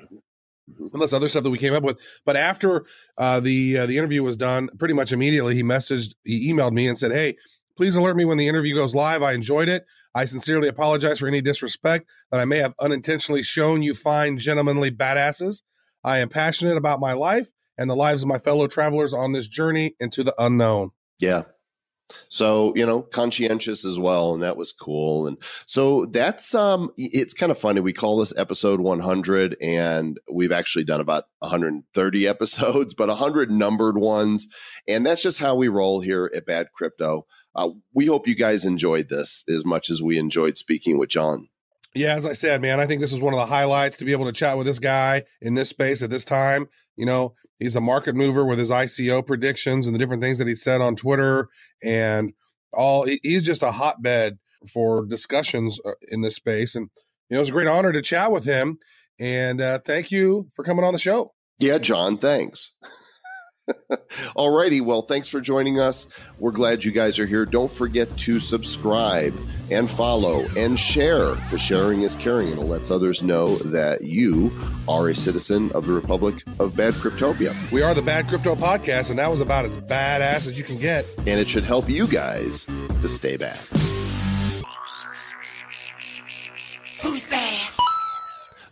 Unless 0.92 1.12
other 1.12 1.28
stuff 1.28 1.42
that 1.42 1.50
we 1.50 1.58
came 1.58 1.74
up 1.74 1.82
with, 1.82 1.98
but 2.24 2.36
after 2.36 2.84
uh, 3.18 3.40
the 3.40 3.78
uh, 3.78 3.86
the 3.86 3.98
interview 3.98 4.22
was 4.22 4.36
done, 4.36 4.68
pretty 4.78 4.94
much 4.94 5.12
immediately 5.12 5.56
he 5.56 5.62
messaged, 5.62 6.14
he 6.24 6.52
emailed 6.52 6.72
me 6.72 6.86
and 6.86 6.96
said, 6.96 7.10
"Hey, 7.10 7.36
please 7.76 7.96
alert 7.96 8.16
me 8.16 8.24
when 8.24 8.38
the 8.38 8.46
interview 8.46 8.74
goes 8.74 8.94
live. 8.94 9.22
I 9.22 9.32
enjoyed 9.32 9.68
it. 9.68 9.84
I 10.14 10.24
sincerely 10.24 10.68
apologize 10.68 11.18
for 11.18 11.26
any 11.26 11.40
disrespect 11.40 12.06
that 12.30 12.40
I 12.40 12.44
may 12.44 12.58
have 12.58 12.74
unintentionally 12.78 13.42
shown 13.42 13.82
you 13.82 13.94
fine, 13.94 14.38
gentlemanly 14.38 14.90
badasses. 14.90 15.62
I 16.04 16.18
am 16.18 16.28
passionate 16.28 16.76
about 16.76 17.00
my 17.00 17.12
life 17.12 17.50
and 17.78 17.88
the 17.88 17.96
lives 17.96 18.22
of 18.22 18.28
my 18.28 18.38
fellow 18.38 18.66
travelers 18.66 19.14
on 19.14 19.32
this 19.32 19.48
journey 19.48 19.94
into 20.00 20.22
the 20.22 20.34
unknown. 20.38 20.90
yeah 21.18 21.42
so 22.28 22.72
you 22.76 22.84
know 22.84 23.02
conscientious 23.02 23.84
as 23.84 23.98
well 23.98 24.34
and 24.34 24.42
that 24.42 24.56
was 24.56 24.72
cool 24.72 25.26
and 25.26 25.36
so 25.66 26.06
that's 26.06 26.54
um 26.54 26.90
it's 26.96 27.34
kind 27.34 27.50
of 27.50 27.58
funny 27.58 27.80
we 27.80 27.92
call 27.92 28.18
this 28.18 28.36
episode 28.36 28.80
100 28.80 29.56
and 29.60 30.18
we've 30.30 30.52
actually 30.52 30.84
done 30.84 31.00
about 31.00 31.24
130 31.38 32.28
episodes 32.28 32.94
but 32.94 33.08
100 33.08 33.50
numbered 33.50 33.98
ones 33.98 34.48
and 34.88 35.06
that's 35.06 35.22
just 35.22 35.38
how 35.38 35.54
we 35.54 35.68
roll 35.68 36.00
here 36.00 36.30
at 36.34 36.46
bad 36.46 36.68
crypto. 36.74 37.26
Uh, 37.54 37.68
we 37.94 38.06
hope 38.06 38.26
you 38.26 38.34
guys 38.34 38.64
enjoyed 38.64 39.10
this 39.10 39.44
as 39.46 39.62
much 39.64 39.90
as 39.90 40.02
we 40.02 40.18
enjoyed 40.18 40.56
speaking 40.56 40.98
with 40.98 41.10
john 41.10 41.48
Yeah, 41.94 42.14
as 42.14 42.24
I 42.24 42.32
said, 42.32 42.62
man, 42.62 42.80
I 42.80 42.86
think 42.86 43.00
this 43.00 43.12
is 43.12 43.20
one 43.20 43.34
of 43.34 43.40
the 43.40 43.46
highlights 43.46 43.98
to 43.98 44.06
be 44.06 44.12
able 44.12 44.24
to 44.24 44.32
chat 44.32 44.56
with 44.56 44.66
this 44.66 44.78
guy 44.78 45.24
in 45.42 45.54
this 45.54 45.68
space 45.68 46.02
at 46.02 46.08
this 46.08 46.24
time. 46.24 46.68
You 46.96 47.04
know, 47.04 47.34
he's 47.58 47.76
a 47.76 47.82
market 47.82 48.14
mover 48.14 48.46
with 48.46 48.58
his 48.58 48.70
ICO 48.70 49.26
predictions 49.26 49.86
and 49.86 49.94
the 49.94 49.98
different 49.98 50.22
things 50.22 50.38
that 50.38 50.48
he 50.48 50.54
said 50.54 50.80
on 50.80 50.96
Twitter 50.96 51.48
and 51.84 52.32
all. 52.72 53.04
He's 53.04 53.42
just 53.42 53.62
a 53.62 53.72
hotbed 53.72 54.38
for 54.72 55.04
discussions 55.04 55.78
uh, 55.84 55.92
in 56.08 56.22
this 56.22 56.36
space. 56.36 56.74
And, 56.74 56.88
you 57.28 57.34
know, 57.34 57.38
it 57.38 57.42
was 57.42 57.48
a 57.50 57.52
great 57.52 57.68
honor 57.68 57.92
to 57.92 58.02
chat 58.02 58.32
with 58.32 58.44
him. 58.44 58.78
And 59.20 59.60
uh, 59.60 59.80
thank 59.80 60.10
you 60.10 60.48
for 60.54 60.64
coming 60.64 60.84
on 60.84 60.94
the 60.94 60.98
show. 60.98 61.34
Yeah, 61.58 61.78
John, 61.78 62.16
thanks. 62.16 62.72
Alrighty, 64.36 64.80
well, 64.80 65.02
thanks 65.02 65.28
for 65.28 65.40
joining 65.40 65.78
us. 65.78 66.08
We're 66.38 66.50
glad 66.50 66.84
you 66.84 66.90
guys 66.90 67.18
are 67.18 67.26
here. 67.26 67.46
Don't 67.46 67.70
forget 67.70 68.14
to 68.18 68.40
subscribe 68.40 69.34
and 69.70 69.88
follow 69.88 70.44
and 70.56 70.78
share, 70.78 71.34
because 71.34 71.60
sharing 71.60 72.02
is 72.02 72.16
caring 72.16 72.48
and 72.48 72.60
it 72.60 72.64
lets 72.64 72.90
others 72.90 73.22
know 73.22 73.56
that 73.56 74.02
you 74.02 74.50
are 74.88 75.08
a 75.08 75.14
citizen 75.14 75.70
of 75.72 75.86
the 75.86 75.92
Republic 75.92 76.42
of 76.58 76.76
Bad 76.76 76.94
Cryptopia. 76.94 77.54
We 77.70 77.82
are 77.82 77.94
the 77.94 78.02
Bad 78.02 78.28
Crypto 78.28 78.54
Podcast, 78.54 79.10
and 79.10 79.18
that 79.18 79.30
was 79.30 79.40
about 79.40 79.64
as 79.64 79.76
badass 79.76 80.46
as 80.46 80.58
you 80.58 80.64
can 80.64 80.78
get. 80.78 81.06
And 81.18 81.40
it 81.40 81.48
should 81.48 81.64
help 81.64 81.88
you 81.88 82.06
guys 82.06 82.64
to 82.64 83.08
stay 83.08 83.36
bad. 83.36 83.58
Who's 87.02 87.28
bad? 87.28 87.51